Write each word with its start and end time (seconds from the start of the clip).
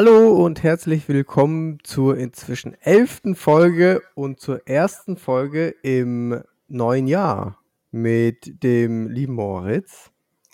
Hallo 0.00 0.30
und 0.44 0.62
herzlich 0.62 1.08
willkommen 1.08 1.80
zur 1.82 2.16
inzwischen 2.16 2.80
elften 2.82 3.34
Folge 3.34 4.00
und 4.14 4.38
zur 4.38 4.64
ersten 4.68 5.16
Folge 5.16 5.74
im 5.82 6.40
neuen 6.68 7.08
Jahr 7.08 7.58
mit 7.90 8.62
dem 8.62 9.08
lieben 9.08 9.32
Moritz. 9.32 10.12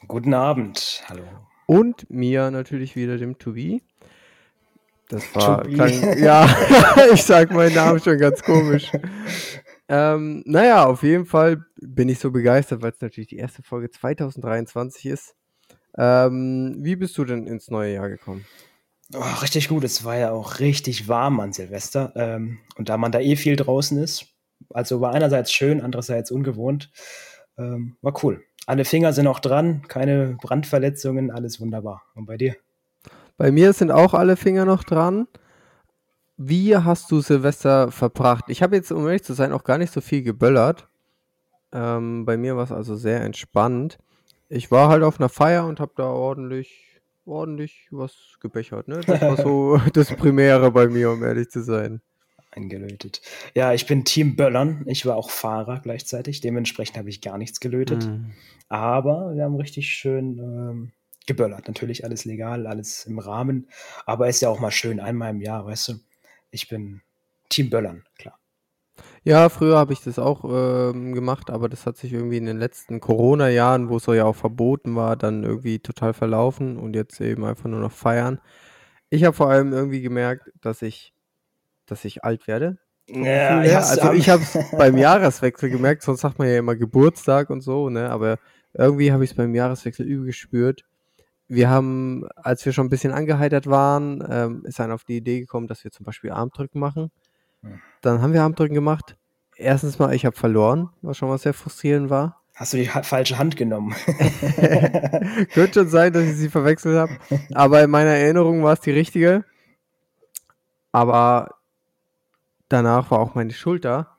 Guten 0.09 0.33
Abend, 0.33 1.05
hallo. 1.11 1.25
Und 1.67 2.09
mir 2.09 2.51
natürlich 2.51 2.97
wieder 2.97 3.19
dem 3.19 3.37
Tobi. 3.37 3.83
Das 5.11 5.35
war, 5.35 5.63
klang, 5.65 6.19
ja, 6.19 6.49
ich 7.13 7.23
sag 7.23 7.53
meinen 7.53 7.75
Namen 7.75 8.01
schon 8.01 8.17
ganz 8.17 8.43
komisch. 8.43 8.91
ähm, 9.91 10.43
naja, 10.47 10.87
auf 10.87 11.03
jeden 11.03 11.27
Fall 11.27 11.67
bin 11.83 12.09
ich 12.09 12.19
so 12.19 12.31
begeistert, 12.31 12.81
weil 12.81 12.93
es 12.93 13.01
natürlich 13.03 13.29
die 13.29 13.37
erste 13.37 13.63
Folge 13.63 13.91
2023 13.91 15.05
ist. 15.05 15.35
Ähm, 15.99 16.77
wie 16.79 16.97
bist 16.97 17.19
du 17.19 17.27
denn 17.27 17.47
ins 17.47 17.69
neue 17.69 17.93
Jahr 17.93 18.09
gekommen? 18.09 18.47
Oh, 19.17 19.41
richtig 19.43 19.69
gut. 19.69 19.85
Es 19.85 20.05
war 20.05 20.17
ja 20.17 20.33
auch 20.33 20.59
richtig 20.61 21.09
warm 21.09 21.41
an 21.41 21.53
Silvester. 21.53 22.13
Ähm, 22.17 22.59
und 22.77 22.89
da 22.89 22.97
man 22.97 23.13
da 23.13 23.21
eh 23.21 23.37
viel 23.37 23.57
draußen 23.57 23.97
ist, 24.03 24.27
also 24.71 25.01
war 25.01 25.13
einerseits 25.13 25.53
schön, 25.53 25.81
andererseits 25.81 26.31
ungewohnt. 26.31 26.91
Ähm, 27.57 27.97
war 28.03 28.15
cool. 28.25 28.43
Alle 28.67 28.85
Finger 28.85 29.13
sind 29.13 29.27
auch 29.27 29.41
dran, 29.41 29.83
keine 29.89 30.37
Brandverletzungen, 30.41 31.31
alles 31.31 31.61
wunderbar. 31.61 32.03
Und 32.15 32.27
bei 32.27 32.37
dir? 32.37 32.57
Bei 33.37 33.53
mir 33.53 33.73
sind 33.73 33.91
auch 33.91 34.15
alle 34.15 34.37
Finger 34.37 34.65
noch 34.65 34.85
dran. 34.85 35.29
Wie 36.37 36.77
hast 36.77 37.11
du 37.11 37.21
Silvester 37.21 37.93
verbracht? 37.93 38.47
Ich 38.49 38.63
habe 38.63 38.75
jetzt, 38.75 38.91
um 38.91 39.07
ehrlich 39.07 39.23
zu 39.23 39.35
sein, 39.35 39.53
auch 39.53 39.65
gar 39.65 39.79
nicht 39.79 39.93
so 39.93 40.01
viel 40.01 40.23
geböllert. 40.23 40.89
Ähm, 41.73 42.25
bei 42.25 42.37
mir 42.37 42.57
war 42.57 42.65
es 42.65 42.73
also 42.73 42.97
sehr 42.97 43.23
entspannt. 43.23 43.99
Ich 44.49 44.71
war 44.71 44.89
halt 44.89 45.03
auf 45.03 45.21
einer 45.21 45.29
Feier 45.29 45.67
und 45.67 45.79
habe 45.79 45.93
da 45.97 46.05
ordentlich, 46.05 46.94
ordentlich 47.27 47.89
was 47.91 48.39
gebechert. 48.41 48.89
Ne? 48.89 49.01
Das 49.07 49.21
war 49.21 49.37
so 49.37 49.79
das 49.93 50.15
Primäre 50.15 50.71
bei 50.71 50.89
mir, 50.89 51.11
um 51.11 51.23
ehrlich 51.23 51.51
zu 51.51 51.63
sein. 51.63 52.01
Eingelötet. 52.51 53.21
Ja, 53.55 53.73
ich 53.73 53.87
bin 53.87 54.05
Team 54.05 54.37
Böllern. 54.37 54.85
Ich 54.87 55.07
war 55.07 55.17
auch 55.17 55.31
Fahrer 55.31 55.81
gleichzeitig. 55.81 56.41
Dementsprechend 56.41 56.97
habe 56.97 57.09
ich 57.09 57.21
gar 57.21 57.37
nichts 57.37 57.59
gelötet. 57.59 58.07
Mhm. 58.07 58.33
Aber 58.69 59.35
wir 59.35 59.43
haben 59.43 59.57
richtig 59.57 59.89
schön 59.89 60.39
ähm, 60.39 60.93
geböllert. 61.27 61.67
Natürlich 61.67 62.05
alles 62.05 62.25
legal, 62.25 62.67
alles 62.67 63.07
im 63.07 63.19
Rahmen. 63.19 63.69
Aber 64.07 64.29
ist 64.29 64.41
ja 64.41 64.49
auch 64.51 64.61
mal 64.61 64.71
schön, 64.71 65.01
einmal 65.01 65.31
im 65.31 65.41
Jahr, 65.41 65.67
weißt 65.67 65.89
du. 65.89 65.95
Ich 66.51 66.69
bin 66.69 67.03
Team 67.49 67.71
Böllern, 67.71 68.05
klar. 68.19 68.39
Ja, 69.27 69.49
früher 69.49 69.79
habe 69.79 69.95
ich 69.95 70.03
das 70.03 70.19
auch 70.19 70.45
ähm, 70.45 71.15
gemacht, 71.15 71.49
aber 71.51 71.71
das 71.71 71.87
hat 71.87 71.97
sich 71.97 72.13
irgendwie 72.13 72.37
in 72.37 72.45
den 72.45 72.59
letzten 72.59 73.01
Corona-Jahren, 73.01 73.89
wo 73.89 73.97
es 73.97 74.05
ja 74.05 74.27
auch 74.27 74.37
verboten 74.37 74.97
war, 74.97 75.17
dann 75.17 75.45
irgendwie 75.45 75.79
total 75.79 76.13
verlaufen 76.13 76.77
und 76.77 76.95
jetzt 76.95 77.19
eben 77.23 77.45
einfach 77.47 77.65
nur 77.71 77.81
noch 77.81 77.93
feiern. 77.93 78.39
Ich 79.09 79.25
habe 79.25 79.35
vor 79.35 79.49
allem 79.49 79.73
irgendwie 79.73 80.03
gemerkt, 80.03 80.51
dass 80.61 80.83
ich, 80.83 81.15
dass 81.87 82.05
ich 82.05 82.23
alt 82.23 82.47
werde. 82.47 82.79
Ja, 83.09 83.61
also 83.61 84.13
ich 84.13 84.29
habe 84.29 84.43
es 84.43 84.59
beim 84.77 84.99
Jahreswechsel 84.99 85.71
gemerkt, 85.71 86.03
sonst 86.03 86.21
sagt 86.21 86.39
man 86.39 86.49
ja 86.49 86.59
immer 86.59 86.77
Geburtstag 86.77 87.49
und 87.51 87.63
so, 87.63 87.89
ne? 87.91 88.11
Aber 88.11 88.39
irgendwie 88.75 89.13
habe 89.13 89.25
ich 89.25 89.31
es 89.31 89.37
beim 89.37 89.55
Jahreswechsel 89.55 90.07
übel 90.07 90.27
gespürt. 90.27 90.85
Wir 91.49 91.71
haben, 91.71 92.27
als 92.37 92.65
wir 92.67 92.73
schon 92.73 92.87
ein 92.87 92.91
bisschen 92.91 93.13
angeheitert 93.13 93.67
waren, 93.67 94.23
ähm, 94.29 94.63
ist 94.67 94.81
einer 94.81 94.95
auf 94.95 95.05
die 95.05 95.17
Idee 95.17 95.41
gekommen, 95.41 95.67
dass 95.67 95.85
wir 95.85 95.91
zum 95.93 96.05
Beispiel 96.05 96.31
Armdrücken 96.31 96.81
machen. 96.81 97.11
Dann 98.01 98.21
haben 98.21 98.33
wir 98.33 98.43
Armdrücken 98.43 98.75
gemacht. 98.75 99.17
Erstens 99.57 99.99
mal, 99.99 100.15
ich 100.15 100.27
habe 100.27 100.37
verloren, 100.37 100.91
was 101.03 101.17
schon 101.17 101.29
mal 101.29 101.39
sehr 101.39 101.55
frustrierend 101.55 102.11
war. 102.11 102.41
Hast 102.55 102.73
du 102.73 102.77
die 102.77 102.87
falsche 102.87 103.39
Hand 103.39 103.57
genommen? 103.57 103.95
Könnte 105.55 105.81
schon 105.81 105.89
sein, 105.89 106.13
dass 106.13 106.25
ich 106.25 106.37
sie 106.37 106.51
verwechselt 106.51 106.97
habe. 106.97 107.13
Aber 107.53 107.83
in 107.83 107.91
meiner 107.91 108.11
Erinnerung 108.11 108.63
war 108.63 108.75
es 108.75 108.81
die 108.81 108.93
richtige. 108.93 109.45
Aber 110.93 111.57
danach 112.69 113.11
war 113.11 113.19
auch 113.19 113.35
meine 113.35 113.53
Schulter 113.53 114.17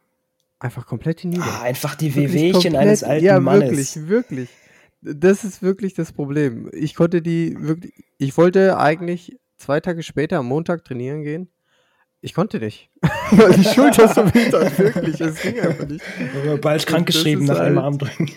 einfach 0.60 0.86
komplett 0.86 1.22
hinüber. 1.22 1.46
Ah, 1.46 1.64
einfach 1.64 1.96
die 1.96 2.16
Wehwehchen 2.16 2.76
eines 2.76 3.04
alten 3.04 3.24
ja, 3.24 3.40
Mannes. 3.40 3.96
Ja, 3.96 4.02
wirklich, 4.02 4.10
wirklich. 4.10 4.50
Das 5.02 5.44
ist 5.44 5.62
wirklich 5.62 5.94
das 5.94 6.12
Problem. 6.12 6.70
Ich 6.74 6.96
konnte 6.96 7.22
die 7.22 7.56
wirklich, 7.60 7.94
ich 8.18 8.36
wollte 8.38 8.78
eigentlich 8.78 9.38
zwei 9.58 9.80
Tage 9.80 10.04
später 10.04 10.40
am 10.40 10.48
Montag 10.48 10.84
trainieren 10.84 11.24
gehen 11.24 11.50
ich 12.26 12.34
konnte 12.34 12.58
nicht. 12.58 12.90
Die 13.56 13.64
Schulter 13.64 14.08
so 14.08 14.26
weh 14.34 14.50
tat, 14.50 14.80
wirklich. 14.80 15.22
Es 15.22 15.40
ging 15.44 15.60
einfach 15.60 15.88
nicht. 15.88 16.04
Bald 16.60 16.88
krankgeschrieben 16.88 17.46
nach 17.46 17.60
halt, 17.60 17.68
einem 17.68 17.78
Armdrücken. 17.78 18.28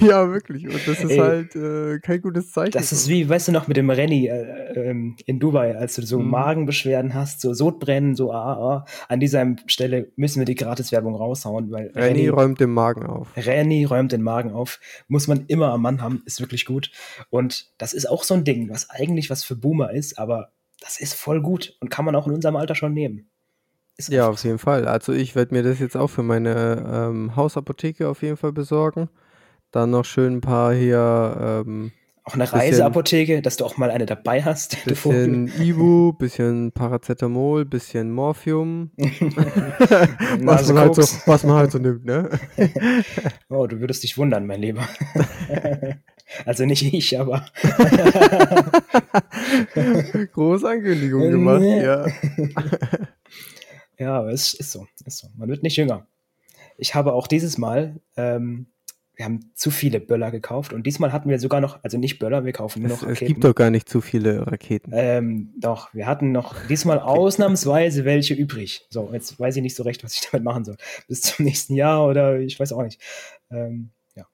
ja, 0.00 0.32
wirklich. 0.32 0.66
Und 0.66 0.80
das 0.86 1.04
ist 1.04 1.10
Ey, 1.10 1.18
halt 1.18 1.54
äh, 1.54 1.98
kein 1.98 2.22
gutes 2.22 2.52
Zeichen. 2.52 2.72
Das 2.72 2.90
ist 2.90 3.06
wie, 3.06 3.28
weißt 3.28 3.48
du 3.48 3.52
noch, 3.52 3.68
mit 3.68 3.76
dem 3.76 3.90
Renny 3.90 4.28
äh, 4.28 4.72
ähm, 4.72 5.16
in 5.26 5.40
Dubai, 5.40 5.76
als 5.76 5.96
du 5.96 6.06
so 6.06 6.20
mhm. 6.20 6.30
Magenbeschwerden 6.30 7.12
hast, 7.12 7.42
so 7.42 7.52
Sodbrennen, 7.52 8.16
so 8.16 8.32
ah, 8.32 8.54
ah. 8.54 8.86
An 9.08 9.20
dieser 9.20 9.44
Stelle 9.66 10.10
müssen 10.16 10.38
wir 10.38 10.46
die 10.46 10.54
Gratiswerbung 10.54 11.14
raushauen, 11.14 11.70
weil 11.70 11.88
Renny, 11.94 12.20
Renny 12.20 12.28
räumt 12.28 12.60
den 12.60 12.70
Magen 12.70 13.04
auf. 13.04 13.28
Renny 13.36 13.84
räumt 13.84 14.12
den 14.12 14.22
Magen 14.22 14.52
auf. 14.52 14.80
Muss 15.06 15.28
man 15.28 15.44
immer 15.48 15.70
am 15.70 15.82
Mann 15.82 16.00
haben, 16.00 16.22
ist 16.24 16.40
wirklich 16.40 16.64
gut. 16.64 16.90
Und 17.28 17.66
das 17.76 17.92
ist 17.92 18.08
auch 18.08 18.24
so 18.24 18.32
ein 18.32 18.44
Ding, 18.44 18.70
was 18.70 18.88
eigentlich 18.88 19.28
was 19.28 19.44
für 19.44 19.54
Boomer 19.54 19.92
ist, 19.92 20.18
aber 20.18 20.52
das 20.80 20.98
ist 20.98 21.14
voll 21.14 21.40
gut 21.40 21.76
und 21.80 21.90
kann 21.90 22.04
man 22.04 22.14
auch 22.14 22.26
in 22.26 22.32
unserem 22.32 22.56
Alter 22.56 22.74
schon 22.74 22.92
nehmen. 22.92 23.30
Ist 23.96 24.08
ja, 24.08 24.28
auf 24.28 24.42
jeden 24.42 24.58
Fall. 24.58 24.88
Also 24.88 25.12
ich 25.12 25.36
werde 25.36 25.54
mir 25.54 25.62
das 25.62 25.78
jetzt 25.78 25.96
auch 25.96 26.08
für 26.08 26.24
meine 26.24 26.84
ähm, 26.92 27.36
Hausapotheke 27.36 28.08
auf 28.08 28.22
jeden 28.22 28.36
Fall 28.36 28.52
besorgen. 28.52 29.08
Dann 29.70 29.90
noch 29.90 30.04
schön 30.04 30.36
ein 30.36 30.40
paar 30.40 30.74
hier. 30.74 31.64
Ähm, 31.66 31.92
auch 32.26 32.34
eine 32.34 32.50
Reiseapotheke, 32.50 33.42
dass 33.42 33.58
du 33.58 33.66
auch 33.66 33.76
mal 33.76 33.90
eine 33.90 34.06
dabei 34.06 34.42
hast. 34.42 34.82
Bisschen 34.86 35.46
Ibu, 35.60 36.14
bisschen 36.14 36.72
Paracetamol, 36.72 37.66
bisschen 37.66 38.10
Morphium. 38.10 38.90
was, 38.96 40.68
man 40.68 40.78
halt 40.78 40.94
so, 40.94 41.02
was 41.26 41.44
man 41.44 41.56
halt 41.56 41.70
so 41.70 41.78
nimmt, 41.78 42.04
ne? 42.06 42.30
oh, 43.50 43.66
du 43.66 43.78
würdest 43.78 44.02
dich 44.02 44.16
wundern, 44.16 44.46
mein 44.46 44.62
Lieber. 44.62 44.88
also 46.46 46.64
nicht 46.64 46.94
ich, 46.94 47.20
aber. 47.20 47.44
Große 50.32 50.66
Ankündigung 50.66 51.30
gemacht, 51.30 51.62
ja. 51.62 52.06
Ja, 53.98 54.18
aber 54.18 54.32
es 54.32 54.54
ist 54.54 54.72
so, 54.72 54.86
ist 55.04 55.18
so. 55.18 55.28
Man 55.36 55.48
wird 55.48 55.62
nicht 55.62 55.76
jünger. 55.76 56.06
Ich 56.76 56.94
habe 56.94 57.12
auch 57.12 57.26
dieses 57.26 57.58
Mal, 57.58 58.00
ähm, 58.16 58.66
wir 59.16 59.24
haben 59.24 59.52
zu 59.54 59.70
viele 59.70 60.00
Böller 60.00 60.30
gekauft 60.30 60.72
und 60.72 60.84
diesmal 60.84 61.12
hatten 61.12 61.28
wir 61.28 61.38
sogar 61.38 61.60
noch, 61.60 61.78
also 61.84 61.98
nicht 61.98 62.18
Böller, 62.18 62.44
wir 62.44 62.52
kaufen 62.52 62.82
nur 62.82 62.90
noch 62.90 62.96
es, 62.96 63.02
Raketen. 63.02 63.24
Es 63.24 63.28
gibt 63.28 63.44
doch 63.44 63.54
gar 63.54 63.70
nicht 63.70 63.88
zu 63.88 64.00
viele 64.00 64.46
Raketen. 64.46 64.90
Ähm, 64.92 65.52
doch, 65.56 65.94
wir 65.94 66.06
hatten 66.06 66.32
noch 66.32 66.54
diesmal 66.66 66.98
ausnahmsweise 66.98 68.04
welche 68.04 68.34
übrig. 68.34 68.86
So, 68.90 69.10
jetzt 69.12 69.38
weiß 69.38 69.56
ich 69.56 69.62
nicht 69.62 69.76
so 69.76 69.84
recht, 69.84 70.02
was 70.02 70.14
ich 70.14 70.28
damit 70.30 70.44
machen 70.44 70.64
soll. 70.64 70.76
Bis 71.06 71.20
zum 71.20 71.44
nächsten 71.44 71.74
Jahr 71.74 72.06
oder 72.06 72.40
ich 72.40 72.58
weiß 72.58 72.72
auch 72.72 72.82
nicht. 72.82 73.00
Ähm, 73.50 73.90
ja. 74.16 74.26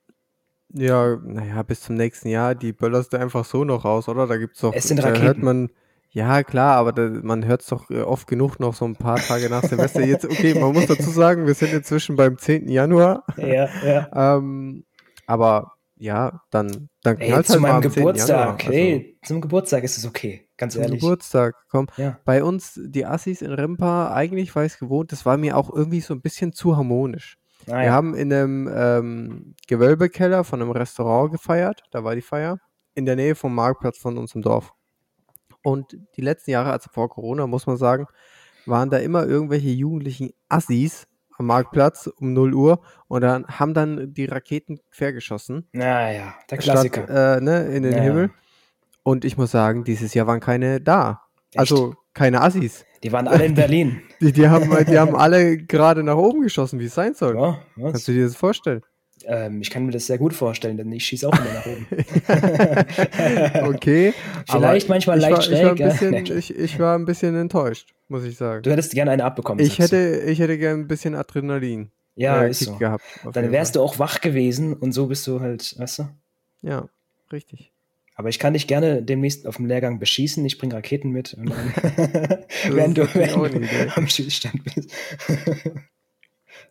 Ja, 0.72 1.16
naja, 1.24 1.62
bis 1.62 1.82
zum 1.82 1.96
nächsten 1.96 2.28
Jahr, 2.28 2.54
die 2.54 2.72
böllerst 2.72 3.12
du 3.12 3.18
einfach 3.18 3.44
so 3.44 3.64
noch 3.64 3.84
raus, 3.84 4.08
oder? 4.08 4.26
Da 4.26 4.38
gibt's 4.38 4.60
doch, 4.60 4.72
es 4.72 4.88
sind 4.88 4.98
Raketen. 5.02 5.20
da 5.20 5.26
hört 5.26 5.38
man, 5.38 5.70
ja, 6.12 6.42
klar, 6.42 6.76
aber 6.76 6.92
da, 6.92 7.08
man 7.08 7.46
hört 7.46 7.62
es 7.62 7.68
doch 7.68 7.88
äh, 7.90 8.02
oft 8.02 8.26
genug 8.26 8.58
noch 8.58 8.74
so 8.74 8.84
ein 8.84 8.96
paar 8.96 9.18
Tage 9.18 9.48
nach 9.48 9.62
Silvester. 9.62 10.04
Jetzt, 10.04 10.24
okay, 10.24 10.54
man 10.58 10.72
muss 10.72 10.86
dazu 10.86 11.10
sagen, 11.10 11.46
wir 11.46 11.54
sind 11.54 11.72
inzwischen 11.72 12.16
beim 12.16 12.36
10. 12.36 12.68
Januar. 12.68 13.24
Ja, 13.36 13.68
ja. 13.84 14.36
ähm, 14.36 14.84
aber 15.26 15.72
ja, 15.96 16.40
dann, 16.50 16.88
dann 17.02 17.18
Ey, 17.18 17.30
halt 17.30 17.46
zu 17.46 17.60
meinem 17.60 17.82
Geburtstag. 17.82 18.64
Also, 18.64 18.72
hey, 18.72 19.18
zum 19.22 19.40
Geburtstag 19.40 19.84
ist 19.84 19.98
es 19.98 20.06
okay, 20.06 20.48
ganz 20.56 20.72
zum 20.72 20.82
ehrlich. 20.82 21.00
Geburtstag, 21.00 21.54
komm. 21.68 21.86
Ja. 21.96 22.18
Bei 22.24 22.42
uns, 22.42 22.80
die 22.82 23.04
Assis 23.04 23.42
in 23.42 23.52
Rempa, 23.52 24.12
eigentlich 24.12 24.56
war 24.56 24.64
ich 24.64 24.72
es 24.72 24.78
gewohnt, 24.78 25.12
das 25.12 25.26
war 25.26 25.36
mir 25.36 25.56
auch 25.56 25.70
irgendwie 25.70 26.00
so 26.00 26.14
ein 26.14 26.22
bisschen 26.22 26.52
zu 26.52 26.76
harmonisch. 26.76 27.36
Ah, 27.66 27.76
wir 27.76 27.84
ja. 27.84 27.92
haben 27.92 28.14
in 28.14 28.32
einem 28.32 28.70
ähm, 28.74 29.54
Gewölbekeller 29.68 30.42
von 30.42 30.62
einem 30.62 30.70
Restaurant 30.70 31.30
gefeiert, 31.30 31.82
da 31.90 32.02
war 32.02 32.14
die 32.14 32.22
Feier, 32.22 32.58
in 32.94 33.04
der 33.04 33.16
Nähe 33.16 33.34
vom 33.34 33.54
Marktplatz 33.54 33.98
von 33.98 34.16
unserem 34.18 34.42
Dorf. 34.42 34.72
Und 35.62 35.96
die 36.16 36.22
letzten 36.22 36.50
Jahre, 36.52 36.72
also 36.72 36.90
vor 36.92 37.08
Corona, 37.08 37.46
muss 37.46 37.66
man 37.66 37.76
sagen, 37.76 38.06
waren 38.66 38.90
da 38.90 38.98
immer 38.98 39.26
irgendwelche 39.26 39.70
jugendlichen 39.70 40.30
Assis 40.48 41.06
am 41.38 41.46
Marktplatz 41.46 42.06
um 42.06 42.32
0 42.34 42.54
Uhr 42.54 42.80
und 43.08 43.22
dann 43.22 43.46
haben 43.46 43.72
dann 43.72 44.12
die 44.12 44.26
Raketen 44.26 44.78
quergeschossen. 44.90 45.66
Naja, 45.72 46.34
der 46.50 46.58
Klassiker. 46.58 47.04
Statt, 47.04 47.40
äh, 47.40 47.40
ne, 47.42 47.66
in 47.66 47.82
den 47.82 47.94
ja. 47.94 48.02
Himmel. 48.02 48.30
Und 49.02 49.24
ich 49.24 49.38
muss 49.38 49.50
sagen, 49.50 49.84
dieses 49.84 50.12
Jahr 50.12 50.26
waren 50.26 50.40
keine 50.40 50.80
da. 50.80 51.22
Echt? 51.50 51.58
Also 51.58 51.94
keine 52.12 52.42
Assis. 52.42 52.84
Die 53.02 53.10
waren 53.12 53.26
alle 53.26 53.46
in 53.46 53.54
Berlin. 53.54 54.02
Die, 54.20 54.32
die, 54.32 54.46
haben, 54.46 54.68
die 54.84 54.98
haben 54.98 55.16
alle 55.16 55.56
gerade 55.56 56.02
nach 56.02 56.16
oben 56.16 56.42
geschossen, 56.42 56.78
wie 56.78 56.84
es 56.84 56.94
sein 56.94 57.14
soll. 57.14 57.36
Ja, 57.36 57.58
Kannst 57.80 58.06
du 58.06 58.12
dir 58.12 58.24
das 58.24 58.36
vorstellen? 58.36 58.82
Ähm, 59.26 59.60
ich 59.60 59.70
kann 59.70 59.84
mir 59.84 59.92
das 59.92 60.06
sehr 60.06 60.18
gut 60.18 60.34
vorstellen, 60.34 60.76
denn 60.76 60.90
ich 60.92 61.04
schieße 61.04 61.28
auch 61.28 61.32
immer 61.32 61.52
nach 61.52 61.66
oben. 61.66 61.86
okay. 63.74 64.14
Vielleicht 64.50 64.88
manchmal 64.88 65.18
leicht 65.18 65.36
war, 65.36 65.42
schräg. 65.42 65.74
Ich 65.74 65.80
war, 65.80 65.90
bisschen, 65.90 66.14
ich, 66.38 66.56
ich 66.56 66.78
war, 66.78 66.96
ein 66.98 67.04
bisschen 67.04 67.36
enttäuscht, 67.36 67.94
muss 68.08 68.24
ich 68.24 68.36
sagen. 68.36 68.62
Du 68.62 68.70
hättest 68.70 68.92
gerne 68.94 69.10
eine 69.10 69.24
abbekommen. 69.24 69.64
Ich 69.64 69.78
hätte, 69.78 70.22
ich 70.26 70.38
hätte 70.38 70.58
gerne 70.58 70.82
ein 70.82 70.88
bisschen 70.88 71.14
Adrenalin. 71.14 71.90
Ja, 72.16 72.44
äh, 72.44 72.50
ist 72.50 72.60
so. 72.60 72.76
gehabt. 72.76 73.04
Dann 73.32 73.52
wärst 73.52 73.74
Fall. 73.74 73.82
du 73.82 73.84
auch 73.84 73.98
wach 73.98 74.20
gewesen 74.20 74.74
und 74.74 74.92
so 74.92 75.06
bist 75.06 75.26
du 75.26 75.40
halt, 75.40 75.78
weißt 75.78 76.00
du? 76.00 76.08
Ja, 76.62 76.88
richtig. 77.32 77.72
Aber 78.16 78.28
ich 78.28 78.38
kann 78.38 78.52
dich 78.52 78.66
gerne 78.66 79.02
demnächst 79.02 79.46
auf 79.46 79.56
dem 79.56 79.66
Lehrgang 79.66 79.98
beschießen. 79.98 80.44
Ich 80.44 80.58
bringe 80.58 80.74
Raketen 80.74 81.10
mit. 81.10 81.32
Und 81.34 81.50
dann, 81.50 81.72
wenn 82.76 82.94
du 82.94 83.02
wenn 83.14 83.68
am 83.94 84.06
Schießstand 84.06 84.62
bist. 84.64 84.90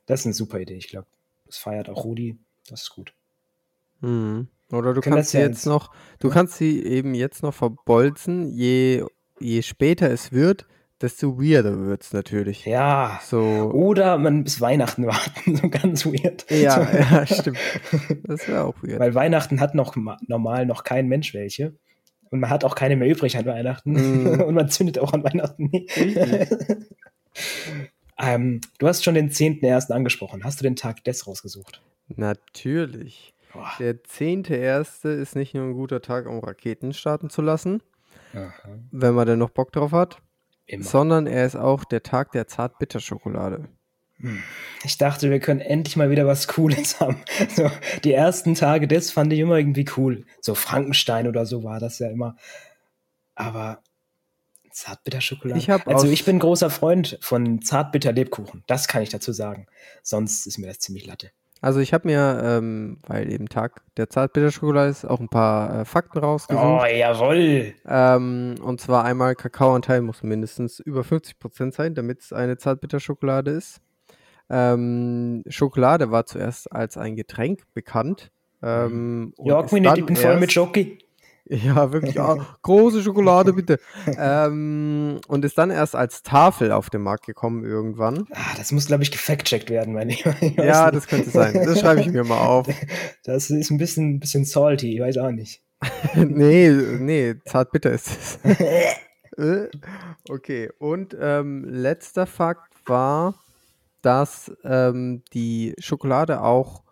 das 0.05 0.19
ist 0.19 0.25
eine 0.27 0.33
super 0.33 0.59
Idee, 0.59 0.75
ich 0.75 0.89
glaube. 0.89 1.07
Das 1.49 1.57
feiert 1.57 1.89
auch 1.89 2.05
Rudi. 2.05 2.37
Das 2.69 2.83
ist 2.83 2.89
gut. 2.91 3.13
Mhm. 4.01 4.47
Oder 4.71 4.93
du 4.93 5.01
kannst 5.01 5.31
sie 5.31 5.39
jetzt 5.39 5.65
noch, 5.65 5.91
du 6.19 6.29
kannst 6.29 6.57
sie 6.57 6.85
eben 6.85 7.15
jetzt 7.15 7.41
noch 7.41 7.55
verbolzen, 7.55 8.51
je, 8.51 9.03
je 9.39 9.63
später 9.63 10.11
es 10.11 10.31
wird, 10.31 10.67
desto 11.01 11.39
weirder 11.39 11.87
wird 11.87 12.03
es 12.03 12.13
natürlich. 12.13 12.65
Ja. 12.65 13.19
So. 13.23 13.41
Oder 13.73 14.19
man 14.19 14.43
bis 14.43 14.61
Weihnachten 14.61 15.07
warten, 15.07 15.55
so 15.55 15.69
ganz 15.69 16.05
weird. 16.05 16.45
Ja, 16.51 16.85
so. 16.85 16.97
ja, 16.97 17.25
stimmt. 17.25 17.57
Das 18.25 18.47
wäre 18.47 18.63
auch 18.63 18.75
weird. 18.83 18.99
Weil 18.99 19.15
Weihnachten 19.15 19.59
hat 19.59 19.73
noch 19.73 19.95
normal 20.27 20.67
noch 20.67 20.83
kein 20.83 21.07
Mensch 21.07 21.33
welche. 21.33 21.73
Und 22.29 22.41
man 22.41 22.51
hat 22.51 22.63
auch 22.63 22.75
keine 22.75 22.95
mehr 22.95 23.09
übrig 23.09 23.37
an 23.37 23.47
Weihnachten. 23.47 23.93
Mm. 23.93 24.41
Und 24.45 24.53
man 24.53 24.69
zündet 24.69 24.99
auch 24.99 25.13
an 25.13 25.23
Weihnachten 25.23 25.71
nicht. 25.71 25.89
Ähm, 28.19 28.61
du 28.77 28.87
hast 28.87 29.03
schon 29.03 29.15
den 29.15 29.29
10.01. 29.29 29.91
angesprochen. 29.91 30.43
Hast 30.43 30.59
du 30.59 30.63
den 30.63 30.75
Tag 30.75 31.03
des 31.03 31.25
rausgesucht? 31.25 31.81
Natürlich. 32.07 33.33
Boah. 33.53 33.71
Der 33.79 33.95
10.01. 33.95 35.09
ist 35.09 35.35
nicht 35.35 35.53
nur 35.53 35.65
ein 35.65 35.73
guter 35.73 36.01
Tag, 36.01 36.27
um 36.27 36.39
Raketen 36.39 36.93
starten 36.93 37.29
zu 37.29 37.41
lassen, 37.41 37.81
Aha. 38.33 38.51
wenn 38.91 39.13
man 39.13 39.25
denn 39.25 39.39
noch 39.39 39.49
Bock 39.49 39.71
drauf 39.71 39.91
hat, 39.91 40.21
Immer. 40.67 40.83
sondern 40.83 41.27
er 41.27 41.45
ist 41.45 41.55
auch 41.55 41.83
der 41.83 42.03
Tag 42.03 42.31
der 42.31 42.47
Zartbitterschokolade. 42.47 43.67
Hm. 44.17 44.43
Ich 44.83 44.97
dachte, 44.97 45.29
wir 45.29 45.39
können 45.39 45.61
endlich 45.61 45.95
mal 45.95 46.11
wieder 46.11 46.27
was 46.27 46.47
Cooles 46.47 46.99
haben. 46.99 47.21
So, 47.55 47.71
die 48.03 48.13
ersten 48.13 48.53
Tage 48.53 48.87
des 48.87 49.11
fand 49.11 49.33
ich 49.33 49.39
immer 49.39 49.57
irgendwie 49.57 49.85
cool. 49.97 50.25
So 50.41 50.55
Frankenstein 50.55 51.27
oder 51.27 51.45
so 51.45 51.63
war 51.63 51.79
das 51.79 51.99
ja 51.99 52.09
immer. 52.09 52.35
Aber 53.35 53.81
Zartbitterschokolade. 54.71 55.59
Ich 55.59 55.69
also 55.71 56.07
ich 56.07 56.25
bin 56.25 56.39
großer 56.39 56.69
Freund 56.69 57.17
von 57.21 57.61
Zartbitter-Lebkuchen. 57.61 58.63
Das 58.67 58.87
kann 58.87 59.01
ich 59.01 59.09
dazu 59.09 59.31
sagen. 59.31 59.67
Sonst 60.03 60.45
ist 60.45 60.57
mir 60.57 60.67
das 60.67 60.79
ziemlich 60.79 61.05
Latte. 61.05 61.31
Also 61.61 61.81
ich 61.81 61.93
habe 61.93 62.07
mir, 62.07 62.41
ähm, 62.43 62.99
weil 63.05 63.31
eben 63.31 63.49
Tag 63.49 63.81
der 63.97 64.09
Zartbitterschokolade 64.09 64.89
ist, 64.89 65.03
auch 65.03 65.19
ein 65.19 65.27
paar 65.27 65.81
äh, 65.81 65.85
Fakten 65.85 66.19
rausgesucht. 66.19 66.63
Oh, 66.63 66.85
jawoll! 66.85 67.73
Ähm, 67.85 68.55
und 68.61 68.79
zwar 68.79 69.03
einmal 69.03 69.35
Kakaoanteil 69.35 70.01
muss 70.01 70.23
mindestens 70.23 70.79
über 70.79 71.01
50% 71.01 71.73
sein, 71.73 71.95
damit 71.95 72.21
es 72.21 72.31
eine 72.31 72.57
Zartbitterschokolade 72.57 73.51
ist. 73.51 73.81
Ähm, 74.49 75.43
Schokolade 75.47 76.11
war 76.11 76.25
zuerst 76.25 76.71
als 76.71 76.97
ein 76.97 77.15
Getränk 77.15 77.63
bekannt. 77.73 78.31
Ähm, 78.63 79.33
ja, 79.43 79.63
ich 79.63 80.05
bin 80.05 80.15
voll 80.15 80.39
mit 80.39 80.51
Schoki. 80.51 80.99
Ja, 81.65 81.91
wirklich. 81.91 82.19
Ah, 82.19 82.57
große 82.61 83.01
Schokolade, 83.01 83.53
bitte. 83.53 83.79
ähm, 84.17 85.19
und 85.27 85.43
ist 85.43 85.57
dann 85.57 85.71
erst 85.71 85.95
als 85.95 86.21
Tafel 86.21 86.71
auf 86.71 86.91
den 86.91 87.01
Markt 87.01 87.25
gekommen 87.25 87.63
irgendwann. 87.63 88.27
Ah, 88.33 88.55
das 88.55 88.71
muss, 88.71 88.85
glaube 88.85 89.01
ich, 89.01 89.11
gefact-checkt 89.11 89.71
werden, 89.71 89.95
meine 89.95 90.13
ich. 90.13 90.23
ja, 90.57 90.85
nicht. 90.85 90.95
das 90.95 91.07
könnte 91.07 91.31
sein. 91.31 91.53
Das 91.55 91.79
schreibe 91.79 92.01
ich 92.01 92.07
mir 92.07 92.23
mal 92.23 92.39
auf. 92.39 92.67
Das 93.23 93.49
ist 93.49 93.71
ein 93.71 93.79
bisschen, 93.79 94.15
ein 94.15 94.19
bisschen 94.19 94.45
salty, 94.45 94.93
ich 94.93 95.01
weiß 95.01 95.17
auch 95.17 95.31
nicht. 95.31 95.63
nee, 96.15 96.69
nee, 96.69 97.35
zart 97.45 97.71
bitter 97.71 97.91
ist 97.91 98.09
es. 98.09 98.39
Äh, 99.37 99.69
okay, 100.27 100.69
und 100.79 101.15
ähm, 101.19 101.63
letzter 101.63 102.27
Fakt 102.27 102.73
war, 102.85 103.35
dass 104.01 104.51
ähm, 104.63 105.23
die 105.33 105.73
Schokolade 105.79 106.41
auch 106.41 106.83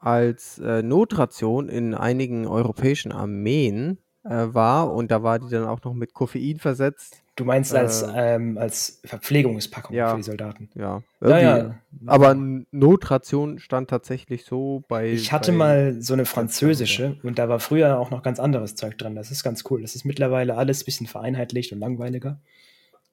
als 0.00 0.58
äh, 0.58 0.82
Notration 0.82 1.68
in 1.68 1.94
einigen 1.94 2.46
europäischen 2.46 3.12
Armeen 3.12 3.98
äh, 4.24 4.46
war 4.48 4.92
und 4.92 5.10
da 5.10 5.22
war 5.22 5.38
die 5.38 5.48
dann 5.48 5.64
auch 5.64 5.82
noch 5.84 5.94
mit 5.94 6.14
Koffein 6.14 6.58
versetzt. 6.58 7.22
Du 7.36 7.44
meinst 7.44 7.74
als, 7.74 8.02
äh, 8.02 8.34
ähm, 8.34 8.58
als 8.58 9.00
Verpflegungspackung 9.04 9.94
ja, 9.96 10.10
für 10.10 10.16
die 10.16 10.22
Soldaten? 10.22 10.68
Ja. 10.74 11.02
ja, 11.22 11.38
ja. 11.38 11.74
Aber 12.06 12.34
Notration 12.70 13.58
stand 13.58 13.88
tatsächlich 13.88 14.44
so 14.44 14.82
bei. 14.88 15.10
Ich 15.10 15.32
hatte 15.32 15.52
bei 15.52 15.58
mal 15.58 16.02
so 16.02 16.12
eine 16.12 16.26
französische 16.26 17.16
und 17.22 17.38
da 17.38 17.48
war 17.48 17.60
früher 17.60 17.98
auch 17.98 18.10
noch 18.10 18.22
ganz 18.22 18.40
anderes 18.40 18.74
Zeug 18.74 18.98
dran. 18.98 19.14
Das 19.14 19.30
ist 19.30 19.42
ganz 19.42 19.64
cool. 19.70 19.80
Das 19.80 19.94
ist 19.94 20.04
mittlerweile 20.04 20.56
alles 20.56 20.82
ein 20.82 20.84
bisschen 20.84 21.06
vereinheitlicht 21.06 21.72
und 21.72 21.78
langweiliger. 21.78 22.40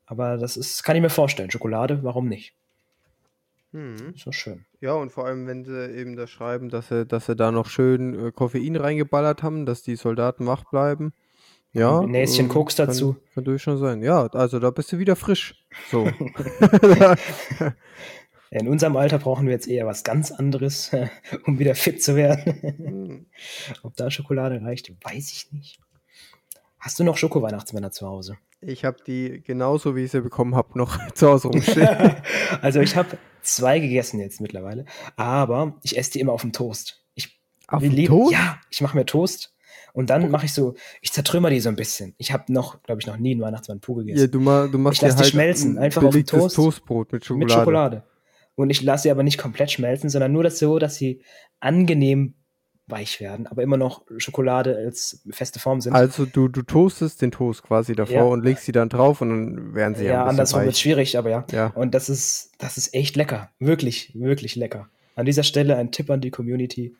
Aber 0.05 0.37
das 0.37 0.57
ist, 0.57 0.83
kann 0.83 0.95
ich 0.95 1.01
mir 1.01 1.09
vorstellen. 1.09 1.51
Schokolade, 1.51 1.99
warum 2.03 2.27
nicht? 2.27 2.53
Mhm. 3.77 4.13
So 4.15 4.31
schön. 4.31 4.65
Ja, 4.81 4.93
und 4.93 5.11
vor 5.11 5.27
allem, 5.27 5.45
wenn 5.45 5.63
sie 5.63 5.91
eben 5.91 6.15
da 6.15 6.25
schreiben, 6.25 6.69
dass 6.69 6.87
sie, 6.87 7.05
dass 7.05 7.27
sie 7.27 7.35
da 7.35 7.51
noch 7.51 7.69
schön 7.69 8.27
äh, 8.27 8.31
Koffein 8.31 8.75
reingeballert 8.75 9.43
haben, 9.43 9.67
dass 9.67 9.83
die 9.83 9.95
Soldaten 9.95 10.47
wach 10.47 10.63
bleiben. 10.71 11.13
Ja. 11.73 11.99
Ein 11.99 12.09
Näschen 12.09 12.45
ähm, 12.45 12.51
Koks 12.51 12.75
dazu. 12.75 13.13
Kann, 13.13 13.21
kann 13.35 13.43
durch 13.43 13.61
schon 13.61 13.77
sein. 13.77 14.01
Ja, 14.01 14.25
also 14.27 14.57
da 14.57 14.71
bist 14.71 14.91
du 14.91 14.97
wieder 14.97 15.15
frisch. 15.15 15.63
So. 15.91 16.09
In 18.49 18.67
unserem 18.67 18.95
Alter 18.95 19.19
brauchen 19.19 19.45
wir 19.45 19.53
jetzt 19.53 19.67
eher 19.67 19.85
was 19.85 20.03
ganz 20.03 20.31
anderes, 20.31 20.89
um 21.45 21.59
wieder 21.59 21.75
fit 21.75 22.01
zu 22.01 22.15
werden. 22.15 22.75
Mhm. 22.79 23.27
Ob 23.83 23.95
da 23.95 24.09
Schokolade 24.09 24.59
reicht, 24.63 24.91
weiß 25.03 25.31
ich 25.33 25.51
nicht. 25.51 25.79
Hast 26.79 26.97
du 26.97 27.03
noch 27.03 27.17
Schoko-Weihnachtsmänner 27.17 27.91
zu 27.91 28.07
Hause? 28.07 28.37
Ich 28.59 28.85
habe 28.85 28.97
die 29.05 29.41
genauso, 29.45 29.95
wie 29.95 30.05
ich 30.05 30.11
sie 30.11 30.21
bekommen 30.21 30.55
habe, 30.55 30.77
noch 30.77 30.97
zu 31.13 31.27
Hause 31.27 31.49
rumstehen. 31.49 31.87
also 32.61 32.79
ich 32.79 32.95
habe 32.95 33.17
zwei 33.41 33.79
gegessen 33.79 34.19
jetzt 34.19 34.41
mittlerweile, 34.41 34.85
aber 35.15 35.77
ich 35.83 35.97
esse 35.97 36.11
die 36.11 36.19
immer 36.19 36.33
auf 36.33 36.41
dem 36.41 36.53
Toast. 36.53 37.05
Ich 37.13 37.39
auf 37.67 37.81
dem 37.81 37.95
Toast? 38.05 38.33
Ja, 38.33 38.59
ich 38.69 38.81
mache 38.81 38.97
mir 38.97 39.05
Toast 39.05 39.53
und 39.93 40.09
dann 40.09 40.29
mache 40.31 40.45
ich 40.45 40.53
so, 40.53 40.75
ich 41.01 41.11
zertrümmer 41.11 41.49
die 41.49 41.59
so 41.59 41.69
ein 41.69 41.75
bisschen. 41.75 42.15
Ich 42.17 42.31
habe 42.31 42.51
noch, 42.51 42.81
glaube 42.83 43.01
ich, 43.01 43.07
noch 43.07 43.17
nie 43.17 43.31
einen 43.31 43.41
Weihnachtsmann 43.41 43.79
pur 43.79 43.97
gegessen. 43.97 44.21
Ja, 44.21 44.27
du, 44.27 44.39
ma, 44.39 44.67
du 44.67 44.77
machst 44.77 44.97
ich 44.97 45.01
lasse 45.01 45.17
die 45.17 45.23
halt 45.23 45.31
schmelzen, 45.31 45.77
einfach 45.77 46.03
auf 46.03 46.13
dem 46.13 46.25
Toast. 46.25 46.55
Toastbrot 46.55 47.11
mit 47.13 47.25
Schokolade. 47.25 47.45
Mit 47.45 47.51
Schokolade. 47.51 48.03
Und 48.55 48.69
ich 48.71 48.81
lasse 48.81 49.03
sie 49.03 49.11
aber 49.11 49.23
nicht 49.23 49.37
komplett 49.37 49.71
schmelzen, 49.71 50.09
sondern 50.09 50.33
nur 50.33 50.43
das 50.43 50.57
so, 50.57 50.79
dass 50.79 50.95
sie 50.95 51.21
angenehm 51.59 52.33
weich 52.87 53.19
werden, 53.19 53.47
aber 53.47 53.63
immer 53.63 53.77
noch 53.77 54.03
Schokolade 54.17 54.77
als 54.77 55.21
feste 55.29 55.59
Form 55.59 55.81
sind. 55.81 55.93
Also 55.93 56.25
du, 56.25 56.47
du 56.47 56.61
toastest 56.61 57.21
den 57.21 57.31
Toast 57.31 57.63
quasi 57.63 57.93
davor 57.93 58.15
ja. 58.15 58.23
und 58.23 58.43
legst 58.43 58.65
sie 58.65 58.71
dann 58.71 58.87
drauf 58.87 59.21
und 59.21 59.29
dann 59.29 59.75
werden 59.75 59.95
sie 59.95 60.05
ja 60.05 60.11
Ja, 60.11 60.25
andersrum 60.25 60.63
wird 60.63 60.77
schwierig, 60.77 61.17
aber 61.17 61.29
ja. 61.29 61.45
ja. 61.51 61.67
Und 61.67 61.93
das 61.93 62.09
ist, 62.09 62.51
das 62.59 62.77
ist 62.77 62.93
echt 62.93 63.15
lecker. 63.17 63.51
Wirklich, 63.59 64.13
wirklich 64.15 64.55
lecker. 64.55 64.89
An 65.15 65.25
dieser 65.25 65.43
Stelle 65.43 65.75
ein 65.75 65.91
Tipp 65.91 66.09
an 66.09 66.21
die 66.21 66.31
Community. 66.31 66.95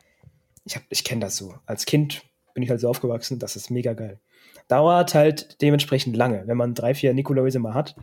Ich, 0.64 0.78
ich 0.90 1.04
kenne 1.04 1.22
das 1.22 1.36
so. 1.36 1.54
Als 1.64 1.86
Kind 1.86 2.22
bin 2.52 2.62
ich 2.62 2.70
halt 2.70 2.80
so 2.80 2.88
aufgewachsen, 2.88 3.38
das 3.38 3.56
ist 3.56 3.70
mega 3.70 3.94
geil. 3.94 4.20
Dauert 4.68 5.14
halt 5.14 5.62
dementsprechend 5.62 6.16
lange. 6.16 6.42
Wenn 6.46 6.56
man 6.58 6.74
drei, 6.74 6.94
vier 6.94 7.14
Nikoläuse 7.14 7.60
mal 7.60 7.72
hat, 7.72 7.96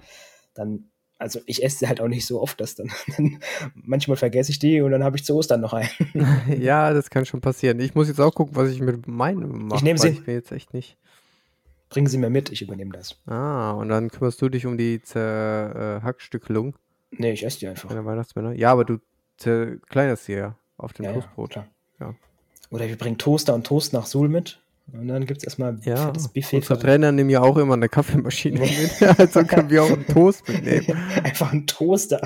dann 0.56 0.90
also 1.18 1.40
ich 1.46 1.64
esse 1.64 1.80
sie 1.80 1.88
halt 1.88 2.02
auch 2.02 2.08
nicht 2.08 2.26
so 2.26 2.42
oft, 2.42 2.60
dass 2.60 2.76
dann, 2.76 2.92
dann 3.18 3.40
manchmal 3.74 4.18
vergesse 4.18 4.52
ich 4.52 4.60
die 4.60 4.82
und 4.82 4.92
dann 4.92 5.04
habe 5.04 5.18
ich 5.18 5.26
zu 5.26 5.36
Ostern 5.36 5.62
noch 5.62 5.74
einen. 5.74 5.90
ja, 6.60 6.94
das 6.94 7.10
kann 7.10 7.26
schon 7.26 7.42
passieren. 7.42 7.80
Ich 7.80 7.96
muss 7.96 8.08
jetzt 8.08 8.20
auch 8.20 8.34
gucken, 8.34 8.56
was 8.56 8.72
ich 8.72 8.82
mit 8.82 9.08
meinem 9.08 9.68
mache. 9.68 9.78
Ich 9.78 9.84
nehme 9.84 10.00
sie. 10.00 10.10
Ich 10.10 10.24
bin 10.24 10.36
jetzt 10.36 10.52
echt 10.52 10.74
nicht. 10.74 10.98
Bringen 11.90 12.08
Sie 12.08 12.18
mir 12.18 12.30
mit, 12.30 12.52
ich 12.52 12.62
übernehme 12.62 12.92
das. 12.92 13.16
Ah, 13.28 13.72
und 13.72 13.90
dann 13.90 14.10
kümmerst 14.10 14.42
du 14.42 14.50
dich 14.50 14.66
um 14.66 14.78
die 14.78 15.02
Zerhackstückelung. 15.02 16.74
Äh, 17.12 17.16
nee, 17.18 17.32
ich 17.32 17.46
esse 17.46 17.60
die 17.60 17.68
einfach. 17.68 17.90
Weihnachtsmänner. 17.90 18.54
Ja, 18.54 18.72
aber 18.72 18.86
du 18.86 18.98
zerkleinerst 19.38 20.26
sie 20.26 20.34
ja 20.34 20.58
auf 20.78 20.94
dem 20.94 21.06
ja, 21.06 21.14
Toastbrot. 21.14 21.56
Ja, 21.56 21.68
ja. 22.00 22.16
Oder 22.72 22.88
wir 22.88 22.98
bringen 22.98 23.18
Toaster 23.18 23.54
und 23.54 23.66
Toast 23.66 23.94
nach 23.94 24.08
Suhl 24.08 24.28
mit. 24.30 24.60
Und 24.92 25.08
dann 25.08 25.26
gibt 25.26 25.40
es 25.40 25.44
erstmal 25.44 25.80
ja, 25.84 26.12
das 26.12 26.28
Buffet. 26.28 26.58
Unsere 26.58 26.80
Trainer 26.80 27.12
nehmen 27.12 27.30
ja 27.30 27.42
auch 27.42 27.58
immer 27.58 27.74
eine 27.74 27.90
Kaffeemaschine 27.90 28.60
mit. 28.60 29.02
also 29.20 29.44
können 29.44 29.70
wir 29.70 29.84
auch 29.84 29.92
einen 29.92 30.06
Toast 30.06 30.48
mitnehmen. 30.48 30.98
Einfach 31.24 31.52
einen 31.52 31.66
Toaster. 31.66 32.22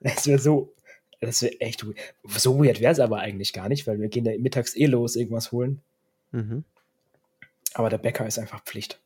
Das 0.00 0.26
wäre 0.26 0.38
so, 0.38 0.72
das 1.20 1.42
wäre 1.42 1.60
echt 1.60 1.84
weird. 1.84 1.98
So 2.28 2.62
weird 2.62 2.80
wäre 2.80 2.92
es 2.92 3.00
aber 3.00 3.18
eigentlich 3.18 3.52
gar 3.52 3.68
nicht, 3.68 3.86
weil 3.86 4.00
wir 4.00 4.08
gehen 4.08 4.24
da 4.24 4.30
mittags 4.38 4.76
eh 4.76 4.86
los, 4.86 5.16
irgendwas 5.16 5.52
holen. 5.52 5.80
Mhm. 6.32 6.64
Aber 7.74 7.90
der 7.90 7.98
Bäcker 7.98 8.26
ist 8.26 8.38
einfach 8.38 8.62
Pflicht. 8.62 9.00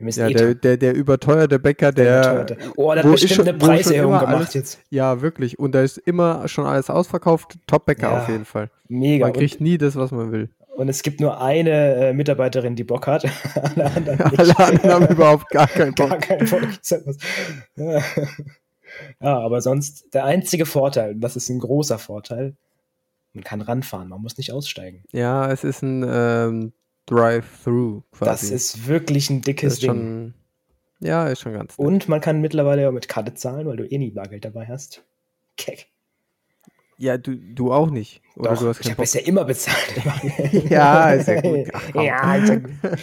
Ja, 0.00 0.28
eh 0.28 0.32
der, 0.32 0.54
der, 0.54 0.76
der 0.76 0.94
überteuerte 0.94 1.58
Bäcker, 1.58 1.90
der. 1.90 2.44
der 2.44 2.56
oh, 2.76 2.94
der 2.94 3.02
hat 3.02 3.10
bestimmt 3.10 3.32
schon, 3.32 3.48
eine 3.48 3.58
Preiserhöhung 3.58 4.12
gemacht 4.12 4.26
alles, 4.28 4.54
jetzt. 4.54 4.80
Ja, 4.90 5.20
wirklich. 5.20 5.58
Und 5.58 5.72
da 5.72 5.82
ist 5.82 5.98
immer 5.98 6.46
schon 6.46 6.66
alles 6.66 6.88
ausverkauft. 6.88 7.58
Top-Bäcker 7.66 8.12
ja, 8.12 8.22
auf 8.22 8.28
jeden 8.28 8.44
Fall. 8.44 8.70
Mega. 8.86 9.26
Man 9.26 9.32
kriegt 9.34 9.60
nie 9.60 9.76
das, 9.76 9.96
was 9.96 10.12
man 10.12 10.30
will. 10.30 10.50
Und 10.78 10.88
es 10.88 11.02
gibt 11.02 11.20
nur 11.20 11.40
eine 11.40 11.70
äh, 11.96 12.12
Mitarbeiterin, 12.12 12.76
die 12.76 12.84
Bock 12.84 13.08
hat. 13.08 13.24
Alle 13.56 13.84
anderen, 13.96 14.20
Alle 14.20 14.58
anderen 14.60 14.90
haben 14.92 15.08
überhaupt 15.08 15.48
gar 15.50 15.66
keinen 15.66 15.92
Bock. 15.92 16.10
Gar 16.10 16.18
keinen 16.18 16.48
Bock. 16.48 16.62
ja. 17.74 17.98
ja, 19.20 19.38
aber 19.40 19.60
sonst 19.60 20.14
der 20.14 20.24
einzige 20.24 20.66
Vorteil, 20.66 21.16
das 21.16 21.34
ist 21.34 21.48
ein 21.48 21.58
großer 21.58 21.98
Vorteil, 21.98 22.54
man 23.32 23.42
kann 23.42 23.60
ranfahren, 23.60 24.08
man 24.08 24.22
muss 24.22 24.38
nicht 24.38 24.52
aussteigen. 24.52 25.02
Ja, 25.10 25.50
es 25.50 25.64
ist 25.64 25.82
ein 25.82 26.06
ähm, 26.08 26.72
Drive-Through 27.06 28.04
quasi. 28.12 28.30
Das 28.30 28.42
ist 28.44 28.86
wirklich 28.86 29.30
ein 29.30 29.42
dickes 29.42 29.80
Ding. 29.80 29.90
Schon, 29.90 30.34
ja, 31.00 31.26
ist 31.26 31.40
schon 31.40 31.54
ganz. 31.54 31.76
Nett. 31.76 31.88
Und 31.88 32.08
man 32.08 32.20
kann 32.20 32.40
mittlerweile 32.40 32.88
auch 32.88 32.92
mit 32.92 33.08
Karte 33.08 33.34
zahlen, 33.34 33.66
weil 33.66 33.78
du 33.78 33.84
eh 33.84 33.98
nie 33.98 34.12
Bargeld 34.12 34.44
dabei 34.44 34.66
hast. 34.66 35.02
Keck. 35.56 35.88
Ja, 36.98 37.16
du, 37.16 37.36
du 37.36 37.72
auch 37.72 37.90
nicht. 37.90 38.22
Oder 38.36 38.50
Doch, 38.50 38.60
du 38.60 38.68
hast 38.68 38.80
ich 38.80 38.90
habe 38.90 39.02
es 39.04 39.14
ja 39.14 39.20
immer 39.20 39.44
bezahlt. 39.44 39.94
ja, 40.68 41.10
ist 41.12 41.28
ja 41.28 41.40
gut. 41.40 41.68
Ach, 41.72 41.94
ja, 41.94 42.34
ist 42.34 42.48
ja 42.48 42.56
gut. 42.56 42.70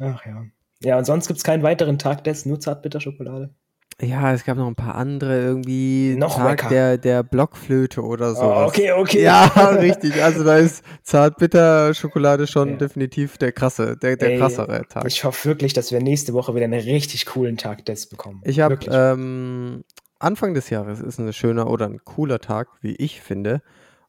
Ach 0.00 0.26
ja. 0.26 0.44
Ja, 0.80 0.98
und 0.98 1.04
sonst 1.04 1.28
gibt 1.28 1.36
es 1.38 1.44
keinen 1.44 1.62
weiteren 1.62 1.98
Tag 1.98 2.24
des 2.24 2.44
nur 2.44 2.58
Zartbitterschokolade. 2.58 3.54
Ja, 4.00 4.32
es 4.32 4.44
gab 4.44 4.56
noch 4.56 4.66
ein 4.66 4.74
paar 4.74 4.96
andere 4.96 5.40
irgendwie. 5.40 6.16
Noch 6.16 6.36
Tag 6.36 6.68
der, 6.70 6.98
der 6.98 7.22
Blockflöte 7.22 8.02
oder 8.02 8.34
so. 8.34 8.42
Oh, 8.42 8.64
okay, 8.66 8.90
okay. 8.90 9.22
Ja, 9.22 9.44
richtig. 9.78 10.20
Also 10.20 10.42
da 10.42 10.56
ist 10.56 10.82
Zartbitterschokolade 11.04 12.48
schon 12.48 12.70
ja. 12.70 12.76
definitiv 12.76 13.38
der 13.38 13.52
krasse, 13.52 13.96
der, 13.96 14.16
der 14.16 14.32
Ey, 14.32 14.38
krassere 14.38 14.82
Tag. 14.88 15.04
Ich 15.06 15.22
hoffe 15.22 15.48
wirklich, 15.48 15.72
dass 15.72 15.92
wir 15.92 16.00
nächste 16.00 16.32
Woche 16.32 16.52
wieder 16.56 16.64
einen 16.64 16.80
richtig 16.80 17.26
coolen 17.26 17.56
Tag 17.56 17.84
des 17.84 18.08
bekommen. 18.08 18.40
Ich 18.44 18.58
habe 18.58 18.78
ähm, 18.90 19.84
Anfang 20.22 20.54
des 20.54 20.70
Jahres 20.70 21.00
ist 21.00 21.18
ein 21.18 21.32
schöner 21.32 21.68
oder 21.68 21.86
ein 21.86 22.04
cooler 22.04 22.38
Tag, 22.38 22.68
wie 22.80 22.94
ich 22.96 23.20
finde. 23.20 23.62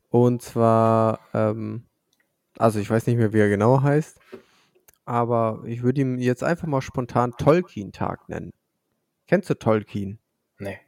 Und 0.09 0.41
zwar, 0.41 1.19
ähm, 1.33 1.85
also 2.57 2.79
ich 2.79 2.89
weiß 2.89 3.07
nicht 3.07 3.17
mehr, 3.17 3.33
wie 3.33 3.39
er 3.39 3.49
genau 3.49 3.81
heißt, 3.81 4.19
aber 5.05 5.63
ich 5.65 5.81
würde 5.81 6.01
ihn 6.01 6.19
jetzt 6.19 6.43
einfach 6.43 6.67
mal 6.67 6.81
spontan 6.81 7.31
Tolkien-Tag 7.31 8.29
nennen. 8.29 8.51
Kennst 9.27 9.49
du 9.49 9.55
Tolkien? 9.55 10.19
Nee. 10.59 10.79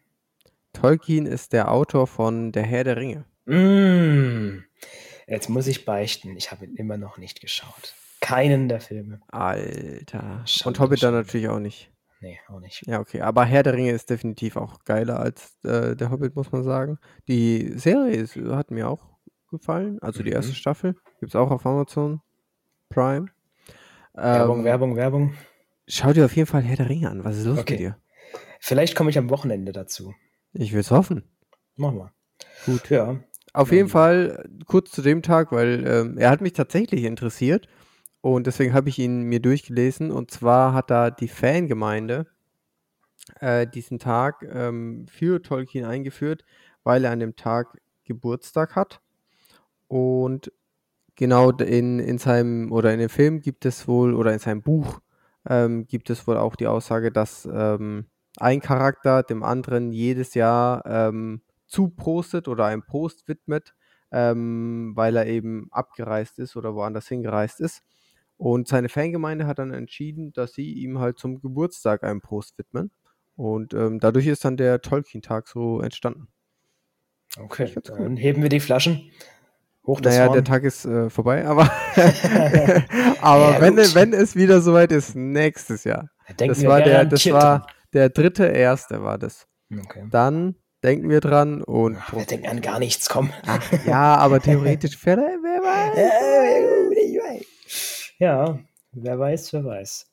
Tolkien 0.74 1.26
ist 1.26 1.54
der 1.54 1.72
Autor 1.72 2.06
von 2.06 2.52
Der 2.52 2.64
Herr 2.64 2.84
der 2.84 2.98
Ringe. 2.98 3.26
Mm. 3.46 4.64
Jetzt 5.28 5.50
muss 5.50 5.66
ich 5.66 5.86
beichten, 5.86 6.36
ich 6.38 6.52
habe 6.52 6.66
ihn 6.66 6.76
immer 6.76 6.98
noch 6.98 7.18
nicht 7.18 7.42
geschaut. 7.42 7.96
Keinen 8.22 8.70
der 8.70 8.80
Filme. 8.80 9.22
Alter. 9.28 10.44
Schade, 10.46 10.68
Und 10.70 10.80
Hobbit 10.80 11.02
dann 11.02 11.14
natürlich 11.14 11.48
auch 11.48 11.60
nicht. 11.60 11.92
Nee, 12.22 12.40
auch 12.48 12.60
nicht. 12.60 12.86
Ja, 12.88 13.00
okay. 13.00 13.22
Aber 13.22 13.46
Herr 13.46 13.64
der 13.64 13.74
Ringe 13.74 13.92
ist 13.92 14.10
definitiv 14.10 14.56
auch 14.56 14.84
geiler 14.84 15.20
als 15.20 15.58
äh, 15.64 15.96
der 15.96 16.10
Hobbit, 16.10 16.36
muss 16.36 16.52
man 16.52 16.64
sagen. 16.64 16.98
Die 17.28 17.74
Serie 17.78 18.16
ist, 18.16 18.36
hat 18.36 18.72
mir 18.72 18.90
auch 18.90 19.04
gefallen. 19.52 20.00
Also 20.02 20.24
die 20.24 20.32
erste 20.32 20.52
mhm. 20.52 20.56
Staffel. 20.56 20.96
Gibt 21.20 21.32
es 21.32 21.36
auch 21.36 21.52
auf 21.52 21.66
Amazon 21.66 22.22
Prime. 22.90 23.28
Werbung, 24.14 24.60
ähm, 24.60 24.66
Werbung, 24.66 24.96
Werbung. 24.96 25.34
Schau 25.88 26.14
dir 26.14 26.26
auf 26.26 26.36
jeden 26.36 26.48
Fall 26.48 26.64
Herr 26.64 26.78
der 26.78 26.90
Ringe 26.90 27.10
an. 27.10 27.24
Was 27.24 27.38
ist 27.38 27.46
los 27.46 27.60
okay. 27.60 27.74
mit 27.74 27.80
dir? 27.82 27.98
Vielleicht 28.60 28.96
komme 28.96 29.10
ich 29.10 29.18
am 29.18 29.30
Wochenende 29.30 29.72
dazu. 29.72 30.16
Ich 30.54 30.74
will 30.74 30.80
es 30.80 30.92
hoffen. 30.92 31.24
Machen 31.76 31.98
wir. 31.98 32.14
Gut. 32.66 32.90
Ja. 32.90 33.20
Auf 33.54 33.72
jeden 33.72 33.90
Fall 33.90 34.50
kurz 34.66 34.92
zu 34.92 35.02
dem 35.02 35.22
Tag, 35.22 35.52
weil 35.52 35.86
ähm, 35.88 36.18
er 36.18 36.30
hat 36.30 36.42
mich 36.42 36.54
tatsächlich 36.54 37.04
interessiert. 37.04 37.68
Und 38.26 38.48
deswegen 38.48 38.74
habe 38.74 38.90
ich 38.90 38.98
ihn 38.98 39.22
mir 39.22 39.40
durchgelesen. 39.40 40.10
Und 40.10 40.32
zwar 40.32 40.74
hat 40.74 40.90
da 40.90 41.12
die 41.12 41.28
Fangemeinde 41.28 42.26
äh, 43.40 43.68
diesen 43.68 44.00
Tag 44.00 44.42
ähm, 44.52 45.06
für 45.08 45.44
Tolkien 45.44 45.86
eingeführt, 45.86 46.44
weil 46.84 47.06
er 47.06 47.12
an 47.12 47.20
dem 47.20 47.36
Tag 47.36 47.80
Geburtstag 48.04 48.76
hat. 48.76 49.00
Und 49.88 50.52
genau 51.16 51.52
in, 51.52 52.00
in 52.00 52.18
seinem 52.18 52.72
oder 52.72 52.92
in 52.94 53.00
dem 53.00 53.10
Film 53.10 53.42
gibt 53.42 53.64
es 53.64 53.88
wohl, 53.88 54.16
oder 54.16 54.34
in 54.34 54.40
seinem 54.40 54.64
Buch 54.64 55.02
ähm, 55.48 55.86
gibt 55.86 56.10
es 56.10 56.26
wohl 56.26 56.38
auch 56.38 56.56
die 56.56 56.66
Aussage, 56.66 57.12
dass 57.12 57.46
ähm, 57.46 58.08
ein 58.38 58.60
Charakter 58.60 59.22
dem 59.22 59.44
anderen 59.44 59.92
jedes 59.92 60.34
Jahr 60.34 60.84
ähm, 60.88 61.44
zupostet 61.68 62.48
oder 62.48 62.66
einen 62.66 62.82
Post 62.82 63.28
widmet, 63.28 63.76
ähm, 64.12 64.94
weil 64.96 65.16
er 65.16 65.28
eben 65.28 65.68
abgereist 65.70 66.40
ist 66.40 66.56
oder 66.56 66.74
woanders 66.74 67.08
hingereist 67.08 67.62
ist. 67.62 67.84
Und 68.38 68.68
seine 68.68 68.90
Fangemeinde 68.90 69.48
hat 69.48 69.60
dann 69.60 69.72
entschieden, 69.72 70.34
dass 70.34 70.54
sie 70.54 70.74
ihm 70.74 71.00
halt 71.00 71.18
zum 71.18 71.40
Geburtstag 71.40 72.04
einen 72.04 72.22
Post 72.22 72.58
widmen. 72.58 72.92
Und 73.36 73.74
ähm, 73.74 74.00
dadurch 74.00 74.28
ist 74.28 74.46
dann 74.46 74.58
der 74.58 74.82
Tolkien-Tag 74.82 75.48
so 75.48 75.80
entstanden. 75.82 76.28
Okay, 77.38 77.74
dann 77.84 78.18
heben 78.18 78.42
wir 78.42 78.50
die 78.50 78.60
Flaschen. 78.60 79.12
Hoch 79.86 80.02
das 80.02 80.16
naja, 80.16 80.28
Horn. 80.28 80.34
der 80.34 80.44
Tag 80.44 80.64
ist 80.64 80.86
äh, 80.86 81.10
vorbei, 81.10 81.46
aber, 81.46 81.64
aber 83.22 83.52
ja, 83.52 83.62
wenn, 83.62 83.78
wenn 83.78 84.14
es 84.14 84.36
wieder 84.36 84.62
soweit 84.62 84.92
ist, 84.92 85.16
nächstes 85.16 85.84
Jahr. 85.84 86.10
Da 86.38 86.48
das 86.48 86.64
war 86.66 86.82
der, 86.82 87.06
das 87.06 87.30
war 87.32 87.68
der 87.94 88.10
dritte 88.10 88.46
erste 88.46 89.04
war 89.04 89.18
das. 89.18 89.48
Okay. 89.72 90.08
Dann 90.10 90.56
denken 90.84 91.10
wir 91.10 91.20
dran 91.20 91.62
und. 91.62 91.98
Ach, 91.98 92.14
wir 92.14 92.26
denken 92.26 92.48
an 92.48 92.62
gar 92.62 92.80
nichts, 92.80 93.10
komm. 93.10 93.32
Ach, 93.46 93.62
ja, 93.86 94.16
aber 94.16 94.40
theoretisch, 94.40 94.98
wer, 95.04 95.18
wer 95.18 95.62
weiß. 95.62 95.98
Ja, 95.98 97.36
wer 98.20 99.20
weiß, 99.20 99.54
wer 99.54 99.66
weiß. 99.66 100.12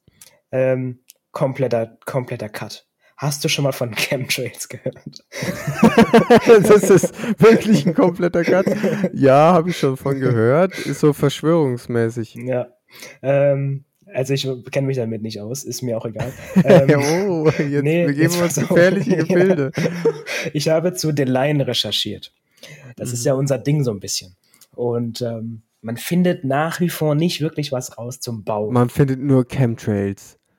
Ähm, 0.50 1.00
kompletter, 1.30 1.98
kompletter 2.04 2.48
Cut. 2.48 2.86
Hast 3.16 3.44
du 3.44 3.48
schon 3.48 3.64
mal 3.64 3.72
von 3.72 3.94
Chemtrails 3.96 4.68
gehört? 4.68 4.96
das 6.46 6.90
ist 6.90 7.40
wirklich 7.40 7.86
ein 7.86 7.94
kompletter 7.94 8.42
Cut. 8.42 8.66
Ja, 9.14 9.52
habe 9.52 9.70
ich 9.70 9.78
schon 9.78 9.96
von 9.96 10.18
gehört. 10.18 10.78
Ist 10.86 11.00
so 11.00 11.12
verschwörungsmäßig. 11.12 12.34
Ja. 12.34 12.68
Ähm, 13.22 13.84
also 14.12 14.34
ich 14.34 14.46
kenne 14.70 14.88
mich 14.88 14.96
damit 14.96 15.22
nicht 15.22 15.40
aus, 15.40 15.64
ist 15.64 15.82
mir 15.82 15.96
auch 15.96 16.04
egal. 16.04 16.32
Ähm, 16.64 17.00
oh, 17.00 17.48
jetzt 17.48 17.82
nee, 17.82 18.06
begeben 18.06 18.34
wir 18.34 18.42
uns 18.42 18.56
gefährliche 18.56 19.16
Gefilde. 19.16 19.72
ich 20.52 20.68
habe 20.68 20.92
zu 20.92 21.12
The 21.16 21.24
Line 21.24 21.66
recherchiert. 21.66 22.32
Das 22.96 23.08
mhm. 23.08 23.14
ist 23.14 23.24
ja 23.24 23.34
unser 23.34 23.58
Ding 23.58 23.84
so 23.84 23.90
ein 23.90 24.00
bisschen. 24.00 24.36
Und 24.74 25.22
ähm, 25.22 25.62
man 25.82 25.96
findet 25.96 26.44
nach 26.44 26.80
wie 26.80 26.88
vor 26.88 27.14
nicht 27.14 27.40
wirklich 27.40 27.72
was 27.72 27.98
raus 27.98 28.20
zum 28.20 28.44
Bau. 28.44 28.70
Man 28.70 28.88
findet 28.88 29.20
nur 29.20 29.46
Chemtrails. 29.46 30.38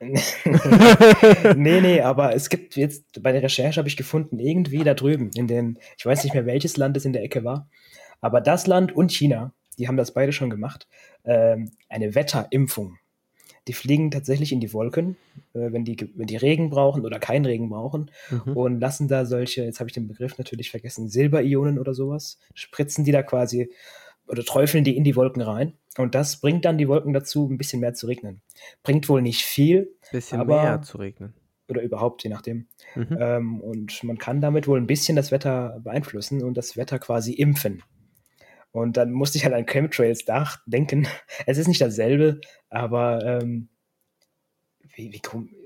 nee, 1.56 1.80
nee, 1.80 2.00
aber 2.02 2.34
es 2.34 2.50
gibt 2.50 2.76
jetzt, 2.76 3.22
bei 3.22 3.32
der 3.32 3.42
Recherche 3.42 3.78
habe 3.78 3.88
ich 3.88 3.96
gefunden, 3.96 4.38
irgendwie 4.38 4.84
da 4.84 4.92
drüben, 4.92 5.30
in 5.34 5.46
den, 5.46 5.78
ich 5.96 6.04
weiß 6.04 6.24
nicht 6.24 6.34
mehr, 6.34 6.44
welches 6.44 6.76
Land 6.76 6.96
es 6.98 7.06
in 7.06 7.14
der 7.14 7.22
Ecke 7.22 7.42
war, 7.42 7.68
aber 8.20 8.42
das 8.42 8.66
Land 8.66 8.94
und 8.94 9.12
China, 9.12 9.54
die 9.78 9.88
haben 9.88 9.96
das 9.96 10.12
beide 10.12 10.32
schon 10.32 10.50
gemacht, 10.50 10.86
ähm, 11.24 11.70
eine 11.88 12.14
Wetterimpfung. 12.14 12.98
Die 13.66 13.72
fliegen 13.72 14.10
tatsächlich 14.10 14.52
in 14.52 14.60
die 14.60 14.74
Wolken, 14.74 15.16
äh, 15.54 15.72
wenn, 15.72 15.86
die, 15.86 15.96
wenn 16.16 16.26
die 16.26 16.36
Regen 16.36 16.68
brauchen 16.68 17.06
oder 17.06 17.18
keinen 17.18 17.46
Regen 17.46 17.70
brauchen 17.70 18.10
mhm. 18.30 18.52
und 18.56 18.80
lassen 18.80 19.08
da 19.08 19.24
solche, 19.24 19.64
jetzt 19.64 19.80
habe 19.80 19.88
ich 19.88 19.94
den 19.94 20.06
Begriff 20.06 20.36
natürlich 20.36 20.70
vergessen, 20.70 21.08
Silberionen 21.08 21.78
oder 21.78 21.94
sowas, 21.94 22.38
spritzen 22.52 23.04
die 23.04 23.12
da 23.12 23.22
quasi 23.22 23.70
oder 24.26 24.44
träufeln 24.44 24.84
die 24.84 24.96
in 24.96 25.04
die 25.04 25.16
Wolken 25.16 25.42
rein. 25.42 25.74
Und 25.96 26.14
das 26.14 26.40
bringt 26.40 26.64
dann 26.64 26.78
die 26.78 26.88
Wolken 26.88 27.12
dazu, 27.12 27.48
ein 27.48 27.58
bisschen 27.58 27.80
mehr 27.80 27.94
zu 27.94 28.06
regnen. 28.06 28.40
Bringt 28.82 29.08
wohl 29.08 29.22
nicht 29.22 29.42
viel. 29.42 29.94
Bisschen 30.10 30.40
aber, 30.40 30.62
mehr 30.62 30.82
zu 30.82 30.98
regnen. 30.98 31.34
Oder 31.68 31.82
überhaupt, 31.82 32.24
je 32.24 32.30
nachdem. 32.30 32.66
Mhm. 32.94 33.16
Ähm, 33.18 33.60
und 33.60 34.02
man 34.04 34.18
kann 34.18 34.40
damit 34.40 34.66
wohl 34.66 34.78
ein 34.78 34.86
bisschen 34.86 35.16
das 35.16 35.30
Wetter 35.30 35.80
beeinflussen 35.82 36.42
und 36.42 36.56
das 36.56 36.76
Wetter 36.76 36.98
quasi 36.98 37.32
impfen. 37.32 37.82
Und 38.72 38.96
dann 38.96 39.12
musste 39.12 39.38
ich 39.38 39.44
halt 39.44 39.54
an 39.54 39.66
Chemtrails 39.66 40.24
denken. 40.66 41.06
Es 41.46 41.58
ist 41.58 41.68
nicht 41.68 41.80
dasselbe, 41.80 42.40
aber 42.70 43.24
ähm, 43.24 43.68
wie, 44.96 45.12
wie, 45.12 45.22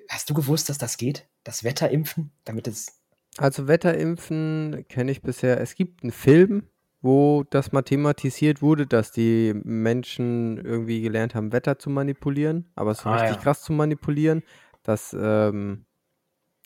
hast 0.09 0.29
du 0.29 0.35
gewusst, 0.35 0.69
dass 0.69 0.79
das 0.79 0.99
geht? 0.99 1.27
Das 1.43 1.65
Wetter 1.65 1.91
impfen, 1.91 2.33
damit 2.45 2.69
es. 2.69 3.01
Also 3.39 3.69
Wetterimpfen 3.69 4.85
kenne 4.89 5.13
ich 5.13 5.23
bisher. 5.23 5.61
Es 5.61 5.75
gibt 5.75 6.03
einen 6.03 6.13
Film, 6.13 6.65
wo 7.01 7.45
das 7.51 7.73
mal 7.73 7.83
thematisiert 7.83 8.61
wurde, 8.61 8.87
dass 8.87 9.13
die 9.13 9.55
Menschen 9.65 10.59
irgendwie 10.59 11.01
gelernt 11.01 11.35
haben, 11.35 11.53
Wetter 11.53 11.79
zu 11.79 11.91
manipulieren, 11.91 12.71
aber 12.75 12.95
so 12.95 13.09
ah, 13.09 13.17
richtig 13.17 13.37
ja. 13.37 13.43
krass 13.43 13.63
zu 13.63 13.73
manipulieren, 13.73 14.43
dass, 14.83 15.17
ähm, 15.19 15.87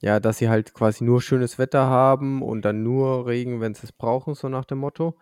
ja, 0.00 0.20
dass 0.20 0.38
sie 0.38 0.48
halt 0.48 0.74
quasi 0.74 1.04
nur 1.04 1.20
schönes 1.20 1.58
Wetter 1.58 1.86
haben 1.86 2.42
und 2.42 2.64
dann 2.64 2.82
nur 2.82 3.26
Regen, 3.26 3.60
wenn 3.60 3.74
sie 3.74 3.84
es 3.84 3.92
brauchen, 3.92 4.34
so 4.34 4.48
nach 4.48 4.64
dem 4.64 4.78
Motto. 4.78 5.16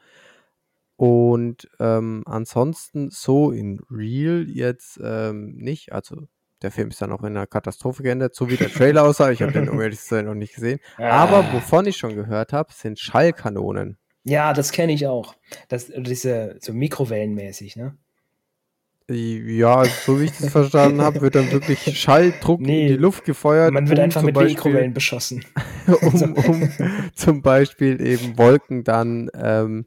Und 0.97 1.69
ähm, 1.81 2.25
ansonsten 2.27 3.11
so 3.11 3.53
in 3.53 3.81
Real 3.91 4.45
jetzt 4.47 5.01
ähm, 5.03 5.57
nicht. 5.57 5.93
Also 5.93 6.29
der 6.61 6.71
Film 6.71 6.91
ist 6.91 7.01
dann 7.01 7.11
auch 7.11 7.21
in 7.21 7.29
einer 7.29 7.47
Katastrophe 7.47 8.03
geendet, 8.03 8.35
so 8.35 8.51
wie 8.51 8.57
der 8.57 8.69
Trailer 8.71 9.05
aussah. 9.05 9.31
Ich 9.31 9.41
habe 9.41 9.53
den, 9.53 9.71
um 9.71 9.81
ehrlich 9.81 9.99
zu 9.99 10.09
sein, 10.09 10.27
noch 10.27 10.35
nicht 10.35 10.55
gesehen. 10.55 10.79
Aber 10.99 11.53
wovon 11.55 11.87
ich 11.87 11.97
schon 11.97 12.15
gehört 12.15 12.53
habe, 12.53 12.71
sind 12.73 12.99
Schallkanonen. 12.99 13.97
Ja, 14.25 14.53
das 14.53 14.73
kenne 14.73 14.93
ich 14.93 15.07
auch. 15.07 15.35
Das, 15.69 15.91
diese, 15.97 16.57
so 16.61 16.73
mikrowellenmäßig, 16.73 17.77
ne? 17.77 17.97
Ja, 19.13 19.85
so 19.85 20.21
wie 20.21 20.27
ich 20.27 20.39
das 20.39 20.51
verstanden 20.51 21.01
habe, 21.01 21.21
wird 21.21 21.35
dann 21.35 21.51
wirklich 21.51 21.99
Schalldruck 21.99 22.61
nee, 22.61 22.83
in 22.83 22.89
die 22.89 22.97
Luft 22.97 23.25
gefeuert. 23.25 23.73
Man 23.73 23.89
wird 23.89 23.99
um 23.99 24.05
einfach 24.05 24.23
mit 24.23 24.37
Beispiel, 24.37 24.55
Mikrowellen 24.55 24.95
beschossen. 24.95 25.45
um, 26.03 26.35
um 26.35 26.71
zum 27.15 27.43
Beispiel 27.43 28.01
eben 28.01 28.39
Wolken 28.39 28.85
dann 28.85 29.29
ähm, 29.35 29.87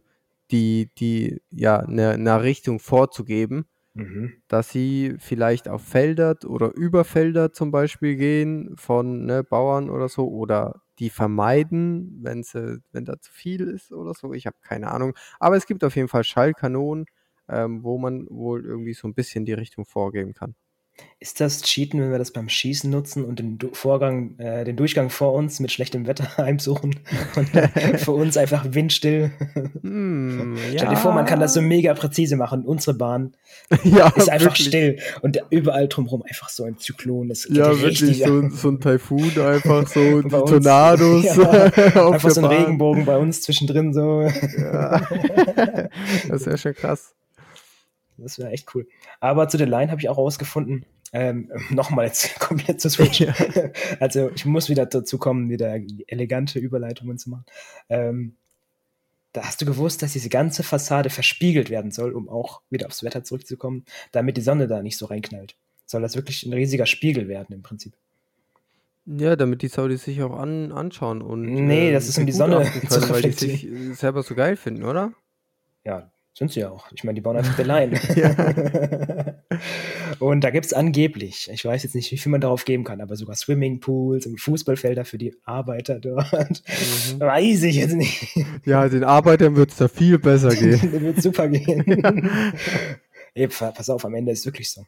die, 0.52 0.90
die 0.98 1.42
ja 1.52 1.80
eine, 1.80 2.12
eine 2.12 2.44
Richtung 2.44 2.80
vorzugeben, 2.80 3.66
mhm. 3.94 4.34
dass 4.50 4.72
sie 4.72 5.16
vielleicht 5.20 5.70
auf 5.70 5.84
Felder 5.84 6.36
oder 6.46 6.74
über 6.74 7.06
Felder 7.06 7.54
zum 7.54 7.72
Beispiel 7.72 8.18
gehen 8.18 8.76
von 8.76 9.26
ne, 9.26 9.42
Bauern 9.42 9.90
oder 9.90 10.10
so 10.10 10.28
oder 10.28 10.83
die 11.00 11.10
vermeiden, 11.10 12.20
wenn 12.24 12.44
sie, 12.44 12.80
wenn 12.92 13.06
da 13.06 13.20
zu 13.20 13.32
viel 13.32 13.62
ist 13.68 13.92
oder 13.92 14.14
so. 14.14 14.34
Ich 14.34 14.46
habe 14.48 14.58
keine 14.62 14.92
Ahnung. 14.92 15.14
Aber 15.40 15.56
es 15.58 15.66
gibt 15.66 15.84
auf 15.84 15.96
jeden 15.96 16.08
Fall 16.10 16.24
Schallkanonen, 16.24 17.06
ähm, 17.50 17.84
wo 17.84 17.98
man 17.98 18.28
wohl 18.30 18.66
irgendwie 18.66 18.94
so 18.94 19.08
ein 19.08 19.14
bisschen 19.16 19.46
die 19.46 19.54
Richtung 19.54 19.86
vorgeben 19.86 20.34
kann. 20.34 20.56
Ist 21.20 21.40
das 21.40 21.62
Cheaten, 21.62 22.02
wenn 22.02 22.12
wir 22.12 22.18
das 22.18 22.32
beim 22.32 22.50
Schießen 22.50 22.90
nutzen 22.90 23.24
und 23.24 23.40
den 23.40 23.58
Vorgang, 23.72 24.38
äh, 24.40 24.66
den 24.66 24.76
Durchgang 24.76 25.10
vor 25.10 25.34
uns 25.34 25.62
mit 25.62 25.72
schlechtem 25.72 26.06
Wetter 26.06 26.36
heimsuchen 26.38 27.00
und 27.38 27.50
für 28.00 28.12
uns 28.12 28.36
einfach 28.36 28.66
windstill? 28.70 29.32
Mm, 29.82 30.58
Stell 30.58 30.76
ja. 30.76 30.90
dir 30.90 30.98
vor, 30.98 31.14
man 31.14 31.26
kann 31.26 31.40
das 31.40 31.54
so 31.54 31.62
mega 31.62 31.94
präzise 31.94 32.36
machen. 32.36 32.66
Unsere 32.66 32.98
Bahn 32.98 33.36
ja, 33.86 34.10
ist 34.10 34.30
einfach 34.30 34.48
wirklich. 34.48 34.68
still 34.68 35.00
und 35.22 35.42
überall 35.50 35.88
drumherum 35.88 36.24
einfach 36.24 36.50
so 36.50 36.66
ein 36.66 36.78
Zyklon. 36.78 37.30
Das 37.30 37.48
ja, 37.50 37.80
wirklich 37.82 38.20
so, 38.20 38.50
so, 38.50 38.70
ein 38.70 38.82
Taifun, 38.82 39.32
einfach 39.40 39.88
so 39.88 40.22
die 40.22 40.36
uns, 40.36 40.50
Tornados. 40.50 41.24
Ja, 41.24 41.50
einfach 42.12 42.32
so 42.32 42.42
ein 42.42 42.48
Bahn. 42.48 42.58
Regenbogen 42.58 43.06
bei 43.06 43.18
uns 43.18 43.42
zwischendrin 43.42 43.94
so. 43.94 44.30
Ja. 44.58 45.02
Das 46.28 46.46
wäre 46.46 46.58
schon 46.58 46.74
krass. 46.74 47.16
Das 48.18 48.40
wäre 48.40 48.52
echt 48.52 48.74
cool. 48.76 48.88
Aber 49.20 49.48
zu 49.48 49.58
der 49.58 49.68
Line 49.68 49.92
habe 49.92 50.02
ich 50.02 50.10
auch 50.10 50.18
rausgefunden, 50.18 50.86
ähm, 51.14 51.52
Nochmal 51.70 52.08
jetzt 52.08 52.40
komplett 52.40 52.82
zu 52.82 52.90
switchen. 52.90 53.34
Ja. 53.56 53.70
Also 54.00 54.32
ich 54.36 54.46
muss 54.46 54.68
wieder 54.68 54.86
dazu 54.86 55.18
kommen, 55.18 55.50
wieder 55.50 55.80
elegante 56.08 56.60
Überleitungen 56.60 57.18
zu 57.18 57.30
machen. 57.30 57.46
Ähm, 57.88 58.36
da 59.32 59.44
hast 59.44 59.62
du 59.62 59.66
gewusst, 59.66 60.02
dass 60.02 60.14
diese 60.14 60.30
ganze 60.30 60.64
Fassade 60.64 61.10
verspiegelt 61.10 61.70
werden 61.70 61.92
soll, 61.92 62.12
um 62.12 62.30
auch 62.30 62.62
wieder 62.70 62.88
aufs 62.88 63.04
Wetter 63.04 63.24
zurückzukommen, 63.24 63.86
damit 64.12 64.38
die 64.38 64.42
Sonne 64.42 64.68
da 64.68 64.84
nicht 64.84 64.98
so 64.98 65.06
reinknallt. 65.06 65.56
Soll 65.86 66.02
das 66.02 66.16
wirklich 66.16 66.44
ein 66.46 66.54
riesiger 66.54 66.86
Spiegel 66.86 67.28
werden 67.28 67.54
im 67.54 67.64
Prinzip. 67.64 67.94
Ja, 69.06 69.36
damit 69.36 69.62
die 69.62 69.68
Saudis 69.68 70.04
sich 70.04 70.22
auch 70.22 70.38
an, 70.38 70.72
anschauen 70.72 71.22
und. 71.22 71.42
Nee, 71.42 71.90
äh, 71.90 71.94
das 71.94 72.08
ist 72.08 72.18
um 72.18 72.26
die 72.26 72.32
Sonne 72.32 72.64
können, 72.88 73.10
weil 73.10 73.22
die 73.22 73.32
sich 73.32 73.68
selber 73.98 74.24
so 74.24 74.34
geil 74.34 74.56
finden, 74.56 74.84
oder? 74.84 75.14
Ja, 75.84 76.13
sind 76.34 76.52
sie 76.52 76.62
ja 76.62 76.70
auch. 76.70 76.92
Ich 76.94 77.04
meine, 77.04 77.16
die 77.16 77.22
bauen 77.22 77.38
einfach 77.38 77.58
Line. 77.64 78.00
und 80.20 80.44
da 80.44 80.50
gibt 80.50 80.66
es 80.66 80.74
angeblich, 80.74 81.50
ich 81.52 81.64
weiß 81.64 81.84
jetzt 81.84 81.96
nicht, 81.96 82.12
wie 82.12 82.18
viel 82.18 82.32
man 82.32 82.42
darauf 82.42 82.66
geben 82.66 82.84
kann, 82.84 83.02
aber 83.02 83.16
sogar 83.16 83.36
Swimmingpools 83.36 84.26
und 84.26 84.42
Fußballfelder 84.42 85.06
für 85.06 85.18
die 85.18 85.36
Arbeiter 85.44 86.00
dort. 86.00 86.64
Mhm. 86.68 87.20
Weiß 87.20 87.64
ich 87.64 87.76
jetzt 87.76 87.96
nicht. 87.96 88.36
Ja, 88.66 88.90
den 88.90 89.04
Arbeitern 89.04 89.56
wird 89.56 89.72
es 89.72 89.78
da 89.78 89.88
viel 89.88 90.18
besser 90.18 90.50
gehen. 90.56 90.80
Den 90.92 91.02
wird 91.02 91.22
super 91.22 91.48
gehen. 91.48 92.54
Ey, 93.36 93.48
pass 93.48 93.90
auf, 93.90 94.06
am 94.06 94.16
Ende 94.16 94.32
ist 94.32 94.40
es 94.40 94.46
wirklich 94.46 94.72
so. 94.72 94.86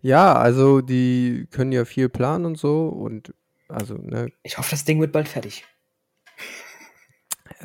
Ja, 0.00 0.34
also 0.34 0.80
die 0.80 1.46
können 1.50 1.72
ja 1.72 1.84
viel 1.84 2.08
planen 2.08 2.44
und 2.44 2.58
so 2.58 2.88
und 2.88 3.32
also, 3.68 3.94
ne. 3.94 4.30
Ich 4.42 4.58
hoffe, 4.58 4.70
das 4.70 4.84
Ding 4.84 5.00
wird 5.00 5.12
bald 5.12 5.28
fertig. 5.28 5.64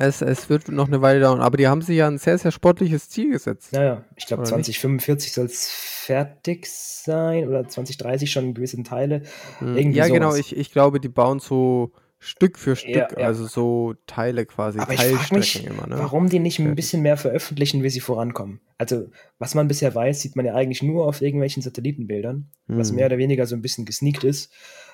Es, 0.00 0.22
es 0.22 0.48
wird 0.48 0.68
noch 0.68 0.86
eine 0.86 1.02
Weile 1.02 1.20
dauern, 1.20 1.40
aber 1.40 1.56
die 1.56 1.66
haben 1.66 1.82
sich 1.82 1.96
ja 1.96 2.06
ein 2.06 2.18
sehr, 2.18 2.38
sehr 2.38 2.52
sportliches 2.52 3.08
Ziel 3.08 3.32
gesetzt. 3.32 3.72
Naja, 3.72 4.04
ich 4.14 4.26
glaube 4.26 4.44
2045 4.44 5.32
soll 5.32 5.46
es 5.46 5.68
fertig 5.68 6.66
sein 6.70 7.48
oder 7.48 7.66
2030 7.66 8.30
schon 8.30 8.44
in 8.44 8.54
gewissen 8.54 8.84
Teile. 8.84 9.22
Hm. 9.58 9.76
Irgendwie 9.76 9.98
ja, 9.98 10.04
sowas. 10.04 10.14
genau, 10.14 10.34
ich, 10.36 10.56
ich 10.56 10.70
glaube, 10.70 11.00
die 11.00 11.08
bauen 11.08 11.40
so 11.40 11.92
Stück 12.20 12.58
für 12.58 12.76
Stück, 12.76 12.94
ja, 12.94 13.08
ja. 13.16 13.26
also 13.26 13.46
so 13.46 13.94
Teile 14.06 14.46
quasi, 14.46 14.78
Aber 14.78 14.92
ich 14.92 15.32
mich, 15.32 15.64
immer. 15.66 15.86
Ne? 15.86 15.98
Warum 15.98 16.28
die 16.28 16.40
nicht 16.40 16.58
ein 16.58 16.74
bisschen 16.74 17.02
mehr 17.02 17.16
veröffentlichen, 17.16 17.82
wie 17.82 17.90
sie 17.90 18.00
vorankommen? 18.00 18.60
Also, 18.76 19.06
was 19.38 19.54
man 19.54 19.68
bisher 19.68 19.94
weiß, 19.94 20.20
sieht 20.20 20.34
man 20.34 20.44
ja 20.44 20.54
eigentlich 20.54 20.82
nur 20.82 21.06
auf 21.06 21.22
irgendwelchen 21.22 21.62
Satellitenbildern, 21.62 22.50
hm. 22.66 22.78
was 22.78 22.92
mehr 22.92 23.06
oder 23.06 23.18
weniger 23.18 23.46
so 23.46 23.54
ein 23.54 23.62
bisschen 23.62 23.84
gesneakt 23.84 24.24
ist. 24.24 24.52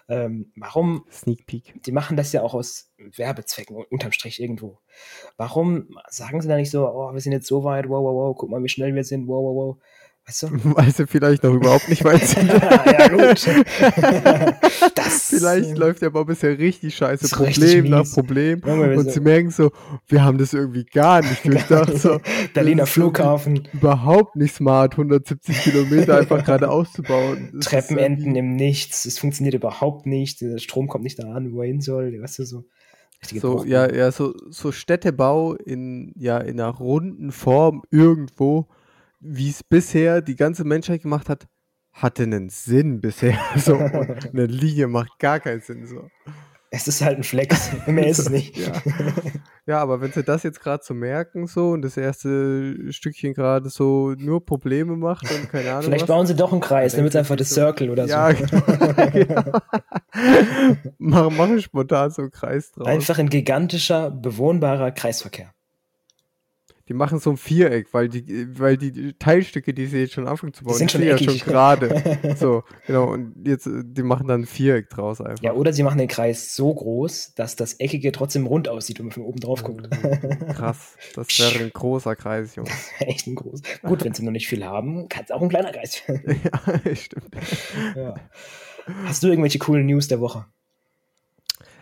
Ähm, 0.08 0.52
warum? 0.56 1.06
Sneak 1.10 1.46
Peek. 1.46 1.82
Die 1.84 1.92
machen 1.92 2.16
das 2.16 2.32
ja 2.32 2.42
auch 2.42 2.54
aus 2.54 2.92
Werbezwecken, 2.98 3.76
unterm 3.90 4.12
Strich 4.12 4.40
irgendwo. 4.40 4.78
Warum 5.36 5.96
sagen 6.08 6.40
sie 6.40 6.48
da 6.48 6.56
nicht 6.56 6.70
so, 6.70 6.86
oh, 6.86 7.12
wir 7.12 7.20
sind 7.20 7.32
jetzt 7.32 7.46
so 7.46 7.64
weit, 7.64 7.88
wow, 7.88 8.02
wow, 8.04 8.14
wow, 8.14 8.36
guck 8.36 8.50
mal, 8.50 8.62
wie 8.62 8.68
schnell 8.68 8.94
wir 8.94 9.04
sind, 9.04 9.26
wow, 9.28 9.42
wow, 9.42 9.56
wow. 9.56 9.82
Weißt 10.26 10.44
du? 10.44 10.48
Weil 10.76 10.90
sie 10.90 11.06
vielleicht 11.06 11.42
noch 11.42 11.52
überhaupt 11.52 11.88
nicht 11.88 12.02
weit 12.04 12.22
sind. 12.26 12.48
ja, 12.48 13.08
gut. 13.08 13.46
das, 14.94 15.26
vielleicht 15.26 15.76
läuft 15.76 16.00
der 16.00 16.10
Bob 16.10 16.28
bisher 16.28 16.58
richtig 16.58 16.94
scheiße, 16.96 17.28
Problem 17.28 17.46
richtig 17.46 17.90
nach 17.90 18.10
Problem. 18.10 18.62
Junge, 18.64 18.96
und 18.96 19.04
so. 19.04 19.10
sie 19.10 19.20
merken 19.20 19.50
so, 19.50 19.70
wir 20.08 20.24
haben 20.24 20.38
das 20.38 20.54
irgendwie 20.54 20.84
gar 20.84 21.20
nicht 21.20 21.44
durchdacht. 21.44 21.98
So, 21.98 22.20
Berliner 22.54 22.86
Flughafen. 22.86 23.68
Überhaupt 23.74 24.36
nicht 24.36 24.54
smart, 24.54 24.92
170 24.92 25.58
Kilometer 25.62 26.18
einfach 26.18 26.42
gerade 26.44 26.70
auszubauen. 26.70 27.60
Treppenenden 27.60 28.34
im 28.34 28.56
Nichts, 28.56 29.04
es 29.04 29.18
funktioniert 29.18 29.54
überhaupt 29.54 30.06
nicht, 30.06 30.40
der 30.40 30.58
Strom 30.58 30.88
kommt 30.88 31.04
nicht 31.04 31.18
da 31.18 31.32
an, 31.32 31.52
wo 31.52 31.60
er 31.60 31.68
hin 31.68 31.80
soll, 31.82 32.18
weißt 32.20 32.38
du 32.38 32.44
so. 32.44 32.64
So, 33.40 33.64
ja, 33.64 33.90
ja, 33.90 34.12
so, 34.12 34.34
so 34.50 34.70
Städtebau 34.70 35.54
in, 35.54 36.12
ja, 36.16 36.38
in 36.38 36.60
einer 36.60 36.70
runden 36.70 37.32
Form 37.32 37.82
irgendwo 37.90 38.68
wie 39.24 39.48
es 39.48 39.62
bisher 39.62 40.20
die 40.20 40.36
ganze 40.36 40.64
Menschheit 40.64 41.02
gemacht 41.02 41.28
hat, 41.28 41.46
hatte 41.92 42.24
einen 42.24 42.50
Sinn 42.50 43.00
bisher. 43.00 43.38
So, 43.56 43.76
eine 43.78 44.46
Linie 44.46 44.88
macht 44.88 45.18
gar 45.18 45.40
keinen 45.40 45.60
Sinn. 45.60 45.86
So. 45.86 46.08
Es 46.70 46.88
ist 46.88 47.02
halt 47.02 47.18
ein 47.18 47.22
Flex, 47.22 47.70
mehr 47.86 48.08
ist 48.08 48.18
es 48.18 48.30
nicht. 48.30 48.56
Ja. 48.56 48.72
ja, 49.64 49.78
aber 49.78 50.00
wenn 50.00 50.10
sie 50.10 50.24
das 50.24 50.42
jetzt 50.42 50.60
gerade 50.60 50.82
so 50.84 50.92
merken 50.92 51.46
so 51.46 51.70
und 51.70 51.82
das 51.82 51.96
erste 51.96 52.92
Stückchen 52.92 53.32
gerade 53.32 53.70
so 53.70 54.12
nur 54.18 54.44
Probleme 54.44 54.96
macht 54.96 55.30
und 55.30 55.48
keine 55.50 55.70
Ahnung. 55.70 55.84
Vielleicht 55.84 56.02
was, 56.02 56.08
bauen 56.08 56.26
sie 56.26 56.34
doch 56.34 56.50
einen 56.50 56.60
Kreis, 56.60 56.94
dann 56.94 57.04
wird 57.04 57.14
es 57.14 57.18
einfach 57.18 57.36
das 57.36 57.50
so, 57.50 57.54
Circle 57.54 57.90
oder 57.90 58.06
ja, 58.06 58.34
so. 58.34 58.44
Genau, 58.44 59.10
genau. 59.12 59.60
machen, 60.98 61.36
machen 61.36 61.62
spontan 61.62 62.10
so 62.10 62.22
einen 62.22 62.32
Kreis 62.32 62.72
drauf. 62.72 62.88
Einfach 62.88 63.18
ein 63.18 63.30
gigantischer, 63.30 64.10
bewohnbarer 64.10 64.90
Kreisverkehr 64.90 65.54
die 66.88 66.94
machen 66.94 67.18
so 67.18 67.30
ein 67.30 67.38
Viereck, 67.38 67.88
weil 67.92 68.08
die, 68.08 68.58
weil 68.58 68.76
die 68.76 69.14
Teilstücke, 69.14 69.72
die 69.72 69.86
sie 69.86 70.00
jetzt 70.00 70.12
schon 70.12 70.28
anfangen 70.28 70.52
zu 70.52 70.64
bauen, 70.64 70.74
die 70.74 70.78
sind 70.78 70.90
schon, 70.90 71.02
ja 71.02 71.16
schon 71.16 71.38
gerade. 71.38 72.36
so, 72.38 72.62
genau, 72.86 73.10
und 73.12 73.34
jetzt, 73.46 73.66
die 73.66 74.02
machen 74.02 74.28
dann 74.28 74.42
ein 74.42 74.46
Viereck 74.46 74.90
draus 74.90 75.20
einfach. 75.22 75.42
Ja, 75.42 75.54
oder 75.54 75.72
sie 75.72 75.82
machen 75.82 75.98
den 75.98 76.08
Kreis 76.08 76.54
so 76.54 76.74
groß, 76.74 77.34
dass 77.34 77.56
das 77.56 77.74
Eckige 77.74 78.12
trotzdem 78.12 78.46
rund 78.46 78.68
aussieht, 78.68 78.98
wenn 78.98 79.06
man 79.06 79.12
von 79.12 79.22
oben 79.22 79.40
drauf 79.40 79.62
guckt. 79.62 79.88
Krass, 80.54 80.96
das 81.14 81.28
wäre 81.38 81.64
ein 81.64 81.70
großer 81.72 82.16
Kreis, 82.16 82.54
Junge. 82.54 82.70
Echt 82.98 83.26
ein 83.26 83.34
groß. 83.34 83.62
Gut, 83.82 84.04
wenn 84.04 84.12
sie 84.12 84.22
noch 84.22 84.32
nicht 84.32 84.48
viel 84.48 84.64
haben, 84.64 85.08
kann 85.08 85.24
es 85.24 85.30
auch 85.30 85.40
ein 85.40 85.48
kleiner 85.48 85.72
Kreis 85.72 86.02
werden. 86.06 86.40
ja, 86.44 86.94
stimmt. 86.94 87.34
Ja. 87.96 88.14
Hast 89.06 89.22
du 89.22 89.28
irgendwelche 89.28 89.58
coolen 89.58 89.86
News 89.86 90.08
der 90.08 90.20
Woche? 90.20 90.44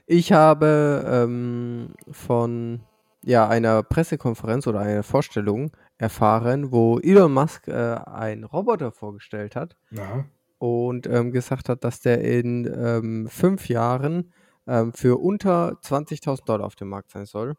Ich 0.06 0.32
habe 0.32 1.04
ähm, 1.08 1.94
von 2.10 2.82
ja, 3.24 3.48
einer 3.48 3.82
Pressekonferenz 3.82 4.66
oder 4.66 4.80
einer 4.80 5.02
Vorstellung 5.02 5.70
erfahren, 5.98 6.72
wo 6.72 6.98
Elon 6.98 7.32
Musk 7.32 7.68
äh, 7.68 7.72
einen 7.72 8.44
Roboter 8.44 8.92
vorgestellt 8.92 9.56
hat 9.56 9.76
ja. 9.90 10.24
und 10.58 11.06
ähm, 11.06 11.30
gesagt 11.32 11.68
hat, 11.68 11.84
dass 11.84 12.00
der 12.00 12.22
in 12.22 12.66
ähm, 12.66 13.28
fünf 13.28 13.68
Jahren 13.68 14.32
ähm, 14.66 14.92
für 14.92 15.20
unter 15.20 15.78
20.000 15.82 16.44
Dollar 16.44 16.66
auf 16.66 16.74
dem 16.74 16.88
Markt 16.88 17.10
sein 17.10 17.26
soll. 17.26 17.54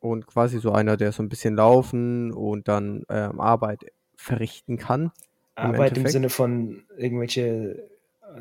Und 0.00 0.26
quasi 0.26 0.58
so 0.58 0.72
einer, 0.72 0.98
der 0.98 1.12
so 1.12 1.22
ein 1.22 1.30
bisschen 1.30 1.56
laufen 1.56 2.30
und 2.30 2.68
dann 2.68 3.04
ähm, 3.08 3.40
Arbeit 3.40 3.86
verrichten 4.16 4.76
kann. 4.76 5.12
Arbeit 5.54 5.96
im, 5.96 6.04
im 6.04 6.10
Sinne 6.10 6.28
von 6.28 6.84
irgendwelche 6.96 7.88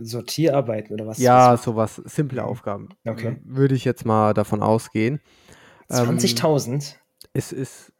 Sortierarbeiten 0.02 0.94
oder 0.94 1.08
was? 1.08 1.20
Ja, 1.20 1.56
sowas, 1.58 2.02
simple 2.06 2.44
Aufgaben. 2.44 2.89
Okay. 3.06 3.38
Würde 3.44 3.76
ich 3.76 3.86
jetzt 3.86 4.06
mal 4.06 4.34
davon 4.34 4.62
ausgehen. 4.62 5.22
20.000? 5.89 6.74
Ähm, 6.74 6.82
es 7.34 7.52
ist, 7.52 7.93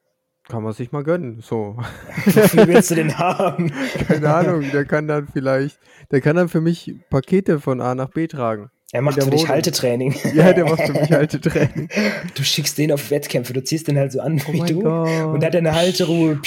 kann 0.48 0.64
man 0.64 0.74
sich 0.74 0.92
mal 0.92 1.04
gönnen, 1.04 1.42
so. 1.42 1.78
Wofür 2.26 2.68
willst 2.68 2.92
du 2.92 2.96
den 2.96 3.18
haben? 3.18 3.72
Keine 4.08 4.34
Ahnung, 4.34 4.66
der 4.72 4.86
kann 4.86 5.08
dann 5.08 5.28
vielleicht, 5.28 5.80
der 6.12 6.22
kann 6.22 6.36
dann 6.36 6.50
für 6.50 6.62
mich 6.62 6.94
Pakete 7.10 7.60
von 7.60 7.82
A 7.82 7.96
nach 7.96 8.10
B 8.10 8.28
tragen. 8.28 8.70
Er 8.92 9.02
macht 9.02 9.24
für 9.24 9.30
dich 9.30 9.48
Haltetraining. 9.48 10.14
Ja, 10.36 10.54
der 10.54 10.66
macht 10.66 10.84
für 10.84 10.94
mich 10.94 11.12
Haltetraining. 11.12 11.90
Du 12.36 12.44
schickst 12.44 12.78
den 12.78 12.92
auf 12.92 13.10
Wettkämpfe, 13.10 13.54
du 13.54 13.64
ziehst 13.64 13.88
den 13.88 13.98
halt 13.98 14.12
so 14.12 14.20
an 14.20 14.42
oh 14.48 14.54
wie 14.54 14.60
du 14.60 14.82
Gott. 14.82 15.34
und 15.34 15.44
hat 15.44 15.56
eine 15.56 15.74
Halteruhe. 15.74 16.40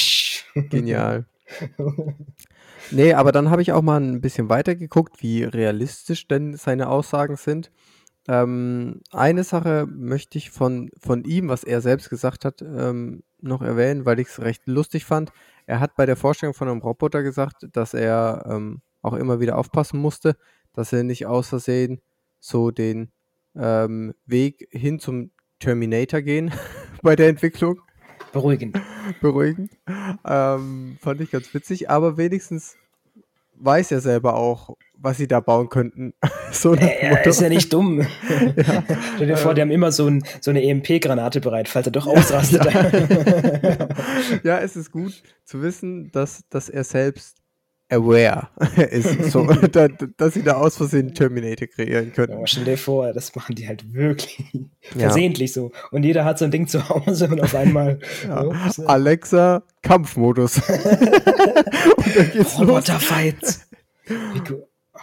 Genial. 0.54 1.26
nee, 2.92 3.12
aber 3.14 3.32
dann 3.32 3.50
habe 3.50 3.62
ich 3.62 3.72
auch 3.72 3.82
mal 3.82 4.00
ein 4.00 4.20
bisschen 4.20 4.48
weiter 4.48 4.76
geguckt, 4.76 5.22
wie 5.22 5.42
realistisch 5.42 6.28
denn 6.28 6.56
seine 6.56 6.88
Aussagen 6.88 7.36
sind. 7.36 7.72
Ähm, 8.28 9.00
eine 9.12 9.44
Sache 9.44 9.86
möchte 9.88 10.38
ich 10.38 10.50
von, 10.50 10.90
von 10.98 11.24
ihm, 11.24 11.48
was 11.48 11.64
er 11.64 11.80
selbst 11.80 12.10
gesagt 12.10 12.44
hat, 12.44 12.62
ähm, 12.62 13.22
noch 13.40 13.62
erwähnen, 13.62 14.04
weil 14.04 14.18
ich 14.18 14.28
es 14.28 14.40
recht 14.40 14.66
lustig 14.66 15.04
fand. 15.04 15.32
Er 15.66 15.80
hat 15.80 15.94
bei 15.96 16.06
der 16.06 16.16
Vorstellung 16.16 16.54
von 16.54 16.68
einem 16.68 16.80
Roboter 16.80 17.22
gesagt, 17.22 17.68
dass 17.72 17.94
er 17.94 18.44
ähm, 18.48 18.80
auch 19.02 19.14
immer 19.14 19.40
wieder 19.40 19.56
aufpassen 19.56 20.00
musste, 20.00 20.36
dass 20.72 20.92
er 20.92 21.04
nicht 21.04 21.26
aus 21.26 21.48
Versehen 21.48 22.00
so 22.40 22.70
den 22.70 23.10
ähm, 23.54 24.14
Weg 24.26 24.68
hin 24.70 24.98
zum 24.98 25.30
Terminator 25.60 26.20
gehen 26.20 26.52
bei 27.02 27.16
der 27.16 27.28
Entwicklung. 27.28 27.80
Beruhigend. 28.32 28.78
Beruhigend. 29.20 29.70
Ähm, 30.24 30.98
fand 31.00 31.20
ich 31.20 31.30
ganz 31.30 31.54
witzig, 31.54 31.88
aber 31.88 32.16
wenigstens 32.16 32.76
weiß 33.58 33.92
er 33.92 34.00
selber 34.00 34.34
auch, 34.34 34.76
was 34.98 35.16
sie 35.16 35.28
da 35.28 35.40
bauen 35.40 35.68
könnten. 35.68 36.14
so 36.52 36.74
er 36.74 37.24
ist 37.26 37.40
ja 37.40 37.48
nicht 37.48 37.72
dumm. 37.72 38.00
ja. 38.56 38.84
Stell 39.14 39.26
dir 39.26 39.36
vor, 39.36 39.54
die 39.54 39.60
haben 39.60 39.70
immer 39.70 39.92
so, 39.92 40.06
ein, 40.06 40.24
so 40.40 40.50
eine 40.50 40.62
EMP-Granate 40.62 41.40
bereit, 41.40 41.68
falls 41.68 41.86
er 41.86 41.92
doch 41.92 42.06
ausrastet. 42.06 42.66
Ja. 42.66 43.88
ja. 44.42 44.58
es 44.58 44.76
ist 44.76 44.90
gut 44.90 45.22
zu 45.44 45.62
wissen, 45.62 46.10
dass, 46.12 46.48
dass 46.48 46.68
er 46.68 46.84
selbst 46.84 47.38
aware 47.90 48.48
ist, 48.90 49.30
so, 49.30 49.44
da, 49.72 49.88
dass 49.88 50.34
sie 50.34 50.42
da 50.42 50.54
aus 50.54 50.76
Versehen 50.76 51.14
Terminator 51.14 51.68
kreieren 51.68 52.12
können. 52.12 52.40
Ja, 52.40 52.46
stell 52.46 52.64
dir 52.64 52.78
vor, 52.78 53.12
das 53.12 53.34
machen 53.34 53.54
die 53.54 53.68
halt 53.68 53.92
wirklich 53.92 54.44
ja. 54.52 55.00
versehentlich 55.00 55.52
so. 55.52 55.72
Und 55.90 56.04
jeder 56.04 56.24
hat 56.24 56.38
so 56.38 56.44
ein 56.44 56.50
Ding 56.50 56.66
zu 56.66 56.88
Hause 56.88 57.28
und 57.28 57.40
auf 57.40 57.54
einmal 57.54 57.98
ja. 58.26 58.44
ups, 58.44 58.80
Alexa, 58.80 59.62
Kampfmodus. 59.82 60.60
Roboterfights. 62.58 63.68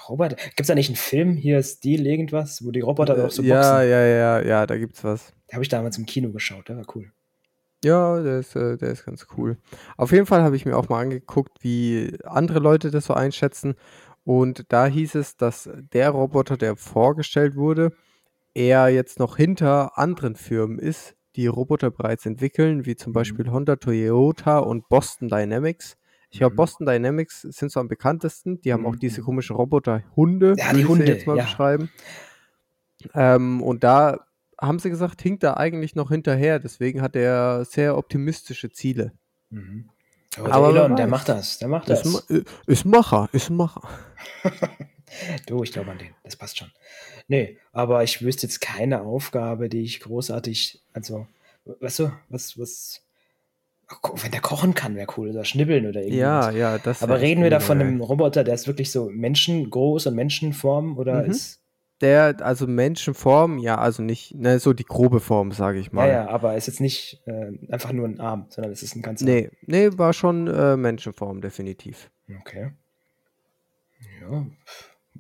Roboter. 0.09 0.35
Gibt 0.35 0.61
es 0.61 0.67
da 0.67 0.75
nicht 0.75 0.89
einen 0.89 0.95
Film 0.95 1.37
hier, 1.37 1.61
Stil, 1.63 2.05
irgendwas, 2.05 2.65
wo 2.65 2.71
die 2.71 2.81
Roboter 2.81 3.17
äh, 3.17 3.21
auch 3.21 3.31
so 3.31 3.41
ja, 3.41 3.55
boxen? 3.55 3.73
Ja, 3.73 3.83
ja, 3.83 4.05
ja, 4.05 4.41
ja, 4.41 4.65
da 4.65 4.77
gibt's 4.77 5.03
was. 5.03 5.33
Da 5.47 5.55
habe 5.55 5.63
ich 5.63 5.69
damals 5.69 5.97
im 5.97 6.05
Kino 6.05 6.31
geschaut, 6.31 6.69
der 6.69 6.77
war 6.77 6.85
cool. 6.95 7.11
Ja, 7.83 8.21
der 8.21 8.39
ist, 8.39 8.55
äh, 8.55 8.77
der 8.77 8.91
ist 8.91 9.05
ganz 9.05 9.27
cool. 9.37 9.57
Auf 9.97 10.11
jeden 10.11 10.25
Fall 10.25 10.41
habe 10.41 10.55
ich 10.55 10.65
mir 10.65 10.77
auch 10.77 10.89
mal 10.89 11.01
angeguckt, 11.01 11.63
wie 11.63 12.17
andere 12.23 12.59
Leute 12.59 12.91
das 12.91 13.05
so 13.05 13.13
einschätzen. 13.13 13.75
Und 14.23 14.65
da 14.69 14.85
hieß 14.85 15.15
es, 15.15 15.35
dass 15.35 15.69
der 15.91 16.11
Roboter, 16.11 16.55
der 16.55 16.77
vorgestellt 16.77 17.55
wurde, 17.55 17.91
eher 18.53 18.87
jetzt 18.89 19.19
noch 19.19 19.35
hinter 19.35 19.97
anderen 19.97 20.35
Firmen 20.35 20.79
ist, 20.79 21.15
die 21.35 21.47
Roboter 21.47 21.91
bereits 21.91 22.25
entwickeln, 22.25 22.85
wie 22.85 22.95
zum 22.95 23.11
mhm. 23.11 23.15
Beispiel 23.15 23.51
Honda, 23.51 23.75
Toyota 23.75 24.59
und 24.59 24.87
Boston 24.87 25.27
Dynamics. 25.27 25.97
Ich 26.29 26.39
glaube, 26.39 26.53
mhm. 26.53 26.57
Boston 26.57 26.85
Dynamics 26.85 27.41
sind 27.41 27.71
so 27.71 27.79
am 27.79 27.87
bekanntesten. 27.87 28.61
Die 28.61 28.71
haben 28.71 28.85
auch 28.85 28.95
diese 28.95 29.21
mhm. 29.21 29.25
komischen 29.25 29.55
Roboter-Hunde, 29.55 30.55
ja, 30.57 30.73
die 30.73 30.85
Hunde, 30.85 31.05
jetzt 31.05 31.27
mal 31.27 31.37
ja. 31.37 31.43
beschreiben. 31.43 31.89
Ähm, 33.13 33.61
und 33.61 33.83
da 33.83 34.19
haben 34.65 34.79
sie 34.79 34.89
gesagt, 34.89 35.21
hinkt 35.21 35.43
er 35.43 35.57
eigentlich 35.57 35.95
noch 35.95 36.09
hinterher. 36.09 36.59
Deswegen 36.59 37.01
hat 37.01 37.15
er 37.15 37.65
sehr 37.65 37.97
optimistische 37.97 38.71
Ziele. 38.71 39.11
Mhm. 39.49 39.89
Aber, 40.37 40.51
Aber 40.51 40.73
der 40.73 40.83
Elon, 40.83 40.95
der 40.95 41.07
macht 41.07 41.29
das. 41.29 41.59
Der 41.59 41.67
macht 41.67 41.89
das. 41.89 42.05
Ist, 42.05 42.31
äh, 42.31 42.43
ist 42.65 42.85
Macher, 42.85 43.29
ist 43.33 43.49
Macher. 43.49 43.87
du, 45.47 45.63
ich 45.63 45.71
glaube 45.71 45.91
an 45.91 45.97
den. 45.99 46.09
Das 46.23 46.35
passt 46.35 46.57
schon. 46.57 46.71
Nee, 47.27 47.57
aber 47.71 48.03
ich 48.03 48.21
wüsste 48.21 48.47
jetzt 48.47 48.59
keine 48.59 49.01
Aufgabe, 49.01 49.69
die 49.69 49.83
ich 49.83 49.99
großartig, 49.99 50.81
also, 50.91 51.27
weißt 51.65 51.99
du, 51.99 52.11
was, 52.29 52.57
was, 52.57 53.01
wenn 54.21 54.31
der 54.31 54.41
kochen 54.41 54.73
kann, 54.73 54.95
wäre 54.95 55.07
cool, 55.17 55.29
oder 55.29 55.45
schnibbeln 55.45 55.87
oder 55.87 56.01
irgendwas. 56.01 56.19
Ja, 56.19 56.51
ja, 56.51 56.77
das. 56.79 57.03
Aber 57.03 57.21
reden 57.21 57.43
wir 57.43 57.49
da 57.49 57.59
von 57.59 57.79
einem 57.79 58.01
Roboter, 58.01 58.43
der 58.43 58.55
ist 58.55 58.67
wirklich 58.67 58.91
so 58.91 59.09
menschengroß 59.09 60.07
und 60.07 60.15
Menschenform 60.15 60.97
oder 60.97 61.23
mhm. 61.23 61.31
ist 61.31 61.62
der, 62.01 62.35
also 62.41 62.67
Menschenform, 62.67 63.57
ja, 63.59 63.77
also 63.77 64.03
nicht, 64.03 64.35
ne, 64.35 64.59
so 64.59 64.73
die 64.73 64.83
grobe 64.83 65.19
Form, 65.19 65.51
sage 65.51 65.79
ich 65.79 65.91
mal. 65.91 66.07
Ja, 66.07 66.13
ja, 66.13 66.27
aber 66.29 66.55
ist 66.55 66.67
jetzt 66.67 66.81
nicht 66.81 67.21
äh, 67.25 67.51
einfach 67.71 67.93
nur 67.93 68.07
ein 68.07 68.19
Arm, 68.19 68.47
sondern 68.49 68.71
es 68.71 68.83
ist 68.83 68.95
ein 68.95 69.01
ganzer. 69.01 69.25
Nee, 69.25 69.49
nee, 69.65 69.89
war 69.97 70.13
schon 70.13 70.47
äh, 70.47 70.75
Menschenform, 70.75 71.41
definitiv. 71.41 72.09
Okay. 72.41 72.71
Ja, 74.21 74.45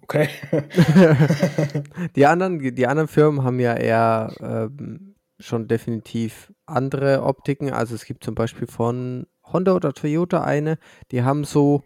okay. 0.01 0.29
die, 2.15 2.25
anderen, 2.25 2.75
die 2.75 2.87
anderen 2.87 3.07
Firmen 3.07 3.43
haben 3.43 3.59
ja 3.59 3.75
eher 3.75 4.33
ähm, 4.41 5.15
schon 5.39 5.67
definitiv 5.67 6.53
andere 6.65 7.23
Optiken. 7.23 7.71
Also 7.71 7.95
es 7.95 8.05
gibt 8.05 8.23
zum 8.23 8.35
Beispiel 8.35 8.67
von 8.67 9.27
Honda 9.43 9.73
oder 9.73 9.93
Toyota 9.93 10.43
eine, 10.43 10.77
die 11.11 11.23
haben 11.23 11.43
so 11.43 11.83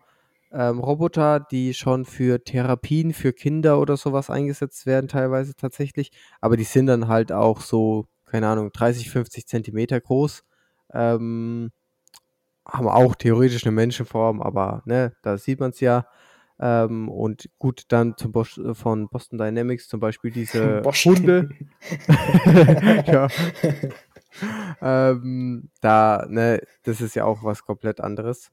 ähm, 0.52 0.80
Roboter, 0.80 1.40
die 1.40 1.74
schon 1.74 2.06
für 2.06 2.44
Therapien 2.44 3.14
für 3.14 3.34
Kinder 3.34 3.80
oder 3.80 3.98
sowas 3.98 4.30
eingesetzt 4.30 4.86
werden, 4.86 5.08
teilweise 5.08 5.56
tatsächlich. 5.56 6.12
Aber 6.42 6.58
die 6.58 6.64
sind 6.64 6.88
dann 6.88 7.08
halt 7.08 7.32
auch 7.32 7.62
so, 7.62 8.08
keine 8.26 8.48
Ahnung, 8.48 8.72
30, 8.72 9.10
50 9.10 9.48
Zentimeter 9.48 10.00
groß. 10.00 10.44
Ähm, 10.94 11.72
haben 12.66 12.88
auch 12.88 13.16
theoretisch 13.16 13.66
eine 13.66 13.72
Menschenform, 13.72 14.42
aber 14.42 14.84
ne, 14.86 15.14
da 15.22 15.38
sieht 15.38 15.60
man 15.60 15.72
es 15.72 15.80
ja. 15.80 16.06
Ähm, 16.60 17.08
und 17.10 17.50
gut, 17.60 17.84
dann 17.90 18.18
zum 18.18 18.32
Bosch, 18.32 18.60
von 18.74 19.10
Boston 19.10 19.38
Dynamics 19.38 19.88
zum 19.88 20.00
Beispiel 20.00 20.32
diese 20.32 20.82
Hunde. 21.06 21.50
ja. 23.06 23.28
ähm, 24.82 25.70
da, 25.82 26.26
ne, 26.28 26.62
das 26.84 27.02
ist 27.02 27.16
ja 27.16 27.26
auch 27.26 27.44
was 27.44 27.64
komplett 27.64 28.02
anderes. 28.02 28.52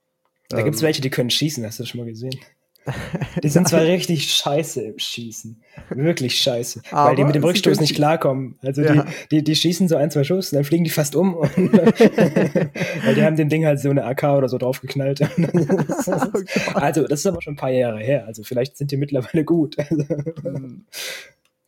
Da 0.49 0.59
ähm, 0.59 0.65
gibt 0.65 0.77
es 0.77 0.83
welche, 0.83 1.03
die 1.03 1.11
können 1.11 1.31
schießen, 1.31 1.65
hast 1.65 1.79
du 1.79 1.83
das 1.83 1.91
schon 1.91 2.01
mal 2.01 2.07
gesehen? 2.07 2.39
Die 3.43 3.49
sind 3.49 3.69
zwar 3.69 3.83
richtig 3.83 4.31
scheiße 4.33 4.83
im 4.83 4.99
Schießen. 4.99 5.63
Wirklich 5.91 6.39
scheiße. 6.39 6.83
Aber 6.91 7.11
weil 7.11 7.17
die 7.17 7.25
mit 7.25 7.35
dem 7.35 7.45
Rückstoß 7.45 7.81
nicht 7.81 7.95
klarkommen. 7.95 8.59
Also 8.63 8.83
ja. 8.83 9.05
die, 9.05 9.39
die, 9.39 9.45
die 9.45 9.57
schießen 9.57 9.89
so 9.89 9.97
ein, 9.97 10.11
zwei 10.11 10.25
Schuss 10.25 10.53
und 10.53 10.57
dann 10.57 10.65
fliegen 10.65 10.85
die 10.85 10.91
fast 10.91 11.17
um. 11.17 11.35
Und, 11.35 11.57
weil 11.57 13.15
die 13.15 13.23
haben 13.23 13.37
dem 13.37 13.49
Ding 13.49 13.65
halt 13.65 13.81
so 13.81 13.91
eine 13.91 14.05
AK 14.05 14.25
oder 14.25 14.49
so 14.49 14.59
draufgeknallt. 14.59 15.21
oh 15.23 16.71
also, 16.75 17.07
das 17.07 17.21
ist 17.21 17.27
aber 17.27 17.41
schon 17.41 17.55
ein 17.55 17.57
paar 17.59 17.71
Jahre 17.71 18.01
her. 18.01 18.27
Also 18.27 18.43
vielleicht 18.43 18.77
sind 18.77 18.91
die 18.91 18.97
mittlerweile 18.97 19.45
gut. 19.45 19.77
Hm. 19.79 20.85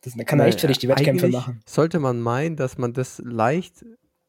das 0.01 0.13
kann 0.25 0.39
echt 0.39 0.61
für 0.61 0.67
dich 0.67 0.77
die 0.77 0.87
Wettkämpfe 0.87 1.29
machen. 1.29 1.61
Sollte 1.65 1.99
man 1.99 2.21
meinen, 2.21 2.55
dass 2.55 2.77
man 2.77 2.93
das 2.93 3.21
leicht 3.25 3.85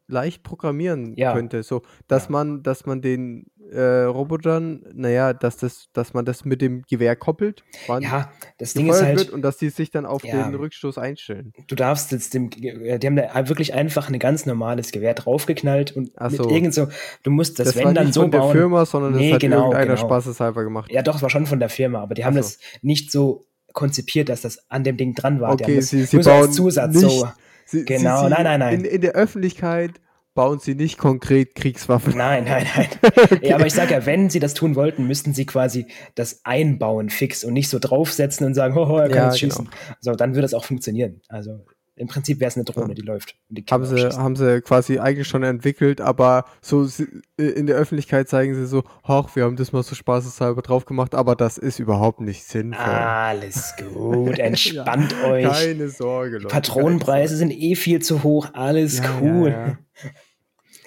leicht 0.08 0.42
programmieren 0.42 1.14
ja. 1.16 1.32
könnte, 1.32 1.62
so 1.62 1.82
dass 2.08 2.24
ja. 2.24 2.32
man, 2.32 2.62
dass 2.62 2.86
man 2.86 3.00
den 3.00 3.46
äh, 3.70 4.04
Robotern, 4.04 4.82
naja, 4.94 5.34
dass 5.34 5.58
das, 5.58 5.88
dass 5.92 6.14
man 6.14 6.24
das 6.24 6.44
mit 6.44 6.62
dem 6.62 6.82
Gewehr 6.88 7.14
koppelt, 7.16 7.64
ja, 8.00 8.32
das 8.58 8.74
Ding 8.74 8.88
ist 8.88 9.02
halt, 9.02 9.30
und 9.30 9.42
dass 9.42 9.58
die 9.58 9.68
sich 9.68 9.90
dann 9.90 10.06
auf 10.06 10.24
ja, 10.24 10.44
den 10.44 10.54
Rückstoß 10.54 10.98
einstellen. 10.98 11.52
Du 11.66 11.74
darfst 11.74 12.10
jetzt 12.12 12.34
dem, 12.34 12.50
die 12.50 12.70
haben 12.70 13.16
da 13.16 13.48
wirklich 13.48 13.74
einfach 13.74 14.08
ein 14.08 14.18
ganz 14.18 14.46
normales 14.46 14.90
Gewehr 14.90 15.14
draufgeknallt 15.14 15.94
und 15.94 16.10
Ach 16.16 16.30
so. 16.30 16.44
mit 16.44 16.52
irgend 16.52 16.74
so, 16.74 16.88
du 17.22 17.30
musst 17.30 17.58
das, 17.58 17.68
das 17.68 17.76
wenn 17.76 17.94
dann 17.94 18.12
so 18.12 18.22
von 18.22 18.30
bauen. 18.30 18.42
der 18.42 18.52
Firma, 18.52 18.86
sondern 18.86 19.12
nee, 19.14 19.28
das 19.28 19.34
hat 19.34 19.40
genau, 19.40 19.56
irgendeiner 19.66 19.96
genau. 19.96 20.08
spaßeshalber 20.08 20.64
gemacht. 20.64 20.90
Ja, 20.90 21.02
doch, 21.02 21.16
es 21.16 21.22
war 21.22 21.30
schon 21.30 21.46
von 21.46 21.60
der 21.60 21.68
Firma, 21.68 22.00
aber 22.00 22.14
die 22.14 22.24
haben 22.24 22.34
so. 22.34 22.40
das 22.40 22.58
nicht 22.80 23.12
so 23.12 23.46
konzipiert, 23.74 24.28
dass 24.28 24.40
das 24.40 24.70
an 24.70 24.82
dem 24.82 24.96
Ding 24.96 25.14
dran 25.14 25.40
war. 25.40 25.52
Okay, 25.52 25.80
sie, 25.80 26.04
sie 26.04 26.18
bauen 26.18 26.50
Zusatz 26.50 26.94
nicht, 26.94 27.02
so. 27.02 27.28
Sie, 27.68 27.84
genau, 27.84 28.24
sie, 28.24 28.30
nein, 28.30 28.44
nein, 28.44 28.60
nein. 28.60 28.74
In, 28.80 28.84
in 28.86 29.00
der 29.02 29.12
Öffentlichkeit 29.12 30.00
bauen 30.32 30.58
sie 30.58 30.74
nicht 30.74 30.96
konkret 30.96 31.54
Kriegswaffen. 31.54 32.16
Nein, 32.16 32.44
nein, 32.44 32.66
nein. 32.76 32.88
okay. 33.02 33.46
Ja, 33.46 33.56
aber 33.56 33.66
ich 33.66 33.74
sage 33.74 33.92
ja, 33.92 34.06
wenn 34.06 34.30
sie 34.30 34.40
das 34.40 34.54
tun 34.54 34.74
wollten, 34.74 35.06
müssten 35.06 35.34
sie 35.34 35.44
quasi 35.44 35.86
das 36.14 36.40
einbauen 36.44 37.10
fix 37.10 37.44
und 37.44 37.52
nicht 37.52 37.68
so 37.68 37.78
draufsetzen 37.78 38.46
und 38.46 38.54
sagen, 38.54 38.74
hoho, 38.74 38.96
er 38.96 39.08
kann 39.08 39.16
ja, 39.16 39.24
jetzt 39.26 39.40
schießen. 39.40 39.66
Genau. 39.66 39.96
So, 40.00 40.14
dann 40.14 40.34
würde 40.34 40.46
es 40.46 40.54
auch 40.54 40.64
funktionieren. 40.64 41.20
Also 41.28 41.66
im 41.98 42.06
Prinzip 42.06 42.40
wäre 42.40 42.48
es 42.48 42.56
eine 42.56 42.64
Drohne, 42.64 42.88
ja. 42.88 42.94
die 42.94 43.02
läuft. 43.02 43.34
Die 43.48 43.64
haben, 43.70 43.84
sie, 43.84 43.96
haben 43.96 44.36
sie 44.36 44.60
quasi 44.62 44.98
eigentlich 44.98 45.26
schon 45.26 45.42
entwickelt, 45.42 46.00
aber 46.00 46.44
so 46.60 46.88
in 47.36 47.66
der 47.66 47.76
Öffentlichkeit 47.76 48.28
zeigen 48.28 48.54
sie 48.54 48.66
so, 48.66 48.84
hoch, 49.06 49.34
wir 49.34 49.44
haben 49.44 49.56
das 49.56 49.72
mal 49.72 49.82
so 49.82 49.94
spaßeshalber 49.94 50.62
drauf 50.62 50.84
gemacht, 50.84 51.14
aber 51.14 51.34
das 51.34 51.58
ist 51.58 51.78
überhaupt 51.78 52.20
nicht 52.20 52.44
sinnvoll. 52.44 52.84
Alles 52.84 53.74
gut, 53.76 54.38
entspannt 54.38 55.14
ja, 55.22 55.28
euch. 55.28 55.44
Keine 55.44 55.88
Sorge, 55.88 56.36
Leute. 56.36 56.46
Die 56.46 56.52
Patronenpreise 56.52 57.36
sind 57.36 57.50
eh 57.50 57.74
viel 57.74 58.00
zu 58.00 58.22
hoch, 58.22 58.48
alles 58.52 58.98
ja, 58.98 59.20
cool. 59.20 59.78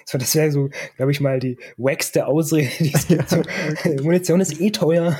So, 0.04 0.18
das 0.18 0.34
wäre 0.34 0.50
so, 0.50 0.68
glaube 0.96 1.12
ich 1.12 1.20
mal, 1.20 1.38
die 1.38 1.56
wackste 1.78 2.26
Ausrede, 2.26 2.68
die 2.80 2.92
es 2.92 3.06
gibt. 3.06 3.30
So, 3.30 3.40
Munition 4.02 4.42
ist 4.42 4.60
eh 4.60 4.70
teuer. 4.70 5.16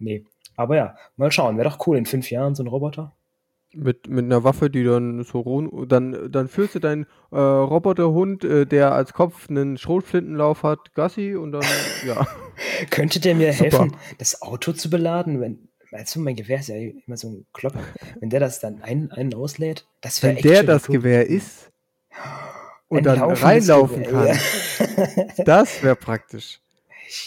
nee. 0.00 0.24
Aber 0.56 0.74
ja, 0.74 0.96
mal 1.16 1.30
schauen. 1.30 1.56
Wäre 1.56 1.68
doch 1.68 1.86
cool 1.86 1.96
in 1.96 2.04
fünf 2.04 2.32
Jahren 2.32 2.56
so 2.56 2.64
ein 2.64 2.66
Roboter. 2.66 3.16
Mit, 3.80 4.08
mit 4.08 4.24
einer 4.24 4.42
Waffe, 4.42 4.70
die 4.70 4.82
dann 4.82 5.22
so 5.22 5.86
dann, 5.86 6.32
dann 6.32 6.48
führst 6.48 6.74
du 6.74 6.78
deinen 6.80 7.06
äh, 7.30 7.38
Roboterhund, 7.38 8.42
äh, 8.42 8.66
der 8.66 8.92
als 8.92 9.12
Kopf 9.12 9.48
einen 9.48 9.78
Schrotflintenlauf 9.78 10.64
hat, 10.64 10.94
Gassi 10.94 11.36
und 11.36 11.52
dann, 11.52 11.62
ja. 12.06 12.26
Könnte 12.90 13.20
der 13.20 13.36
mir 13.36 13.52
Super. 13.52 13.62
helfen, 13.62 13.96
das 14.18 14.42
Auto 14.42 14.72
zu 14.72 14.90
beladen, 14.90 15.40
wenn, 15.40 15.68
weißt 15.92 16.16
du, 16.16 16.20
mein 16.20 16.34
Gewehr 16.34 16.58
ist 16.58 16.68
ja 16.68 16.76
immer 16.76 17.16
so 17.16 17.28
ein 17.28 17.46
Klopper. 17.52 17.80
Wenn 18.18 18.30
der 18.30 18.40
das 18.40 18.58
dann 18.58 18.82
ein, 18.82 19.12
einen 19.12 19.34
auslädt, 19.34 19.86
das 20.00 20.22
wäre 20.22 20.34
echt 20.34 20.44
Wenn 20.44 20.52
der 20.52 20.62
das 20.64 20.88
cool. 20.88 20.96
Gewehr 20.96 21.26
ist 21.28 21.70
und 22.88 23.06
dann 23.06 23.20
reinlaufen 23.20 24.02
Gewehr, 24.02 24.36
kann, 24.76 25.44
das 25.44 25.82
wäre 25.84 25.96
praktisch. 25.96 26.60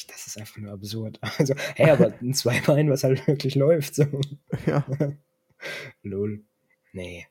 Das 0.10 0.28
ist 0.28 0.38
einfach 0.38 0.58
nur 0.58 0.74
absurd. 0.74 1.20
Also, 1.40 1.56
hey, 1.76 1.90
aber 1.90 2.14
ein 2.22 2.34
Zweibein, 2.34 2.90
was 2.90 3.04
halt 3.04 3.26
wirklich 3.26 3.56
läuft. 3.56 3.96
So. 3.96 4.06
Ja. 4.66 4.86
Lol. 6.04 6.44
Nee. 6.94 7.28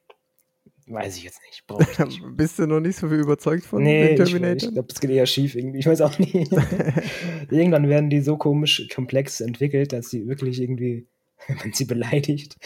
Weiß 0.86 1.16
ich 1.16 1.24
jetzt 1.24 1.40
nicht. 1.46 1.66
Brauche 1.66 1.86
ich 1.90 1.98
nicht. 2.20 2.36
Bist 2.36 2.58
du 2.58 2.66
noch 2.66 2.80
nicht 2.80 2.96
so 2.96 3.08
viel 3.08 3.18
überzeugt 3.18 3.64
von 3.64 3.82
nee, 3.82 4.16
Terminator? 4.16 4.56
Ich, 4.56 4.64
ich 4.64 4.72
glaube, 4.72 4.88
das 4.88 5.00
geht 5.00 5.10
eher 5.10 5.26
schief 5.26 5.54
irgendwie. 5.54 5.78
Ich 5.78 5.86
weiß 5.86 6.00
auch 6.00 6.18
nicht. 6.18 6.34
Irgendwann 7.50 7.88
werden 7.88 8.10
die 8.10 8.20
so 8.20 8.36
komisch 8.36 8.88
komplex 8.92 9.40
entwickelt, 9.40 9.92
dass 9.92 10.10
sie 10.10 10.26
wirklich 10.26 10.60
irgendwie, 10.60 11.06
wenn 11.46 11.56
man 11.58 11.72
sie 11.72 11.84
beleidigt. 11.84 12.56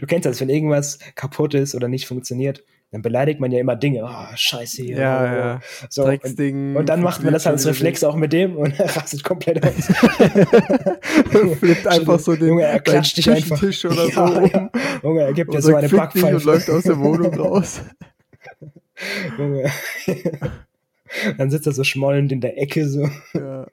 du 0.00 0.06
kennst 0.06 0.26
das, 0.26 0.40
wenn 0.40 0.48
irgendwas 0.48 0.98
kaputt 1.16 1.54
ist 1.54 1.74
oder 1.74 1.88
nicht 1.88 2.06
funktioniert, 2.06 2.64
dann 2.92 3.02
beleidigt 3.02 3.38
man 3.38 3.52
ja 3.52 3.60
immer 3.60 3.76
Dinge. 3.76 4.02
Oh, 4.04 4.34
scheiße 4.34 4.82
hier. 4.82 4.96
Ja, 4.98 5.22
oh. 5.22 5.24
ja. 5.24 5.60
So, 5.88 6.04
und, 6.04 6.76
und, 6.76 6.88
dann 6.88 7.02
macht 7.02 7.22
man 7.22 7.32
das 7.32 7.46
als 7.46 7.64
Reflex 7.66 8.02
auch 8.02 8.16
mit 8.16 8.32
dem 8.32 8.56
und 8.56 8.78
er 8.80 8.86
rastet 8.96 9.22
komplett 9.22 9.64
aus. 9.64 9.74
Flippt 11.58 11.86
einfach 11.86 12.18
so 12.18 12.34
den 12.34 12.48
Junge, 12.48 12.64
er 12.64 12.80
klatscht 12.80 13.16
dich 13.16 13.30
einfach. 13.30 13.60
Tisch 13.60 13.84
oder 13.84 14.08
ja, 14.08 14.26
so. 14.26 14.46
Ja. 14.46 14.70
Junge, 15.04 15.20
er 15.22 15.32
gibt 15.32 15.54
dir 15.54 15.62
so 15.62 15.74
eine 15.74 15.88
Backpfeife. 15.88 16.36
Und 16.36 16.44
läuft 16.44 16.68
aus 16.68 16.82
der 16.82 16.98
Wohnung 16.98 17.32
raus. 17.38 17.80
Junge. 19.38 19.70
dann 21.38 21.50
sitzt 21.50 21.68
er 21.68 21.72
so 21.72 21.84
schmollend 21.84 22.32
in 22.32 22.40
der 22.40 22.58
Ecke 22.60 22.88
so. 22.88 23.08
Ja. 23.34 23.66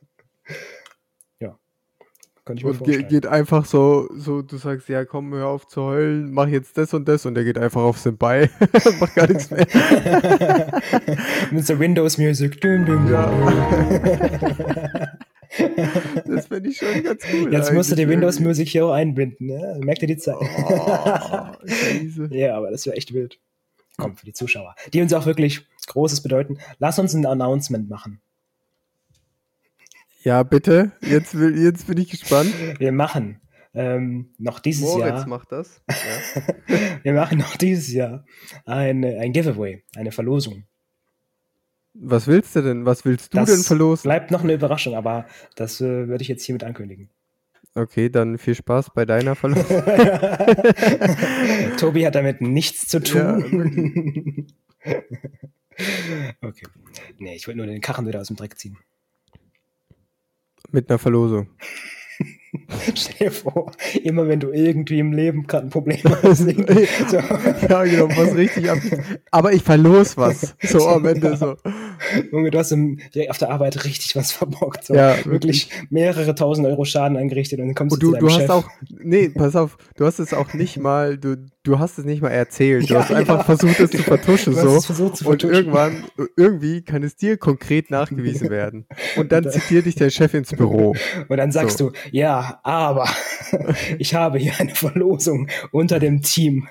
Könnte 2.47 2.61
ich 2.61 2.63
mir 2.63 2.69
und 2.71 2.77
vorstellen. 2.77 3.07
geht 3.09 3.27
einfach 3.27 3.65
so, 3.65 4.07
so, 4.15 4.41
du 4.41 4.55
sagst, 4.55 4.87
ja 4.87 5.03
komm, 5.03 5.33
hör 5.33 5.47
auf 5.47 5.67
zu 5.67 5.81
heulen, 5.81 6.31
mach 6.31 6.47
jetzt 6.47 6.77
das 6.77 6.93
und 6.93 7.05
das 7.05 7.25
und 7.25 7.35
der 7.35 7.43
geht 7.43 7.57
einfach 7.57 7.81
auf 7.81 7.97
Senpai, 7.97 8.49
macht 9.01 9.15
gar 9.15 9.27
nichts 9.27 9.51
mehr. 9.51 9.67
Mit 11.51 11.67
so 11.67 11.77
Windows 11.77 12.17
Music. 12.17 12.61
Dum, 12.61 12.85
dum, 12.85 13.11
Ja. 13.11 13.29
Das 16.25 16.47
fände 16.47 16.69
ich 16.69 16.77
schon 16.77 17.03
ganz 17.03 17.23
cool. 17.33 17.51
Jetzt 17.51 17.73
musst 17.73 17.91
du 17.91 17.95
die 17.95 18.07
Windows. 18.07 18.39
Music 18.39 18.67
hier 18.67 18.85
auch 18.85 18.91
einbinden, 18.91 19.47
ne? 19.47 19.79
Merkt 19.81 20.01
ihr 20.03 20.07
die 20.07 20.17
Zeit? 20.17 20.35
Oh, 20.35 20.45
ja, 22.29 22.55
aber 22.55 22.69
das 22.69 22.85
wäre 22.85 22.95
echt 22.95 23.13
wild. 23.13 23.39
Komm, 23.97 24.15
für 24.15 24.25
die 24.25 24.33
Zuschauer. 24.33 24.75
Die 24.93 25.01
uns 25.01 25.13
auch 25.13 25.25
wirklich 25.25 25.65
Großes 25.87 26.21
bedeuten. 26.21 26.59
Lass 26.79 26.99
uns 26.99 27.13
ein 27.13 27.25
Announcement 27.25 27.89
machen. 27.89 28.21
Ja, 30.27 30.43
bitte. 30.43 30.91
Jetzt, 30.99 31.39
will, 31.39 31.57
jetzt 31.57 31.87
bin 31.87 31.97
ich 31.99 32.09
gespannt. 32.09 32.53
Wir 32.79 32.91
machen 32.91 33.39
ähm, 33.73 34.33
noch 34.37 34.59
dieses 34.59 34.81
Moritz 34.83 35.07
Jahr. 35.07 35.25
macht 35.27 35.53
das. 35.53 35.81
Ja. 36.67 36.75
Wir 37.01 37.13
machen 37.13 37.37
noch 37.37 37.55
dieses 37.55 37.93
Jahr 37.93 38.25
ein, 38.65 39.05
ein 39.05 39.31
Giveaway, 39.31 39.85
eine 39.95 40.11
Verlosung. 40.11 40.65
Was 41.93 42.27
willst 42.27 42.57
du 42.57 42.61
denn? 42.61 42.85
Was 42.85 43.05
willst 43.05 43.33
du 43.33 43.37
Das 43.37 43.49
denn 43.49 43.63
verlosen? 43.63 44.03
Bleibt 44.03 44.31
noch 44.31 44.43
eine 44.43 44.53
Überraschung, 44.53 44.95
aber 44.95 45.27
das 45.55 45.79
äh, 45.79 46.09
würde 46.09 46.21
ich 46.23 46.27
jetzt 46.27 46.43
hiermit 46.43 46.65
ankündigen. 46.65 47.09
Okay, 47.73 48.09
dann 48.09 48.37
viel 48.37 48.55
Spaß 48.55 48.89
bei 48.93 49.05
deiner 49.05 49.35
Verlosung. 49.35 49.81
Tobi 51.77 52.05
hat 52.05 52.15
damit 52.15 52.41
nichts 52.41 52.89
zu 52.89 52.97
Ja, 52.99 53.39
tun. 53.39 54.47
okay. 56.41 56.67
Nee, 57.17 57.35
ich 57.35 57.47
wollte 57.47 57.59
nur 57.59 57.67
den 57.67 57.79
Karren 57.79 58.05
wieder 58.05 58.19
aus 58.19 58.27
dem 58.27 58.35
Dreck 58.35 58.57
ziehen. 58.59 58.77
Mit 60.71 60.89
einer 60.89 60.99
Verlosung. 60.99 61.47
Stell 62.95 63.27
dir 63.27 63.31
vor, 63.31 63.71
immer 64.03 64.27
wenn 64.27 64.39
du 64.39 64.51
irgendwie 64.51 64.99
im 64.99 65.11
Leben 65.11 65.45
gerade 65.45 65.67
ein 65.67 65.69
Problem 65.69 65.99
hast. 66.23 66.39
so, 66.39 66.47
ja, 66.47 67.83
genau, 67.83 68.09
was 68.09 68.35
richtig 68.35 68.69
ab. 68.69 68.79
Aber 69.31 69.53
ich 69.53 69.61
verlos 69.61 70.17
was. 70.17 70.55
So 70.61 70.87
am 70.87 71.05
Ende 71.05 71.37
so. 71.37 71.55
Junge, 72.31 72.51
du 72.51 72.57
hast 72.57 72.71
im, 72.71 72.99
auf 73.29 73.37
der 73.37 73.51
Arbeit 73.51 73.85
richtig 73.85 74.15
was 74.15 74.31
verbockt. 74.31 74.85
So. 74.85 74.95
Ja, 74.95 75.23
wirklich 75.25 75.69
mehrere 75.89 76.33
tausend 76.35 76.67
Euro 76.67 76.85
Schaden 76.85 77.17
angerichtet 77.17 77.59
und 77.59 77.67
dann 77.67 77.75
kommst 77.75 77.93
Und 77.93 78.03
du, 78.03 78.11
du, 78.11 78.13
zu 78.13 78.19
deinem 78.19 78.27
du 78.27 78.33
hast 78.33 78.41
Chef. 78.41 78.49
auch, 78.49 78.69
nee, 79.03 79.29
pass 79.29 79.55
auf, 79.55 79.77
du 79.95 80.05
hast 80.05 80.19
es 80.19 80.33
auch 80.33 80.53
nicht 80.53 80.77
mal, 80.77 81.17
du, 81.17 81.37
du 81.67 81.79
hast 81.79 81.97
es 81.99 82.05
nicht 82.05 82.21
mal 82.21 82.29
erzählt. 82.29 82.89
Du 82.89 82.93
Ja, 82.93 83.01
hast 83.01 83.11
einfach 83.11 83.37
ja. 83.39 83.43
versucht, 83.43 83.79
es 83.79 83.91
zu 83.91 83.97
vertuschen 84.03 84.53
Du 84.53 84.59
hast 84.59 84.65
so. 84.65 84.77
es 84.77 84.85
versucht 84.85 85.17
zu 85.17 85.25
Und 85.25 85.41
vertuschen. 85.41 85.55
irgendwann, 85.55 86.03
irgendwie 86.35 86.81
kann 86.81 87.03
es 87.03 87.15
dir 87.15 87.37
konkret 87.37 87.91
nachgewiesen 87.91 88.49
werden. 88.49 88.87
Und 89.17 89.31
dann 89.31 89.49
zitiert 89.51 89.85
dich 89.85 89.95
der 89.95 90.09
Chef 90.09 90.33
ins 90.33 90.51
Büro. 90.51 90.95
Und 91.27 91.37
dann 91.37 91.51
sagst 91.51 91.77
So. 91.77 91.89
du, 91.91 91.95
ja, 92.11 92.59
aber 92.63 93.07
ich 93.99 94.13
habe 94.15 94.39
hier 94.39 94.53
eine 94.59 94.73
Verlosung 94.75 95.47
unter 95.71 95.99
dem 95.99 96.21
Team. 96.21 96.67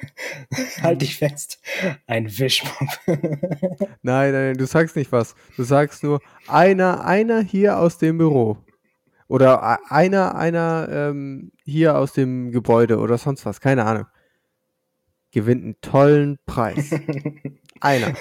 halt 0.83 1.03
dich 1.03 1.17
fest. 1.17 1.61
Ein 2.07 2.27
Wischmob. 2.39 2.73
Nein, 3.07 3.89
nein, 4.03 4.33
nein, 4.33 4.55
du 4.57 4.67
sagst 4.67 4.97
nicht 4.97 5.13
was. 5.13 5.35
Du 5.57 5.63
sagst 5.65 6.03
nur, 6.03 6.21
einer, 6.49 7.05
einer 7.05 7.41
hier 7.43 7.79
aus 7.79 7.99
dem 7.99 8.19
Büro. 8.19 8.59
Oder 9.29 9.91
einer, 9.91 10.37
einer 10.37 10.89
ähm, 10.91 11.51
hier 11.65 11.99
aus 11.99 12.13
dem 12.13 12.53
Gebäude 12.53 12.99
oder 12.99 13.19
sonst 13.19 13.45
was, 13.45 13.61
keine 13.61 13.85
Ahnung. 13.85 14.07
Gewinnt 15.37 15.65
einen 15.65 15.81
tollen 15.83 16.39
Preis. 16.47 16.93
Einer. 17.83 18.15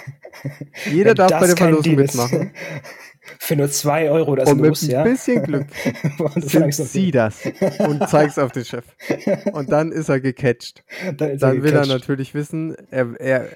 Jeder 0.92 1.12
Wenn 1.12 1.16
darf 1.16 1.32
bei 1.40 1.48
der 1.48 1.56
Verlosung 1.56 1.96
mitmachen. 1.96 2.52
Für 3.40 3.56
nur 3.56 3.72
zwei 3.72 4.10
Euro 4.10 4.36
das 4.36 4.52
Und 4.52 4.60
mit 4.60 4.68
los, 4.68 4.84
ein 4.84 4.90
ja. 4.90 5.04
bisschen 5.04 5.42
Glück 5.44 5.68
sind 6.36 6.74
sie 6.74 7.12
das. 7.12 7.42
Und 7.80 8.06
zeigst 8.10 8.38
auf 8.38 8.52
den 8.52 8.66
Chef. 8.66 8.84
Und 9.54 9.72
dann 9.72 9.94
ist 9.94 10.10
er 10.10 10.20
gecatcht. 10.20 10.84
Dann, 11.16 11.30
er 11.30 11.38
Dann 11.38 11.64
will 11.64 11.72
er 11.72 11.84
gecatcht. 11.84 11.90
natürlich 11.90 12.34
wissen, 12.34 12.76
er, 12.92 13.18
er, 13.18 13.48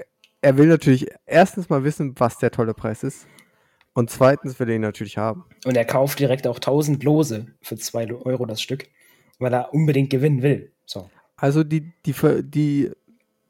er 0.41 0.57
will 0.57 0.67
natürlich 0.67 1.07
erstens 1.25 1.67
mal 1.67 1.83
wissen, 1.83 2.15
was 2.17 2.37
der 2.37 2.51
tolle 2.51 2.73
Preis 2.73 3.03
ist. 3.03 3.27
Und 3.93 4.09
zweitens 4.09 4.57
will 4.57 4.69
er 4.69 4.75
ihn 4.75 4.81
natürlich 4.83 5.17
haben. 5.17 5.43
Und 5.65 5.75
er 5.75 5.83
kauft 5.83 6.19
direkt 6.19 6.47
auch 6.47 6.59
1000 6.59 7.03
Lose 7.03 7.47
für 7.61 7.75
2 7.75 8.13
Euro 8.13 8.45
das 8.45 8.61
Stück, 8.61 8.85
weil 9.37 9.53
er 9.53 9.73
unbedingt 9.73 10.11
gewinnen 10.11 10.43
will. 10.43 10.71
So. 10.85 11.09
Also 11.35 11.63
die, 11.63 11.93
die, 12.05 12.13
die, 12.43 12.91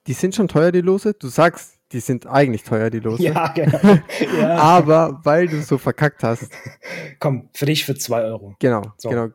die 0.07 0.13
sind 0.13 0.35
schon 0.35 0.47
teuer, 0.47 0.71
die 0.71 0.81
Lose. 0.81 1.13
Du 1.13 1.27
sagst, 1.27 1.75
die 1.91 1.99
sind 1.99 2.25
eigentlich 2.27 2.63
teuer, 2.63 2.89
die 2.89 2.99
Lose. 2.99 3.23
Ja, 3.23 3.47
genau. 3.49 3.79
ja. 4.39 4.55
Aber 4.57 5.19
weil 5.23 5.47
du 5.47 5.61
so 5.61 5.77
verkackt 5.77 6.23
hast. 6.23 6.49
Komm, 7.19 7.49
für 7.53 7.65
dich 7.65 7.85
für 7.85 7.95
2 7.95 8.21
Euro. 8.23 8.55
Genau, 8.59 8.83
So. 8.97 9.09
genau. 9.09 9.27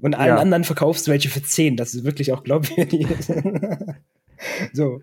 Und 0.00 0.14
allen 0.14 0.28
Ja. 0.28 0.36
anderen 0.38 0.64
verkaufst 0.64 1.06
du 1.06 1.10
welche 1.10 1.28
für 1.30 1.42
10, 1.42 1.76
dass 1.76 1.94
es 1.94 2.04
wirklich 2.04 2.32
auch 2.32 2.42
glaubwürdig 2.44 3.08
ist. 3.10 3.32
so. 4.72 5.00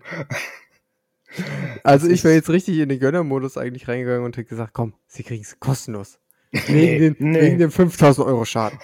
Also 1.84 2.06
Das 2.08 2.14
ich 2.14 2.24
wäre 2.24 2.34
ist- 2.34 2.40
jetzt 2.46 2.50
richtig 2.50 2.78
in 2.78 2.88
den 2.88 2.98
Gönnermodus 2.98 3.56
eigentlich 3.58 3.86
reingegangen 3.88 4.24
und 4.24 4.36
hätte 4.36 4.48
gesagt, 4.48 4.72
komm, 4.72 4.94
sie 5.06 5.22
kriegen 5.22 5.42
es 5.42 5.58
kostenlos. 5.60 6.18
Wegen, 6.52 6.72
Nee, 6.74 6.98
den, 6.98 7.16
nee. 7.18 7.40
wegen 7.42 7.58
den 7.58 7.70
5000 7.70 8.26
Euro 8.26 8.44
Schaden. 8.46 8.78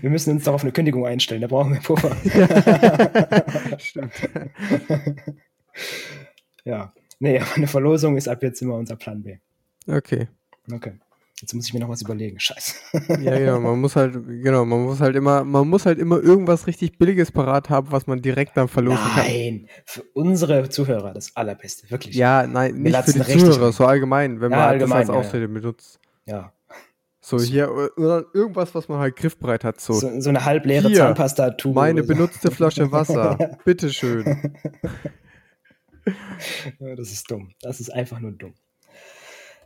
Wir 0.00 0.08
müssen 0.08 0.30
uns 0.30 0.44
doch 0.44 0.54
auf 0.54 0.62
eine 0.62 0.72
Kündigung 0.72 1.04
einstellen, 1.04 1.42
da 1.42 1.48
brauchen 1.48 1.74
wir 1.74 1.80
Puffer. 1.80 2.16
Stimmt. 3.78 4.12
Ja. 6.64 6.92
Nee, 7.18 7.38
aber 7.38 7.54
eine 7.54 7.66
Verlosung 7.66 8.16
ist 8.16 8.28
ab 8.28 8.42
jetzt 8.42 8.60
immer 8.60 8.74
unser 8.74 8.96
Plan 8.96 9.22
B. 9.22 9.38
Okay. 9.86 10.28
Okay. 10.72 10.92
Jetzt 11.40 11.52
muss 11.52 11.66
ich 11.66 11.74
mir 11.74 11.80
noch 11.80 11.88
was 11.88 12.00
überlegen. 12.00 12.38
Scheiße. 12.38 12.74
Ja, 13.20 13.38
genau, 13.38 13.60
man 13.60 13.80
muss 13.80 13.96
halt, 13.96 14.14
genau, 14.14 14.64
man 14.64 14.84
muss 14.84 15.00
halt 15.00 15.16
immer, 15.16 15.44
man 15.44 15.68
muss 15.68 15.84
halt 15.84 15.98
immer 15.98 16.20
irgendwas 16.20 16.66
richtig 16.66 16.96
Billiges 16.96 17.32
parat 17.32 17.70
haben, 17.70 17.90
was 17.90 18.06
man 18.06 18.22
direkt 18.22 18.56
dann 18.56 18.68
verlosen 18.68 19.04
kann. 19.14 19.26
Nein, 19.26 19.68
für 19.84 20.02
unsere 20.14 20.68
Zuhörer 20.68 21.12
das 21.12 21.34
Allerbeste, 21.36 21.90
wirklich. 21.90 22.14
Ja, 22.14 22.46
nein, 22.46 22.76
nicht 22.76 22.96
für 22.96 23.12
die 23.12 23.38
Zuhörer, 23.38 23.72
so 23.72 23.84
allgemein, 23.84 24.40
wenn 24.40 24.52
Ja, 24.52 24.58
man 24.58 24.68
allgemein, 24.68 25.00
das 25.00 25.08
ja, 25.08 25.14
als 25.14 25.24
ja. 25.24 25.28
Ausrede 25.28 25.48
benutzt. 25.48 25.98
Ja. 26.26 26.52
So 27.20 27.40
hier, 27.40 27.70
oder 27.96 28.24
irgendwas, 28.32 28.74
was 28.74 28.88
man 28.88 28.98
halt 28.98 29.16
griffbereit 29.16 29.64
hat, 29.64 29.80
so. 29.80 29.94
So, 29.94 30.20
so 30.20 30.28
eine 30.28 30.44
halbleere 30.44 30.92
Zahnpasta-Tube. 30.92 31.74
Meine 31.74 32.02
so. 32.02 32.08
benutzte 32.08 32.50
Flasche 32.50 32.92
Wasser. 32.92 33.58
Bitteschön. 33.64 34.52
Das 36.78 37.12
ist 37.12 37.30
dumm. 37.30 37.52
Das 37.60 37.80
ist 37.80 37.90
einfach 37.90 38.20
nur 38.20 38.32
dumm. 38.32 38.54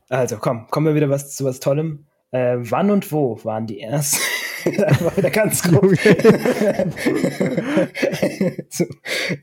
Also, 0.09 0.39
komm, 0.39 0.67
kommen 0.69 0.87
wir 0.87 0.95
wieder 0.95 1.11
was, 1.11 1.35
zu 1.37 1.45
was 1.45 1.61
Tollem. 1.61 2.07
Äh, 2.31 2.57
wann 2.59 2.91
und 2.91 3.11
wo 3.13 3.43
waren 3.45 3.67
die 3.67 3.81
ersten? 3.81 4.21
einfach 4.65 5.17
wieder 5.17 5.31
ganz 5.31 5.63
grob. 5.63 5.85
so, 8.69 8.85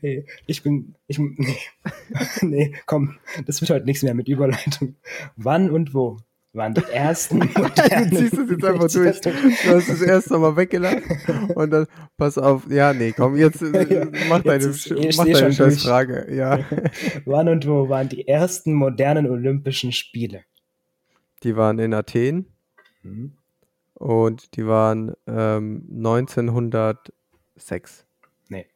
ey, 0.02 0.26
ich 0.46 0.62
bin, 0.62 0.94
ich, 1.06 1.18
nee, 1.18 1.56
nee, 2.42 2.74
komm, 2.86 3.16
das 3.46 3.60
wird 3.60 3.70
heute 3.70 3.86
nichts 3.86 4.02
mehr 4.02 4.14
mit 4.14 4.28
Überleitung. 4.28 4.96
Wann 5.36 5.70
und 5.70 5.94
wo 5.94 6.18
waren 6.56 6.74
die 6.74 6.82
ersten 6.90 7.40
Du 7.40 7.46
ziehst 8.10 8.34
es 8.34 8.50
jetzt 8.50 8.64
einfach 8.64 8.90
durch. 8.90 9.20
Du 9.20 9.30
hast 9.74 9.88
das 9.88 10.02
erste 10.02 10.38
Mal 10.38 10.56
weggelassen 10.56 11.50
und 11.54 11.70
dann, 11.70 11.86
pass 12.16 12.38
auf, 12.38 12.68
ja, 12.70 12.92
nee, 12.92 13.12
komm, 13.12 13.36
jetzt 13.36 13.62
äh, 13.62 13.94
Ja, 14.00 14.06
mach 14.28 14.42
deine, 14.42 14.64
ist- 14.64 14.90
mach 14.90 15.24
deine 15.24 15.38
schon 15.38 15.52
scheiß 15.52 15.74
durch. 15.74 15.82
Frage. 15.82 16.34
Ja, 16.34 16.58
Wann 17.26 17.48
und 17.48 17.66
wo 17.66 17.88
waren 17.88 18.08
die 18.08 18.26
ersten 18.26 18.72
modernen 18.74 19.28
Olympischen 19.30 19.92
Spiele? 19.92 20.42
die 21.42 21.54
waren 21.56 21.78
in 21.78 21.94
Athen 21.94 22.46
Hm? 23.02 23.32
und 23.94 24.56
die 24.56 24.66
waren 24.66 25.12
ähm, 25.26 25.84
1906. 25.94 28.04
Nee. 28.48 28.66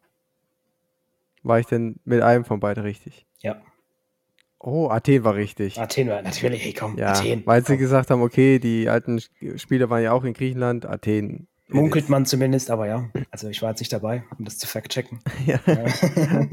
War 1.43 1.59
ich 1.59 1.67
denn 1.67 1.97
mit 2.05 2.23
einem 2.23 2.45
von 2.45 2.61
beiden 2.61 2.85
richtig? 2.85 3.27
Ja, 3.41 3.61
Oh, 4.63 4.89
Athen 4.91 5.25
war 5.25 5.35
richtig. 5.37 5.81
Athen 5.81 6.09
war 6.09 6.21
natürlich, 6.23 6.63
hey 6.63 6.75
komm, 6.75 6.99
Ja, 6.99 7.13
Athen. 7.13 7.43
weil 7.47 7.63
sie 7.65 7.73
komm. 7.73 7.79
gesagt 7.79 8.11
haben, 8.11 8.21
okay, 8.23 8.59
die 8.59 8.89
alten 8.91 9.17
Sch- 9.19 9.59
Spiele 9.59 9.89
waren 9.89 10.03
ja 10.03 10.13
auch 10.13 10.23
in 10.25 10.35
Griechenland, 10.35 10.85
Athen. 10.87 11.47
Munkelt 11.69 12.09
man 12.11 12.27
zumindest, 12.27 12.71
aber 12.71 12.87
ja. 12.89 13.09
Also 13.31 13.49
ich 13.49 13.63
war 13.63 13.71
jetzt 13.71 13.79
nicht 13.81 13.93
dabei, 13.93 14.25
um 14.39 14.45
das 14.45 14.59
zu 14.59 14.67
fact-checken. 14.67 15.21
Ja. 15.47 15.61
Ja. 15.67 16.49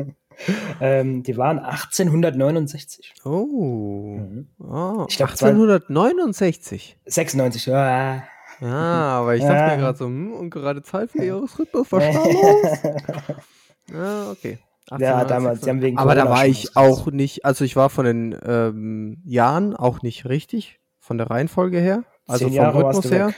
ähm, 0.82 1.24
die 1.24 1.36
waren 1.38 1.60
1869. 1.60 3.13
Oh. 3.26 4.15
Mhm. 4.20 4.48
oh 4.60 5.06
Ich 5.10 5.17
glaub, 5.17 5.30
1869. 5.32 6.98
96. 7.06 7.65
Ja. 7.65 8.24
Ah, 8.62 9.20
aber 9.20 9.36
ich 9.36 9.41
dachte 9.41 9.56
Ja. 9.56 9.67
mir 9.76 9.78
gerade 9.78 9.98
so, 9.98 10.06
hm, 10.06 10.34
und 10.34 10.50
gerade 10.50 10.82
Zahlvierjahresrhythmus, 10.82 11.91
was 11.91 12.04
da 12.13 12.24
los? 12.24 12.96
Ah, 13.93 14.32
okay. 14.32 14.60
Ja, 14.97 15.26
damals, 15.26 15.62
die 15.62 15.69
haben 15.69 15.82
wegen 15.82 15.97
Aber 15.97 16.15
da 16.15 16.30
war 16.30 16.45
ich 16.45 16.78
auch 16.78 17.08
nicht, 17.08 17.43
also 17.45 17.65
ich 17.65 17.76
war 17.76 17.89
von 17.89 18.06
den 18.06 18.38
ähm, 18.45 19.21
Jahren 19.26 19.76
auch 19.76 20.02
nicht 20.02 20.26
richtig, 20.26 20.80
von 21.00 21.17
der 21.17 21.30
Reihenfolge 21.30 21.80
her. 21.80 22.04
Also 22.28 22.45
Zehn 22.45 22.47
vom 22.50 22.56
Jahre 22.56 22.78
Rhythmus 22.78 23.12
her. 23.12 23.28
weg. 23.28 23.36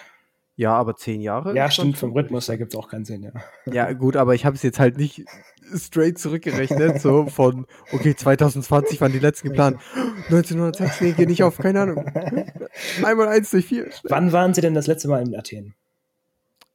Ja, 0.60 0.74
aber 0.74 0.98
zehn 0.98 1.22
Jahre. 1.22 1.56
Ja, 1.56 1.72
stimmt, 1.72 1.98
vom 1.98 2.12
Rhythmus 2.12 2.50
her 2.50 2.58
gibt 2.58 2.74
es 2.74 2.78
auch 2.78 2.90
keinen 2.90 3.06
Sinn, 3.06 3.24
ja. 3.24 3.32
Ja, 3.66 3.94
gut, 3.94 4.18
aber 4.18 4.36
ich 4.36 4.46
habe 4.46 4.58
es 4.58 4.62
jetzt 4.62 4.78
halt 4.78 4.98
nicht 4.98 5.24
straight 5.74 6.20
zurückgerechnet, 6.20 7.00
so 7.00 7.28
von, 7.28 7.66
okay, 7.94 8.14
2020 8.14 9.00
waren 9.00 9.14
die 9.14 9.20
letzten 9.20 9.48
geplant. 9.48 9.80
1906, 10.26 11.00
nee, 11.00 11.14
geh 11.14 11.26
nicht 11.26 11.44
auf, 11.44 11.60
keine 11.60 11.80
Ahnung. 11.82 12.06
Einmal 13.04 13.30
eins 13.30 13.52
durch 13.52 13.68
vier. 13.68 13.90
Wann 14.04 14.34
waren 14.34 14.54
sie 14.54 14.60
denn 14.60 14.74
das 14.74 14.88
letzte 14.88 15.08
Mal 15.08 15.26
in 15.26 15.34
Athen? 15.34 15.76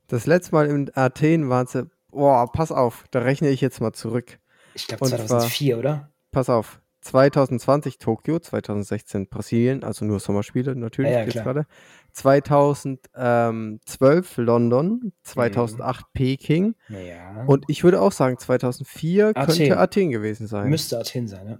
Das 0.09 0.25
letzte 0.25 0.55
Mal 0.55 0.67
in 0.67 0.91
Athen 0.95 1.51
waren 1.51 1.67
sie. 1.67 1.91
Boah, 2.11 2.51
pass 2.51 2.73
auf, 2.73 3.05
da 3.11 3.19
rechne 3.19 3.51
ich 3.51 3.61
jetzt 3.61 3.83
mal 3.83 3.93
zurück. 3.93 4.39
Ich 4.75 4.87
glaube 4.87 5.07
2004, 5.07 5.75
zwar, 5.75 5.79
oder? 5.79 6.13
Pass 6.31 6.49
auf. 6.49 6.81
2020 7.05 7.99
Tokio, 7.99 8.39
2016 8.39 9.29
Brasilien, 9.29 9.85
also 9.85 10.07
nur 10.07 10.21
Sommerspiele 10.21 10.75
natürlich 10.75 11.13
ja, 11.13 11.25
ja, 11.25 11.43
gerade. 11.43 11.67
2012 12.13 14.37
London, 14.39 15.13
2008 15.23 16.01
mhm. 16.01 16.05
Peking. 16.15 16.75
Ja. 16.89 17.45
Und 17.47 17.67
ich 17.69 17.85
würde 17.85 18.01
auch 18.01 18.13
sagen, 18.13 18.39
2004 18.39 19.33
Athen. 19.37 19.45
könnte 19.45 19.77
Athen 19.79 20.11
gewesen 20.11 20.47
sein. 20.47 20.71
Müsste 20.71 20.99
Athen 20.99 21.29
sein, 21.29 21.47
ja. 21.47 21.59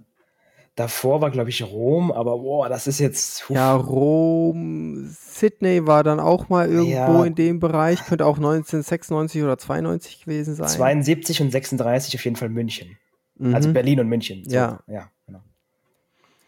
Davor 0.75 1.21
war, 1.21 1.29
glaube 1.31 1.51
ich, 1.51 1.63
Rom, 1.63 2.11
aber 2.11 2.39
boah, 2.39 2.67
das 2.67 2.85
ist 2.85 2.99
jetzt. 2.99 3.43
Uff. 3.43 3.51
Ja, 3.55 3.73
Rom, 3.75 5.07
Sydney 5.07 5.87
war 5.87 6.03
dann 6.03 6.19
auch 6.19 6.49
mal 6.49 6.69
irgendwo 6.69 6.91
ja. 6.91 7.23
in 7.23 7.33
dem 7.33 7.61
Bereich, 7.61 8.05
könnte 8.05 8.25
auch 8.25 8.35
1996 8.35 9.41
oder 9.41 9.57
92 9.57 10.25
gewesen 10.25 10.53
sein. 10.55 10.67
72 10.67 11.41
und 11.41 11.51
36 11.51 12.15
auf 12.15 12.25
jeden 12.25 12.35
Fall 12.35 12.49
München. 12.49 12.97
Also 13.37 13.49
mhm. 13.49 13.55
Also 13.55 13.73
Berlin 13.73 13.99
und 13.99 14.07
München. 14.07 14.43
So. 14.45 14.55
Ja. 14.55 14.79
Ja, 14.87 15.09
genau. 15.25 15.41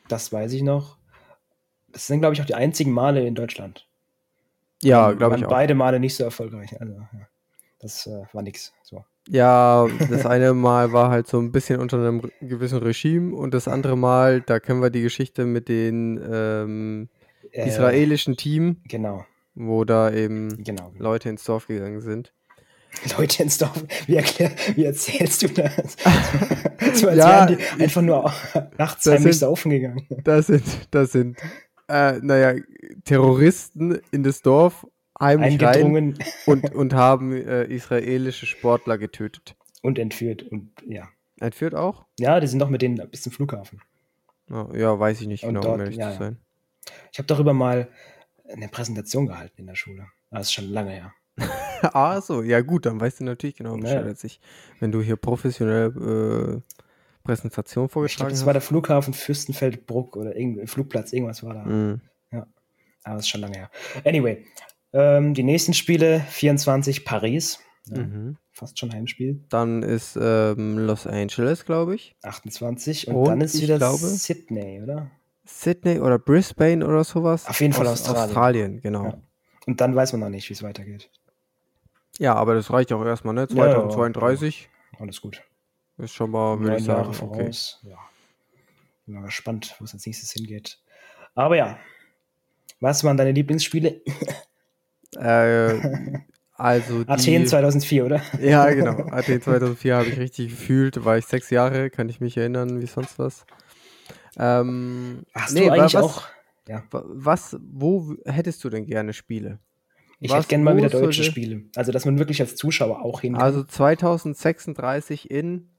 Das 0.08 0.32
weiß 0.32 0.54
ich 0.54 0.63
noch. 0.63 0.97
Das 1.89 2.08
sind, 2.08 2.19
glaube 2.19 2.34
ich, 2.34 2.41
auch 2.41 2.45
die 2.45 2.56
einzigen 2.56 2.91
Male 2.91 3.26
in 3.26 3.36
Deutschland. 3.36 3.88
Ja, 4.84 5.12
glaube 5.12 5.38
ich 5.38 5.45
auch. 5.45 5.50
Beide 5.50 5.76
Male 5.76 6.00
nicht 6.00 6.15
so 6.15 6.23
erfolgreich. 6.23 6.80
Also, 6.80 6.93
ja. 6.93 7.28
das 7.80 8.08
äh, 8.08 8.23
war 8.32 8.41
nix. 8.43 8.73
So. 8.84 9.04
Ja, 9.28 9.88
das 10.10 10.26
eine 10.26 10.54
Mal 10.54 10.93
war 10.93 11.10
halt 11.10 11.28
so 11.28 11.39
ein 11.39 11.52
bisschen 11.52 11.80
unter 11.80 11.97
einem 11.97 12.21
gewissen 12.41 12.80
Regime 12.80 13.36
und 13.36 13.54
das 13.54 13.67
andere 13.67 13.97
Mal, 13.97 14.41
da 14.41 14.60
kennen 14.60 14.82
wir 14.82 14.89
die 14.89 15.02
Geschichte 15.02 15.45
mit 15.45 15.67
den 15.67 16.21
ähm, 16.32 17.10
äh, 17.52 17.67
israelischen 17.67 18.38
Team. 18.38 18.78
Genau. 18.88 19.26
Wo 19.56 19.84
da 19.84 20.12
eben 20.12 20.63
genau, 20.63 20.91
genau. 20.91 21.04
Leute 21.04 21.30
ins 21.30 21.43
Dorf 21.43 21.67
gegangen 21.67 22.00
sind. 22.02 22.32
Leute 23.17 23.43
ins 23.43 23.57
Dorf. 23.57 23.83
Wie, 24.05 24.15
erklär, 24.15 24.51
wie 24.75 24.86
erzählst 24.86 25.41
du 25.43 25.47
das? 25.49 25.97
so 26.93 27.07
als 27.07 27.17
ja, 27.17 27.47
wären 27.47 27.57
die 27.57 27.83
einfach 27.83 28.01
nur 28.01 28.33
nachts 28.77 29.05
heimlich 29.05 29.39
saufen 29.39 29.71
gegangen. 29.71 30.07
Das 30.23 30.47
sind, 30.47 30.63
das 30.91 31.12
sind, 31.12 31.38
äh, 31.88 32.19
naja, 32.21 32.62
Terroristen 33.05 33.99
in 34.12 34.23
das 34.23 34.41
Dorf 34.41 34.86
heimlich 35.19 35.62
rein 35.62 36.17
und, 36.45 36.75
und 36.75 36.93
haben 36.93 37.33
äh, 37.33 37.63
israelische 37.65 38.45
Sportler 38.45 38.97
getötet. 38.97 39.55
Und 39.81 39.99
entführt 39.99 40.43
und 40.43 40.71
ja. 40.86 41.07
Entführt 41.39 41.75
auch? 41.75 42.05
Ja, 42.19 42.39
die 42.39 42.47
sind 42.47 42.60
doch 42.60 42.69
mit 42.69 42.81
denen 42.81 42.97
bis 43.10 43.21
zum 43.21 43.31
Flughafen. 43.31 43.81
Oh, 44.49 44.69
ja, 44.73 44.97
weiß 44.99 45.21
ich 45.21 45.27
nicht 45.27 45.43
und 45.43 45.49
genau, 45.49 45.62
dort, 45.62 45.75
um 45.75 45.81
ehrlich 45.81 45.97
ja, 45.97 46.12
zu 46.12 46.17
sein. 46.17 46.38
Ich 47.12 47.19
habe 47.19 47.27
darüber 47.27 47.53
mal 47.53 47.89
eine 48.47 48.69
Präsentation 48.69 49.27
gehalten 49.27 49.62
in 49.62 49.67
der 49.67 49.75
Schule. 49.75 50.07
Das 50.31 50.47
ist 50.47 50.53
schon 50.53 50.69
lange 50.69 50.91
her. 50.91 51.13
ah, 51.93 52.21
so, 52.21 52.41
ja 52.41 52.61
gut, 52.61 52.85
dann 52.85 52.99
weißt 52.99 53.19
du 53.19 53.23
natürlich 53.23 53.55
genau 53.55 53.77
Bescheid 53.77 54.05
als 54.05 54.23
ich. 54.23 54.39
Wenn 54.79 54.91
du 54.91 55.01
hier 55.01 55.15
professionell 55.15 55.87
äh, 55.87 56.77
Präsentation 57.23 57.89
vorgetragen 57.89 58.11
ich 58.11 58.17
glaub, 58.17 58.29
das 58.29 58.45
war 58.45 58.53
der 58.53 58.61
Flughafen 58.61 59.13
Fürstenfeldbruck 59.13 60.15
oder 60.15 60.35
irgendein 60.35 60.67
Flugplatz, 60.67 61.13
irgendwas 61.13 61.43
war 61.43 61.53
da. 61.53 61.63
Mm. 61.63 62.01
Ja, 62.31 62.47
aber 63.03 63.15
das 63.15 63.25
ist 63.25 63.29
schon 63.29 63.41
lange 63.41 63.57
her. 63.57 63.71
Anyway, 64.05 64.45
ähm, 64.93 65.33
die 65.33 65.43
nächsten 65.43 65.73
Spiele, 65.73 66.21
24 66.29 67.05
Paris. 67.05 67.59
Ja, 67.85 68.03
mhm. 68.03 68.37
Fast 68.51 68.79
schon 68.79 68.91
Heimspiel. 68.91 69.43
Dann 69.49 69.83
ist 69.83 70.17
ähm, 70.19 70.79
Los 70.79 71.05
Angeles, 71.05 71.63
glaube 71.63 71.95
ich. 71.95 72.15
28 72.23 73.07
und, 73.07 73.15
und 73.15 73.27
dann 73.27 73.41
ist 73.41 73.61
wieder 73.61 73.77
glaube, 73.77 74.07
Sydney, 74.07 74.81
oder? 74.81 75.11
Sydney 75.45 75.99
oder 75.99 76.19
Brisbane 76.19 76.85
oder 76.85 77.03
sowas. 77.03 77.47
Auf 77.47 77.61
jeden 77.61 77.73
Fall 77.73 77.87
Australien. 77.87 78.23
Australien, 78.23 78.81
genau. 78.81 79.03
Ja. 79.05 79.21
Und 79.67 79.81
dann 79.81 79.95
weiß 79.95 80.13
man 80.13 80.21
noch 80.21 80.29
nicht, 80.29 80.49
wie 80.49 80.53
es 80.53 80.63
weitergeht. 80.63 81.09
Ja, 82.19 82.36
aber 82.36 82.56
das 82.56 82.71
reicht 82.71 82.91
auch 82.93 83.03
erstmal, 83.06 83.34
ne? 83.34 83.47
2032. 83.47 84.69
Ja, 84.93 84.99
alles 84.99 85.21
gut. 85.21 85.43
Ist 85.97 86.13
schon 86.13 86.32
mal, 86.32 86.60
würde 86.60 86.77
ich 86.77 86.84
sagen. 86.84 87.01
Jahre 87.01 87.13
voraus. 87.13 87.80
Okay. 87.82 87.91
Ja. 87.91 87.97
Bin 89.06 89.15
mal 89.15 89.25
gespannt, 89.25 89.75
wo 89.80 89.86
es 89.86 89.93
als 89.93 90.06
nächstes 90.06 90.32
hingeht. 90.32 90.80
Aber 91.36 91.56
ja. 91.56 91.80
Was 92.80 93.03
waren 93.03 93.17
deine 93.17 93.32
Lieblingsspiele? 93.32 94.01
Äh, 95.15 96.19
also 96.58 97.03
die, 97.03 97.10
Athen 97.10 97.47
2004, 97.47 98.06
oder? 98.06 98.21
Ja, 98.41 98.69
genau. 98.71 99.08
Athen 99.10 99.41
2004 99.41 99.95
habe 99.95 100.08
ich 100.08 100.19
richtig 100.19 100.49
gefühlt. 100.49 101.06
War 101.06 101.17
ich 101.17 101.25
sechs 101.25 101.49
Jahre, 101.49 101.89
kann 101.89 102.10
ich 102.10 102.19
mich 102.19 102.36
erinnern, 102.36 102.82
wie 102.82 102.88
sonst 102.88 103.17
was. 103.17 103.45
Ähm, 104.38 105.23
Hast 105.34 105.53
nee, 105.53 105.65
du 105.65 105.71
eigentlich 105.71 105.93
was, 105.93 106.03
auch? 106.03 106.23
Ja. 106.67 106.84
Was, 106.91 107.58
wo 107.62 108.15
hättest 108.25 108.63
du 108.65 108.69
denn 108.69 108.86
gerne 108.86 109.13
Spiele? 109.13 109.60
Ich 110.19 110.32
was, 110.32 110.39
hätte 110.39 110.47
gerne 110.49 110.63
mal 110.63 110.77
wieder 110.77 110.89
deutsche 110.89 111.23
Spiele. 111.23 111.63
Also, 111.75 111.91
dass 111.91 112.06
man 112.06 112.17
wirklich 112.17 112.41
als 112.41 112.56
Zuschauer 112.56 113.01
auch 113.01 113.21
hin 113.21 113.36
Also 113.36 113.63
2036 113.63 115.30
in 115.30 115.69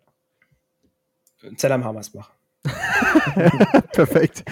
Zell 1.56 1.72
Hammersbach. 1.72 2.32
Perfekt. 3.92 4.44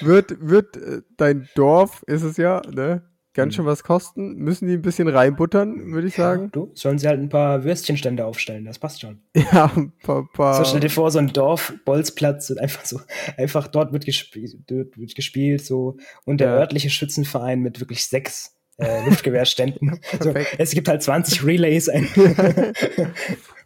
wird, 0.00 0.36
wird 0.40 0.76
äh, 0.76 1.02
dein 1.16 1.48
Dorf, 1.54 2.02
ist 2.06 2.22
es 2.22 2.36
ja, 2.36 2.62
ne? 2.70 3.02
Ganz 3.36 3.54
schön 3.54 3.64
mhm. 3.64 3.68
was 3.68 3.84
kosten. 3.84 4.34
Müssen 4.34 4.66
die 4.66 4.74
ein 4.74 4.82
bisschen 4.82 5.08
reinbuttern, 5.08 5.92
würde 5.92 6.08
ich 6.08 6.14
sagen. 6.14 6.44
Ja, 6.44 6.48
du, 6.48 6.70
sollen 6.74 6.98
sie 6.98 7.06
halt 7.06 7.20
ein 7.20 7.28
paar 7.28 7.62
Würstchenstände 7.64 8.24
aufstellen, 8.24 8.64
das 8.64 8.78
passt 8.78 9.00
schon. 9.00 9.20
Ja, 9.52 9.70
ein 9.76 9.92
paar. 10.02 10.28
paar 10.32 10.54
so 10.54 10.64
stell 10.64 10.80
dir 10.80 10.90
vor, 10.90 11.10
so 11.10 11.18
ein 11.18 11.32
Dorf, 11.32 11.74
Bolzplatz 11.84 12.50
und 12.50 12.58
einfach 12.58 12.84
so, 12.84 13.00
einfach 13.36 13.68
dort 13.68 13.92
wird 13.92 14.04
gespielt, 14.04 14.56
wird 14.68 15.14
gespielt 15.14 15.64
so 15.64 15.98
und 16.24 16.40
der 16.40 16.48
ja. 16.48 16.56
örtliche 16.56 16.90
Schützenverein 16.90 17.60
mit 17.60 17.78
wirklich 17.80 18.04
sechs 18.04 18.56
äh, 18.78 19.04
Luftgewehrständen. 19.04 20.00
so, 20.20 20.34
es 20.58 20.72
gibt 20.72 20.88
halt 20.88 21.02
20 21.02 21.44
Relays. 21.44 21.90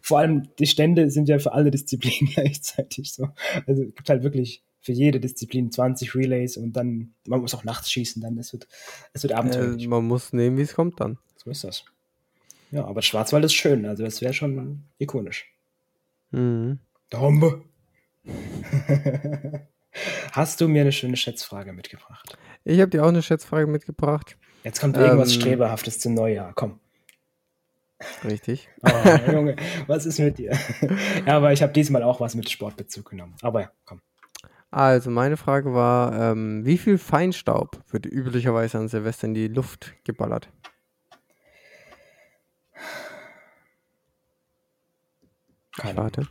Vor 0.01 0.19
allem 0.19 0.47
die 0.59 0.67
Stände 0.67 1.09
sind 1.09 1.29
ja 1.29 1.39
für 1.39 1.53
alle 1.53 1.71
Disziplinen 1.71 2.31
gleichzeitig 2.33 3.13
so. 3.13 3.29
Also 3.65 3.83
es 3.83 3.95
gibt 3.95 4.09
halt 4.09 4.23
wirklich 4.23 4.63
für 4.81 4.91
jede 4.91 5.19
Disziplin 5.19 5.71
20 5.71 6.15
Relays 6.15 6.57
und 6.57 6.73
dann, 6.73 7.13
man 7.27 7.41
muss 7.41 7.53
auch 7.53 7.63
nachts 7.63 7.91
schießen, 7.91 8.21
dann 8.21 8.37
es 8.37 8.51
wird, 8.53 8.67
es 9.13 9.23
wird 9.23 9.33
abenteuerlich. 9.33 9.85
Äh, 9.85 9.87
man 9.87 10.05
muss 10.05 10.33
nehmen, 10.33 10.57
wie 10.57 10.63
es 10.63 10.73
kommt 10.73 10.99
dann. 10.99 11.17
So 11.37 11.49
ist 11.49 11.63
das. 11.63 11.85
Ja, 12.71 12.85
aber 12.85 13.01
Schwarzwald 13.01 13.45
ist 13.45 13.53
schön, 13.53 13.85
also 13.85 14.03
das 14.03 14.21
wäre 14.21 14.33
schon 14.33 14.83
ikonisch. 14.97 15.53
Mhm. 16.31 16.79
Dombe. 17.09 17.63
Hast 20.31 20.61
du 20.61 20.67
mir 20.67 20.81
eine 20.81 20.91
schöne 20.91 21.17
Schätzfrage 21.17 21.73
mitgebracht? 21.73 22.37
Ich 22.63 22.79
habe 22.79 22.89
dir 22.89 23.03
auch 23.03 23.09
eine 23.09 23.21
Schätzfrage 23.21 23.67
mitgebracht. 23.67 24.37
Jetzt 24.63 24.79
kommt 24.79 24.95
irgendwas 24.95 25.33
ähm, 25.33 25.41
Streberhaftes 25.41 25.99
zum 25.99 26.13
Neujahr, 26.13 26.53
komm. 26.55 26.79
Richtig. 28.23 28.69
Oh, 28.83 29.31
Junge, 29.31 29.55
was 29.87 30.05
ist 30.05 30.19
mit 30.19 30.37
dir? 30.37 30.57
ja, 31.25 31.37
aber 31.37 31.53
ich 31.53 31.61
habe 31.61 31.73
diesmal 31.73 32.03
auch 32.03 32.19
was 32.19 32.35
mit 32.35 32.49
Sportbezug 32.49 33.09
genommen. 33.09 33.35
Aber 33.41 33.61
ja, 33.61 33.71
komm. 33.85 34.01
Also 34.71 35.09
meine 35.11 35.35
Frage 35.35 35.73
war, 35.73 36.31
ähm, 36.31 36.65
wie 36.65 36.77
viel 36.77 36.97
Feinstaub 36.97 37.83
wird 37.91 38.05
üblicherweise 38.05 38.77
an 38.77 38.87
Silvester 38.87 39.27
in 39.27 39.33
die 39.33 39.49
Luft 39.49 39.93
geballert? 40.05 40.47
Keine 45.77 45.97
Warte. 45.97 46.27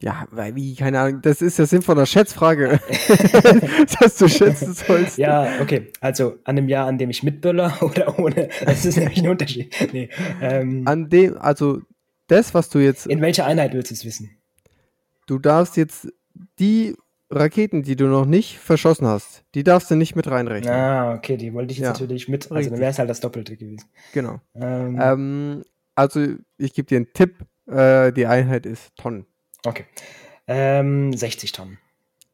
Ja, 0.00 0.26
weil 0.30 0.54
wie, 0.54 0.74
keine 0.74 1.00
Ahnung, 1.00 1.22
das 1.22 1.40
ist 1.40 1.58
der 1.58 1.66
Sinn 1.66 1.80
von 1.82 1.96
der 1.96 2.06
Schätzfrage. 2.06 2.80
dass 4.00 4.16
du 4.16 4.28
schätzen 4.28 4.74
sollst. 4.74 5.16
Ja, 5.18 5.60
okay. 5.60 5.90
Also 6.00 6.38
an 6.44 6.56
dem 6.56 6.68
Jahr, 6.68 6.86
an 6.86 6.98
dem 6.98 7.10
ich 7.10 7.22
mitböller 7.22 7.76
oder 7.82 8.18
ohne, 8.18 8.48
das 8.64 8.84
ist 8.84 8.96
nämlich 8.96 9.18
ein 9.18 9.28
Unterschied. 9.28 9.74
Nee, 9.92 10.10
ähm, 10.40 10.82
an 10.86 11.08
dem, 11.08 11.38
also 11.38 11.80
das, 12.26 12.52
was 12.52 12.68
du 12.68 12.78
jetzt. 12.78 13.06
In 13.06 13.22
welcher 13.22 13.46
Einheit 13.46 13.72
willst 13.72 13.90
du 13.90 13.94
es 13.94 14.04
wissen? 14.04 14.30
Du 15.26 15.38
darfst 15.38 15.78
jetzt 15.78 16.08
die 16.58 16.94
Raketen, 17.30 17.82
die 17.82 17.96
du 17.96 18.06
noch 18.06 18.24
nicht 18.24 18.58
verschossen 18.58 19.06
hast, 19.06 19.44
die 19.54 19.64
darfst 19.64 19.90
du 19.90 19.96
nicht 19.96 20.14
mit 20.14 20.28
reinrechnen. 20.28 20.72
Ah, 20.72 21.14
okay, 21.14 21.36
die 21.36 21.52
wollte 21.52 21.72
ich 21.72 21.78
jetzt 21.78 21.86
ja, 21.86 21.92
natürlich 21.92 22.28
mit. 22.28 22.50
Also 22.52 22.70
dann 22.70 22.78
wäre 22.78 22.90
es 22.90 22.98
halt 22.98 23.10
das 23.10 23.20
Doppelte 23.20 23.56
gewesen. 23.56 23.84
Genau. 24.12 24.40
Ähm, 24.54 24.98
ähm, 25.00 25.64
also 25.94 26.24
ich 26.56 26.74
gebe 26.74 26.86
dir 26.86 26.96
einen 26.96 27.12
Tipp. 27.12 27.44
Äh, 27.66 28.12
die 28.12 28.26
Einheit 28.26 28.64
ist 28.64 28.94
Tonnen. 28.96 29.26
Okay. 29.64 29.86
Ähm, 30.46 31.12
60 31.12 31.50
Tonnen. 31.50 31.78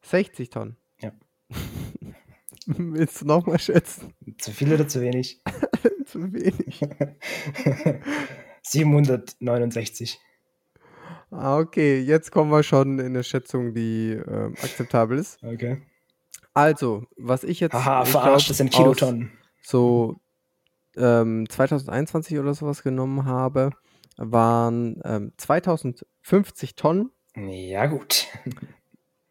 60 0.02 0.50
Tonnen? 0.50 0.76
Ja. 1.00 1.12
Willst 2.66 3.22
du 3.22 3.26
nochmal 3.26 3.58
schätzen? 3.58 4.12
Zu 4.38 4.50
viel 4.50 4.72
oder 4.72 4.86
zu 4.86 5.00
wenig? 5.00 5.42
zu 6.06 6.32
wenig. 6.32 6.80
769. 8.62 10.20
Ah, 11.32 11.58
okay, 11.58 11.98
jetzt 12.00 12.30
kommen 12.30 12.50
wir 12.50 12.62
schon 12.62 12.98
in 12.98 13.06
eine 13.06 13.24
Schätzung, 13.24 13.72
die 13.72 14.10
äh, 14.12 14.52
akzeptabel 14.62 15.18
ist. 15.18 15.42
Okay. 15.42 15.80
Also, 16.52 17.06
was 17.16 17.42
ich 17.42 17.60
jetzt. 17.60 17.72
Haha, 17.72 18.04
verarscht, 18.04 18.50
das 18.50 18.58
sind 18.58 18.70
Kilotonnen. 18.70 19.32
So 19.62 20.20
ähm, 20.96 21.48
2021 21.48 22.38
oder 22.38 22.52
sowas 22.52 22.82
genommen 22.82 23.24
habe, 23.24 23.70
waren 24.18 25.00
ähm, 25.04 25.32
2050 25.38 26.74
Tonnen. 26.74 27.10
Ja, 27.34 27.86
gut. 27.86 28.26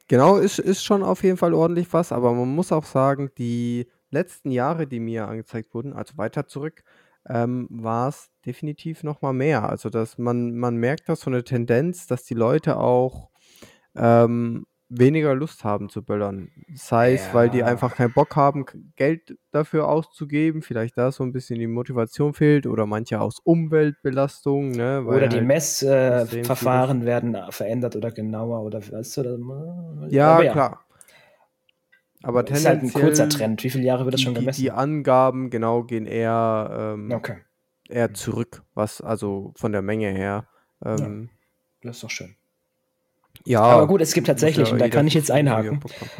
Genau, 0.07 0.37
ist, 0.37 0.59
ist 0.59 0.83
schon 0.83 1.03
auf 1.03 1.23
jeden 1.23 1.37
Fall 1.37 1.53
ordentlich 1.53 1.93
was, 1.93 2.11
aber 2.11 2.33
man 2.33 2.53
muss 2.53 2.71
auch 2.71 2.83
sagen, 2.83 3.29
die 3.37 3.87
letzten 4.09 4.51
Jahre, 4.51 4.87
die 4.87 4.99
mir 4.99 5.27
angezeigt 5.27 5.73
wurden, 5.73 5.93
also 5.93 6.17
weiter 6.17 6.47
zurück, 6.47 6.83
ähm, 7.27 7.67
war 7.69 8.09
es 8.09 8.29
definitiv 8.45 9.03
noch 9.03 9.21
mal 9.21 9.33
mehr. 9.33 9.69
Also, 9.69 9.89
dass 9.89 10.17
man 10.17 10.55
man 10.55 10.77
merkt 10.77 11.09
da 11.09 11.15
so 11.15 11.29
eine 11.29 11.43
Tendenz, 11.43 12.07
dass 12.07 12.23
die 12.23 12.33
Leute 12.33 12.77
auch, 12.77 13.29
ähm, 13.95 14.65
weniger 14.91 15.33
Lust 15.35 15.63
haben 15.63 15.89
zu 15.89 16.03
böllern. 16.03 16.49
Sei 16.75 17.13
es, 17.13 17.33
weil 17.33 17.49
die 17.49 17.63
einfach 17.63 17.95
keinen 17.95 18.13
Bock 18.13 18.35
haben, 18.35 18.65
Geld 18.97 19.37
dafür 19.51 19.87
auszugeben, 19.87 20.61
vielleicht 20.61 20.97
da 20.97 21.11
so 21.11 21.23
ein 21.23 21.31
bisschen 21.31 21.59
die 21.59 21.67
Motivation 21.67 22.33
fehlt 22.33 22.67
oder 22.67 22.85
manche 22.85 23.21
aus 23.21 23.39
Umweltbelastung, 23.39 24.71
ne, 24.71 25.03
Oder 25.05 25.29
die 25.29 25.37
halt 25.37 25.47
Messverfahren 25.47 27.05
werden 27.05 27.37
verändert 27.51 27.95
oder 27.95 28.11
genauer 28.11 28.63
oder 28.63 28.79
weißt 28.79 29.17
du, 29.17 29.21
oder, 29.21 30.07
Ja, 30.09 30.41
ja, 30.41 30.51
klar. 30.51 30.85
Aber 32.23 32.43
das 32.43 32.59
ist 32.59 32.65
halt 32.65 32.83
ein 32.83 32.93
kurzer 32.93 33.29
Trend. 33.29 33.63
Wie 33.63 33.69
viele 33.69 33.83
Jahre 33.83 34.05
wird 34.05 34.13
das 34.13 34.21
schon 34.21 34.33
gemessen? 34.33 34.57
Die, 34.57 34.63
die 34.63 34.71
Angaben, 34.71 35.49
genau, 35.49 35.83
gehen 35.83 36.05
eher, 36.05 36.95
ähm, 36.95 37.11
okay. 37.11 37.37
eher 37.89 38.13
zurück, 38.13 38.63
was 38.73 39.01
also 39.01 39.53
von 39.55 39.71
der 39.71 39.81
Menge 39.81 40.09
her. 40.11 40.45
Ähm, 40.85 41.29
ja, 41.31 41.89
das 41.89 41.97
ist 41.97 42.03
doch 42.03 42.09
schön. 42.09 42.35
Ja. 43.45 43.61
Aber 43.61 43.87
gut, 43.87 44.01
es 44.01 44.13
gibt 44.13 44.27
tatsächlich, 44.27 44.67
ja 44.67 44.73
und 44.73 44.79
da 44.79 44.89
kann 44.89 45.07
ich 45.07 45.13
jetzt 45.13 45.31
einhaken, 45.31 45.79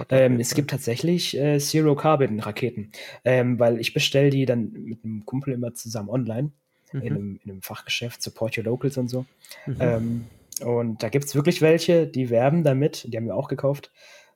ähm, 0.10 0.40
es 0.40 0.56
gibt 0.56 0.72
tatsächlich 0.72 1.38
äh, 1.38 1.60
Zero-Carbon-Raketen, 1.60 2.92
ähm, 3.26 3.60
weil 3.60 3.80
ich 3.80 3.94
bestelle 3.94 4.30
die 4.30 4.46
dann 4.46 4.72
mit 4.72 5.04
einem 5.04 5.26
Kumpel 5.26 5.54
immer 5.54 5.74
zusammen 5.74 6.10
online 6.10 6.52
mhm. 6.94 7.02
in, 7.02 7.14
einem, 7.14 7.40
in, 7.44 7.52
einem, 7.52 7.62
Fachgeschäft, 7.62 8.24
Support 8.24 8.58
Your 8.58 8.64
Locals 8.64 8.98
und 8.98 9.10
so. 9.10 9.26
Mhm. 9.68 9.78
Ähm, 9.80 10.26
und 10.66 11.04
da 11.04 11.10
gibt 11.10 11.26
es 11.26 11.36
wirklich 11.36 11.62
welche, 11.62 12.08
die 12.08 12.30
werben 12.30 12.64
damit, 12.64 13.06
die 13.12 13.18
haben 13.18 13.26
wir 13.26 13.36
auch 13.36 13.48
gekauft, 13.48 13.92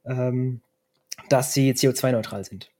ähm, 0.05 0.61
dass 1.29 1.53
sie 1.53 1.71
CO2-neutral 1.73 2.45
sind. 2.45 2.71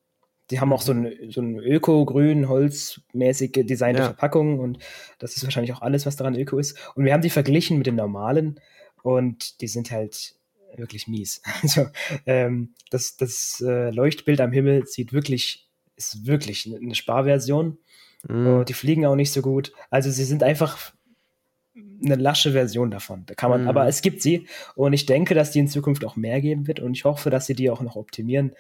Die 0.51 0.59
haben 0.59 0.71
auch 0.73 0.81
so 0.81 0.91
ein, 0.91 1.11
so 1.29 1.41
ein 1.41 1.57
öko-grün, 1.57 2.47
holzmäßige 2.47 3.65
designte 3.65 4.01
ja. 4.01 4.05
Verpackung 4.05 4.59
und 4.59 4.77
das 5.17 5.35
ist 5.35 5.43
wahrscheinlich 5.43 5.73
auch 5.73 5.81
alles, 5.81 6.05
was 6.05 6.17
daran 6.17 6.35
öko 6.35 6.59
ist. 6.59 6.77
Und 6.95 7.05
wir 7.05 7.13
haben 7.13 7.21
die 7.21 7.31
verglichen 7.31 7.77
mit 7.77 7.87
den 7.87 7.95
normalen 7.95 8.59
und 9.01 9.61
die 9.61 9.67
sind 9.67 9.91
halt 9.91 10.35
wirklich 10.75 11.07
mies. 11.07 11.41
Also 11.63 11.87
ähm, 12.25 12.73
das, 12.91 13.17
das 13.17 13.63
äh, 13.65 13.89
Leuchtbild 13.89 14.39
am 14.39 14.51
Himmel 14.51 14.85
sieht 14.85 15.13
wirklich, 15.13 15.67
ist 15.95 16.27
wirklich 16.27 16.71
eine 16.73 16.95
Sparversion. 16.95 17.77
Mhm. 18.27 18.65
die 18.65 18.73
fliegen 18.73 19.05
auch 19.05 19.15
nicht 19.15 19.31
so 19.31 19.43
gut. 19.43 19.71
Also 19.91 20.09
sie 20.09 20.23
sind 20.23 20.41
einfach 20.41 20.94
eine 21.75 22.15
lasche 22.15 22.51
Version 22.51 22.91
davon. 22.91 23.23
Da 23.25 23.35
kann 23.35 23.49
man, 23.49 23.63
mhm. 23.63 23.67
aber 23.67 23.87
es 23.87 24.01
gibt 24.01 24.21
sie 24.21 24.47
und 24.75 24.93
ich 24.93 25.05
denke, 25.05 25.33
dass 25.33 25.51
die 25.51 25.59
in 25.59 25.67
Zukunft 25.67 26.05
auch 26.05 26.15
mehr 26.15 26.41
geben 26.41 26.67
wird 26.67 26.79
und 26.79 26.93
ich 26.93 27.05
hoffe, 27.05 27.29
dass 27.29 27.45
sie 27.47 27.55
die 27.55 27.69
auch 27.69 27.81
noch 27.81 27.95
optimieren, 27.95 28.53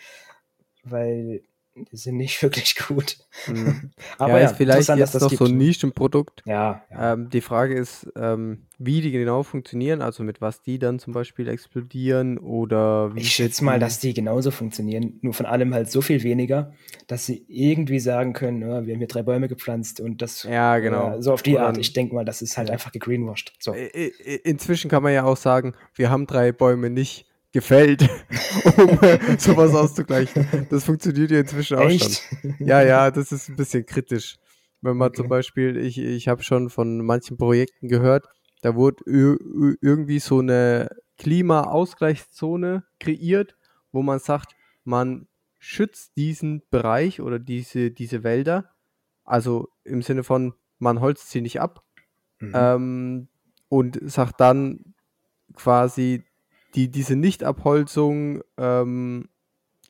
weil 0.83 1.41
die 1.75 1.97
sind 1.97 2.17
nicht 2.17 2.41
wirklich 2.41 2.75
gut. 2.75 3.17
Mhm. 3.47 3.91
Aber 4.17 4.33
ja, 4.33 4.39
ja, 4.39 4.45
ist 4.45 4.57
vielleicht 4.57 4.89
jetzt 4.89 5.19
noch 5.19 5.29
gibt. 5.29 5.39
so 5.39 5.45
ein 5.45 5.57
Nischenprodukt. 5.57 6.41
Ja. 6.45 6.83
ja. 6.89 7.13
Ähm, 7.13 7.29
die 7.29 7.41
Frage 7.41 7.75
ist, 7.75 8.07
ähm, 8.15 8.65
wie 8.77 9.01
die 9.01 9.11
genau 9.11 9.43
funktionieren, 9.43 10.01
also 10.01 10.23
mit 10.23 10.41
was 10.41 10.61
die 10.61 10.79
dann 10.79 10.99
zum 10.99 11.13
Beispiel 11.13 11.47
explodieren 11.47 12.37
oder 12.37 13.13
wie. 13.15 13.21
Ich 13.21 13.31
schätze 13.31 13.63
mal, 13.63 13.79
dass 13.79 13.99
die 13.99 14.13
genauso 14.13 14.51
funktionieren, 14.51 15.19
nur 15.21 15.33
von 15.33 15.45
allem 15.45 15.73
halt 15.73 15.89
so 15.91 16.01
viel 16.01 16.23
weniger, 16.23 16.73
dass 17.07 17.25
sie 17.25 17.45
irgendwie 17.47 17.99
sagen 17.99 18.33
können, 18.33 18.61
ja, 18.61 18.85
wir 18.85 18.93
haben 18.93 18.99
hier 18.99 19.07
drei 19.07 19.23
Bäume 19.23 19.47
gepflanzt 19.47 19.99
und 19.99 20.21
das. 20.21 20.43
Ja, 20.43 20.79
genau. 20.79 21.17
Äh, 21.17 21.21
so 21.21 21.33
auf 21.33 21.41
die 21.41 21.59
Art. 21.59 21.77
Ich 21.77 21.93
denke 21.93 22.15
mal, 22.15 22.25
das 22.25 22.41
ist 22.41 22.57
halt 22.57 22.69
einfach 22.69 22.91
gegreenwashed. 22.91 23.53
So. 23.59 23.73
Inzwischen 23.73 24.89
kann 24.89 25.03
man 25.03 25.13
ja 25.13 25.23
auch 25.23 25.37
sagen, 25.37 25.73
wir 25.93 26.09
haben 26.09 26.27
drei 26.27 26.51
Bäume 26.51 26.89
nicht 26.89 27.25
gefällt, 27.55 28.01
um 28.77 28.99
sowas 29.37 29.73
auszugleichen. 29.73 30.67
Das 30.69 30.83
funktioniert 30.83 31.31
ja 31.31 31.39
inzwischen 31.39 31.77
auch 31.77 31.89
Echt? 31.89 32.21
schon. 32.21 32.55
Ja, 32.59 32.81
ja, 32.81 33.09
das 33.09 33.31
ist 33.31 33.47
ein 33.47 33.55
bisschen 33.55 33.85
kritisch. 33.85 34.35
Wenn 34.81 34.97
man 34.97 35.07
okay. 35.07 35.21
zum 35.21 35.29
Beispiel, 35.29 35.77
ich, 35.77 35.97
ich 35.97 36.27
habe 36.27 36.43
schon 36.43 36.69
von 36.69 37.05
manchen 37.05 37.37
Projekten 37.37 37.87
gehört, 37.87 38.27
da 38.61 38.75
wurde 38.75 39.05
irgendwie 39.05 40.19
so 40.19 40.39
eine 40.39 40.89
Klimaausgleichszone 41.17 42.83
kreiert, 42.99 43.55
wo 43.93 44.01
man 44.01 44.19
sagt, 44.19 44.53
man 44.83 45.27
schützt 45.57 46.17
diesen 46.17 46.61
Bereich 46.69 47.21
oder 47.21 47.39
diese, 47.39 47.89
diese 47.89 48.23
Wälder, 48.25 48.69
also 49.23 49.69
im 49.85 50.01
Sinne 50.01 50.25
von, 50.25 50.55
man 50.77 50.99
holzt 50.99 51.29
sie 51.31 51.39
nicht 51.39 51.61
ab 51.61 51.85
mhm. 52.39 52.51
ähm, 52.53 53.27
und 53.69 53.97
sagt 54.03 54.41
dann 54.41 54.93
quasi, 55.53 56.25
die, 56.75 56.89
diese 56.89 57.15
Nichtabholzung 57.15 58.41
ähm, 58.57 59.29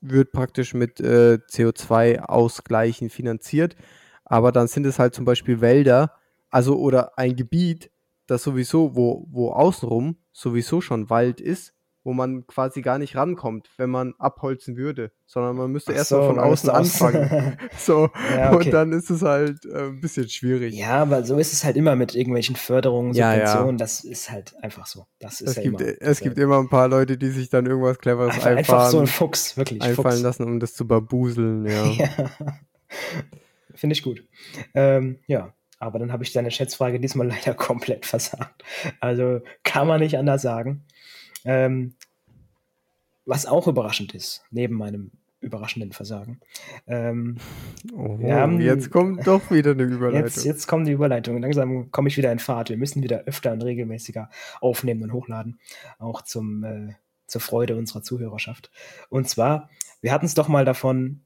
wird 0.02 0.32
praktisch 0.32 0.74
mit 0.74 1.00
äh, 1.00 1.40
CO2-Ausgleichen 1.50 3.10
finanziert. 3.10 3.76
Aber 4.24 4.52
dann 4.52 4.68
sind 4.68 4.86
es 4.86 5.00
halt 5.00 5.14
zum 5.14 5.26
Beispiel 5.26 5.62
Wälder, 5.62 6.14
also 6.50 6.78
oder 6.78 7.18
ein 7.18 7.36
Gebiet, 7.36 7.92
das 8.28 8.44
sowieso, 8.44 8.96
wo, 8.96 9.28
wo 9.30 9.52
außenrum 9.52 10.18
sowieso 10.32 10.82
schon 10.82 11.10
Wald 11.10 11.40
ist 11.42 11.75
wo 12.06 12.14
man 12.14 12.46
quasi 12.46 12.84
gar 12.84 13.00
nicht 13.00 13.16
rankommt, 13.16 13.68
wenn 13.78 13.90
man 13.90 14.14
abholzen 14.20 14.78
würde, 14.78 15.12
sondern 15.26 15.56
man 15.56 15.72
müsste 15.72 15.92
erst 15.92 16.10
so, 16.10 16.20
mal 16.20 16.28
von 16.28 16.40
außen 16.40 16.70
anfangen. 16.70 17.58
so, 17.80 18.12
ja, 18.38 18.54
okay. 18.54 18.68
und 18.68 18.74
dann 18.74 18.94
ist 18.94 19.10
es 19.10 19.24
halt 19.24 19.66
äh, 19.66 19.88
ein 19.88 20.02
bisschen 20.02 20.30
schwierig. 20.30 20.76
Ja, 20.76 21.02
aber 21.02 21.24
so 21.26 21.38
ist 21.40 21.52
es 21.52 21.66
halt 21.66 21.76
immer 21.76 21.96
mit 21.96 22.14
irgendwelchen 22.14 22.56
Förderungen, 22.56 23.14
Subventionen, 23.14 23.66
ja, 23.66 23.72
ja. 23.72 23.78
das 23.78 24.04
ist 24.04 24.30
halt 24.32 24.56
einfach 24.62 24.86
so. 24.86 25.08
Das 25.20 25.42
ist 25.42 25.50
es 25.50 25.56
ja 25.56 25.64
gibt, 25.64 25.82
immer, 25.82 25.94
es 26.00 26.20
gibt 26.20 26.38
immer 26.38 26.60
ein 26.60 26.70
paar 26.70 26.88
Leute, 26.88 27.18
die 27.18 27.32
sich 27.32 27.50
dann 27.50 27.66
irgendwas 27.66 27.98
Cleveres 27.98 28.36
einfach, 28.36 28.46
einfallen, 28.46 28.58
einfach 28.60 28.90
so 28.92 29.00
ein 29.00 29.08
Fuchs, 29.08 29.58
wirklich. 29.58 29.82
Einfallen 29.82 30.12
Fuchs. 30.12 30.22
lassen, 30.22 30.44
um 30.44 30.60
das 30.60 30.76
zu 30.76 30.88
babuseln, 30.88 31.66
ja. 31.66 31.86
ja. 31.86 32.10
Finde 33.74 33.94
ich 33.94 34.04
gut. 34.04 34.24
Ähm, 34.76 35.18
ja, 35.26 35.56
aber 35.80 36.00
dann 36.00 36.12
habe 36.12 36.24
ich 36.24 36.34
deine 36.34 36.52
Schätzfrage 36.52 37.00
diesmal 37.00 37.28
leider 37.30 37.56
komplett 37.56 38.06
versagt. 38.06 38.64
Also 39.00 39.42
kann 39.64 39.88
man 39.88 40.00
nicht 40.00 40.18
anders 40.18 40.44
sagen. 40.44 40.86
Ähm, 41.46 41.96
was 43.26 43.46
auch 43.46 43.68
überraschend 43.68 44.14
ist, 44.14 44.44
neben 44.52 44.76
meinem 44.76 45.12
überraschenden 45.46 45.92
Versagen. 45.92 46.40
Ähm, 46.88 47.38
oh, 47.94 48.20
haben, 48.24 48.60
jetzt 48.60 48.92
kommt 48.92 49.26
doch 49.28 49.52
wieder 49.52 49.72
eine 49.72 49.84
Überleitung. 49.84 50.26
Jetzt, 50.26 50.44
jetzt 50.44 50.68
kommt 50.68 50.88
die 50.88 50.92
Überleitung. 50.92 51.42
Langsam 51.42 51.92
komme 51.92 52.10
ich 52.10 52.18
wieder 52.18 52.32
in 52.32 52.40
Fahrt. 52.40 52.70
Wir 52.70 52.78
müssen 52.78 53.04
wieder 53.04 53.24
öfter 53.26 53.54
und 53.54 53.64
regelmäßiger 53.64 54.30
aufnehmen 54.60 55.04
und 55.04 55.14
hochladen. 55.14 55.60
Auch 56.00 56.24
zum, 56.24 56.64
äh, 56.64 56.96
zur 57.28 57.42
Freude 57.42 57.76
unserer 57.76 58.02
Zuhörerschaft. 58.02 58.72
Und 59.10 59.30
zwar, 59.30 59.70
wir 60.02 60.12
hatten 60.12 60.26
es 60.26 60.34
doch 60.34 60.48
mal 60.48 60.66
davon, 60.66 61.22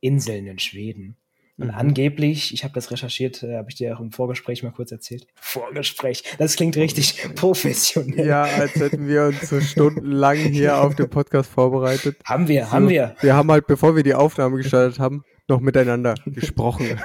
Inseln 0.00 0.46
in 0.46 0.58
Schweden. 0.58 1.16
Und 1.58 1.68
mhm. 1.68 1.74
angeblich, 1.74 2.54
ich 2.54 2.64
habe 2.64 2.72
das 2.72 2.90
recherchiert, 2.90 3.42
äh, 3.42 3.56
habe 3.58 3.68
ich 3.68 3.76
dir 3.76 3.94
auch 3.94 4.00
im 4.00 4.10
Vorgespräch 4.10 4.62
mal 4.62 4.72
kurz 4.72 4.90
erzählt. 4.90 5.26
Vorgespräch, 5.34 6.24
das 6.38 6.56
klingt 6.56 6.76
richtig 6.76 7.34
professionell. 7.34 8.26
Ja, 8.26 8.44
als 8.44 8.74
hätten 8.76 9.06
wir 9.06 9.24
uns 9.24 9.48
so 9.48 9.60
stundenlang 9.60 10.38
hier 10.38 10.78
auf 10.82 10.94
dem 10.94 11.10
Podcast 11.10 11.50
vorbereitet. 11.50 12.16
Haben 12.24 12.48
wir, 12.48 12.64
so, 12.64 12.72
haben 12.72 12.88
wir. 12.88 13.14
Wir 13.20 13.34
haben 13.34 13.50
halt, 13.50 13.66
bevor 13.66 13.94
wir 13.94 14.02
die 14.02 14.14
Aufnahme 14.14 14.56
gestartet 14.56 14.98
haben, 14.98 15.24
noch 15.46 15.60
miteinander 15.60 16.14
gesprochen. 16.24 16.86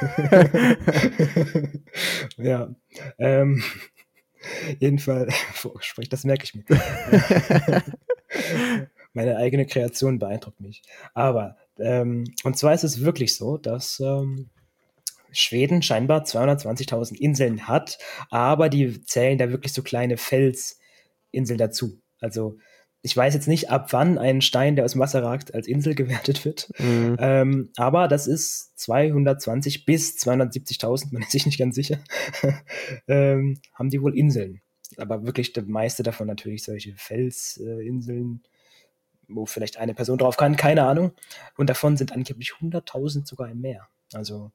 ja, 2.37 2.69
ähm, 3.19 3.61
jedenfalls, 4.79 5.35
Vorgespräch, 5.53 6.07
das 6.09 6.23
merke 6.23 6.45
ich 6.45 6.55
mir. 6.55 6.63
Meine 9.13 9.37
eigene 9.37 9.65
Kreation 9.65 10.19
beeindruckt 10.19 10.61
mich. 10.61 10.83
Aber 11.13 11.57
ähm, 11.79 12.25
und 12.43 12.57
zwar 12.57 12.73
ist 12.73 12.83
es 12.83 13.01
wirklich 13.01 13.35
so, 13.35 13.57
dass 13.57 13.99
ähm, 13.99 14.49
Schweden 15.31 15.81
scheinbar 15.81 16.23
220.000 16.23 17.15
Inseln 17.15 17.67
hat, 17.67 17.97
aber 18.29 18.69
die 18.69 19.01
zählen 19.03 19.37
da 19.37 19.49
wirklich 19.49 19.73
so 19.73 19.83
kleine 19.83 20.17
Felsinseln 20.17 21.57
dazu. 21.57 22.01
Also 22.19 22.57
ich 23.03 23.15
weiß 23.15 23.33
jetzt 23.33 23.47
nicht, 23.47 23.69
ab 23.69 23.93
wann 23.93 24.17
ein 24.17 24.41
Stein, 24.41 24.75
der 24.75 24.83
aus 24.83 24.93
dem 24.93 25.01
Wasser 25.01 25.23
ragt, 25.23 25.53
als 25.53 25.67
Insel 25.67 25.95
gewertet 25.95 26.43
wird. 26.45 26.69
Mhm. 26.79 27.17
Ähm, 27.19 27.69
aber 27.77 28.07
das 28.07 28.27
ist 28.27 28.77
220 28.79 29.85
bis 29.85 30.17
270.000, 30.17 31.09
man 31.11 31.21
ist 31.21 31.31
sich 31.31 31.45
nicht 31.45 31.59
ganz 31.59 31.75
sicher, 31.75 31.99
ähm, 33.07 33.59
haben 33.73 33.89
die 33.89 34.01
wohl 34.01 34.17
Inseln. 34.17 34.61
Aber 34.97 35.25
wirklich 35.25 35.53
der 35.53 35.63
meiste 35.63 36.03
davon 36.03 36.27
natürlich 36.27 36.63
solche 36.63 36.95
Felsinseln. 36.95 38.41
Äh, 38.43 38.47
wo 39.27 39.45
vielleicht 39.45 39.77
eine 39.77 39.93
Person 39.93 40.17
drauf 40.17 40.37
kann, 40.37 40.55
keine 40.55 40.83
Ahnung. 40.83 41.11
Und 41.57 41.69
davon 41.69 41.97
sind 41.97 42.11
angeblich 42.11 42.53
100.000 42.61 43.27
sogar 43.27 43.49
im 43.49 43.61
Meer. 43.61 43.87
Also 44.13 44.51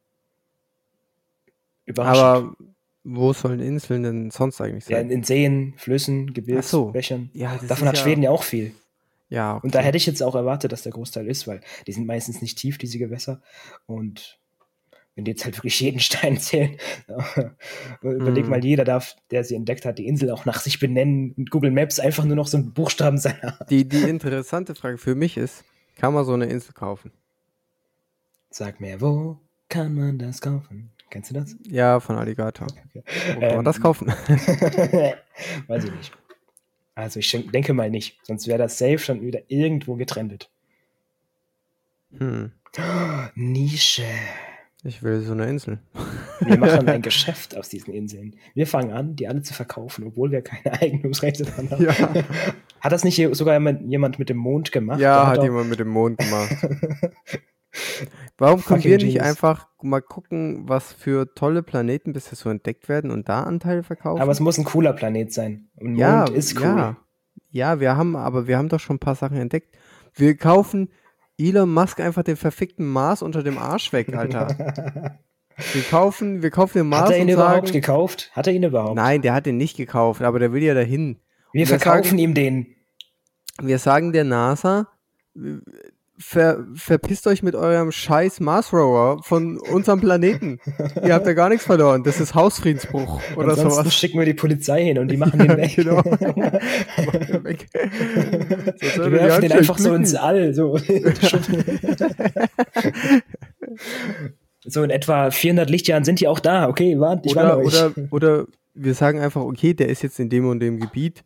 überraschend. 1.84 2.24
Aber 2.24 2.56
wo 3.04 3.32
sollen 3.32 3.60
Inseln 3.60 4.04
denn 4.04 4.30
sonst 4.30 4.60
eigentlich 4.60 4.84
sein? 4.84 5.08
Ja, 5.08 5.14
in, 5.14 5.24
Seen, 5.24 5.74
Flüssen, 5.76 6.32
Gebirgsbächern. 6.32 7.30
So. 7.32 7.38
Ja, 7.38 7.58
Davon 7.66 7.88
hat 7.88 7.96
ja 7.96 8.02
Schweden 8.02 8.22
ja 8.22 8.30
auch 8.30 8.44
viel. 8.44 8.74
Ja, 9.28 9.56
okay. 9.56 9.66
Und 9.66 9.74
da 9.74 9.80
hätte 9.80 9.96
ich 9.96 10.06
jetzt 10.06 10.22
auch 10.22 10.34
erwartet, 10.34 10.72
dass 10.72 10.82
der 10.82 10.92
Großteil 10.92 11.26
ist, 11.26 11.48
weil 11.48 11.62
die 11.86 11.92
sind 11.92 12.06
meistens 12.06 12.42
nicht 12.42 12.58
tief, 12.58 12.78
diese 12.78 12.98
Gewässer. 12.98 13.40
Und 13.86 14.38
wenn 15.14 15.24
die 15.24 15.32
jetzt 15.32 15.44
halt 15.44 15.56
wirklich 15.56 15.78
jeden 15.80 16.00
Stein 16.00 16.38
zählen, 16.38 16.76
überleg 18.00 18.46
mm. 18.46 18.50
mal, 18.50 18.64
jeder 18.64 18.84
darf, 18.84 19.16
der 19.30 19.44
sie 19.44 19.54
entdeckt 19.54 19.84
hat, 19.84 19.98
die 19.98 20.06
Insel 20.06 20.30
auch 20.30 20.44
nach 20.44 20.60
sich 20.60 20.78
benennen 20.80 21.32
und 21.36 21.50
Google 21.50 21.70
Maps 21.70 22.00
einfach 22.00 22.24
nur 22.24 22.36
noch 22.36 22.46
so 22.46 22.56
einen 22.56 22.72
Buchstaben 22.72 23.18
seiner. 23.18 23.58
Die, 23.70 23.88
die 23.88 24.08
interessante 24.08 24.74
Frage 24.74 24.98
für 24.98 25.14
mich 25.14 25.36
ist, 25.36 25.64
kann 25.96 26.14
man 26.14 26.24
so 26.24 26.32
eine 26.32 26.46
Insel 26.46 26.72
kaufen? 26.72 27.12
Sag 28.50 28.80
mir, 28.80 29.00
wo 29.00 29.38
kann 29.68 29.94
man 29.94 30.18
das 30.18 30.40
kaufen? 30.40 30.90
Kennst 31.10 31.30
du 31.30 31.34
das? 31.34 31.56
Ja, 31.68 32.00
von 32.00 32.16
Alligator. 32.16 32.66
Okay. 32.66 33.02
Wo 33.34 33.40
kann 33.40 33.42
Ähm, 33.42 33.56
man 33.56 33.64
das 33.64 33.80
kaufen? 33.80 34.08
Weiß 35.66 35.84
ich 35.84 35.92
nicht. 35.92 36.12
Also 36.94 37.20
ich 37.20 37.30
denk- 37.30 37.52
denke 37.52 37.74
mal 37.74 37.90
nicht. 37.90 38.18
Sonst 38.22 38.46
wäre 38.46 38.58
das 38.58 38.78
safe 38.78 38.98
schon 38.98 39.20
wieder 39.22 39.40
irgendwo 39.48 39.96
getrennt. 39.96 40.50
Hm. 42.16 42.52
Nische. 43.34 44.04
Ich 44.84 45.02
will 45.02 45.20
so 45.20 45.32
eine 45.32 45.46
Insel. 45.46 45.78
Wir 46.40 46.58
machen 46.58 46.88
ein 46.88 47.02
Geschäft 47.02 47.56
aus 47.56 47.68
diesen 47.68 47.94
Inseln. 47.94 48.34
Wir 48.54 48.66
fangen 48.66 48.92
an, 48.92 49.14
die 49.14 49.28
alle 49.28 49.42
zu 49.42 49.54
verkaufen, 49.54 50.04
obwohl 50.08 50.32
wir 50.32 50.42
keine 50.42 50.72
Eigentumsrechte 50.80 51.44
dran 51.44 51.70
haben. 51.70 51.84
Ja, 51.84 51.92
Hat 52.80 52.90
das 52.92 53.04
nicht 53.04 53.16
sogar 53.36 53.54
jemand- 53.54 54.18
mit 54.18 54.28
dem 54.28 54.36
Mond 54.38 54.72
gemacht? 54.72 54.98
ja 55.00 55.26
hat 55.28 55.38
auch- 55.38 55.44
jemand 55.44 55.70
mit 55.70 55.78
dem 55.78 55.88
Mond 55.88 56.18
gemacht. 56.18 56.56
Warum 58.38 58.62
können 58.62 58.82
wir 58.84 58.96
nicht 58.98 59.14
genius. 59.14 59.24
einfach 59.24 59.68
mal 59.82 60.02
gucken, 60.02 60.68
was 60.68 60.92
für 60.92 61.32
tolle 61.34 61.62
Planeten 61.62 62.12
bisher 62.12 62.36
so 62.36 62.50
entdeckt 62.50 62.88
werden 62.88 63.10
und 63.10 63.28
da 63.28 63.44
Anteile 63.44 63.82
verkaufen? 63.82 64.20
Aber 64.20 64.32
es 64.32 64.40
muss 64.40 64.58
ein 64.58 64.64
cooler 64.64 64.92
Planet 64.92 65.32
sein. 65.32 65.68
Und 65.76 65.96
ja, 65.96 66.18
Mond 66.24 66.30
ist 66.30 66.56
cool. 66.58 66.64
ja, 66.66 66.96
ja, 67.50 67.80
wir 67.80 67.96
haben, 67.96 68.16
aber 68.16 68.46
wir 68.46 68.58
haben 68.58 68.68
doch 68.68 68.80
schon 68.80 68.96
ein 68.96 69.00
paar 69.00 69.14
Sachen 69.14 69.36
entdeckt. 69.38 69.74
Wir 70.14 70.36
kaufen 70.36 70.90
Elon 71.48 71.72
Musk 71.72 72.00
einfach 72.00 72.22
den 72.22 72.36
verfickten 72.36 72.86
Mars 72.86 73.22
unter 73.22 73.42
dem 73.42 73.58
Arsch 73.58 73.92
weg, 73.92 74.14
Alter. 74.14 74.48
wir 75.72 75.82
kaufen, 75.90 76.42
wir 76.42 76.50
kaufen 76.50 76.78
den 76.78 76.88
Mars 76.88 77.02
Hat 77.02 77.10
er 77.10 77.16
ihn 77.18 77.22
und 77.24 77.28
überhaupt 77.30 77.66
sagen, 77.68 77.72
gekauft? 77.80 78.30
Hat 78.34 78.46
er 78.46 78.52
ihn 78.52 78.62
überhaupt? 78.62 78.94
nein, 78.96 79.22
der 79.22 79.34
hat 79.34 79.46
den 79.46 79.56
nicht 79.56 79.76
gekauft, 79.76 80.22
aber 80.22 80.38
der 80.38 80.52
will 80.52 80.62
ja 80.62 80.74
dahin. 80.74 81.20
Wir 81.52 81.60
wir 81.60 81.66
verkaufen 81.66 82.04
sagen- 82.04 82.18
ihm 82.18 82.34
den. 82.34 82.66
Wir 83.60 83.78
sagen 83.78 84.12
der 84.12 84.24
NASA, 84.24 84.88
ver, 86.18 86.64
verpisst 86.74 87.26
euch 87.26 87.42
mit 87.42 87.54
eurem 87.54 87.90
scheiß 87.92 88.40
Mars 88.40 88.72
Rover 88.72 89.20
von 89.22 89.58
unserem 89.58 90.00
Planeten. 90.00 90.58
Ihr 91.04 91.14
habt 91.14 91.26
ja 91.26 91.32
gar 91.32 91.48
nichts 91.48 91.64
verloren. 91.64 92.02
Das 92.04 92.20
ist 92.20 92.34
Hausfriedensbruch 92.34 93.20
oder 93.36 93.50
Ansonsten 93.50 93.70
sowas. 93.82 93.94
schicken 93.94 94.18
wir 94.18 94.26
die 94.26 94.34
Polizei 94.34 94.84
hin 94.84 94.98
und 94.98 95.08
die 95.08 95.16
machen 95.16 95.38
den 95.38 95.48
weg. 95.56 95.74
genau. 95.76 95.98
Weg. 97.44 97.68
Die 97.72 99.12
werfen 99.12 99.42
den 99.42 99.52
einfach 99.52 99.78
so 99.78 99.88
glücken. 99.90 100.02
ins 100.04 100.14
All. 100.14 100.54
So. 100.54 100.76
so 104.64 104.82
in 104.82 104.90
etwa 104.90 105.30
400 105.30 105.70
Lichtjahren 105.70 106.04
sind 106.04 106.20
die 106.20 106.28
auch 106.28 106.40
da. 106.40 106.68
Okay, 106.68 106.98
warte, 107.00 107.28
ich 107.28 107.36
Oder, 107.36 107.58
euch. 107.58 107.66
oder, 107.66 107.92
oder 108.10 108.46
wir 108.74 108.94
sagen 108.94 109.20
einfach, 109.20 109.42
okay, 109.42 109.74
der 109.74 109.88
ist 109.88 110.02
jetzt 110.02 110.18
in 110.20 110.28
dem 110.30 110.46
und 110.46 110.60
dem 110.60 110.80
Gebiet. 110.80 111.24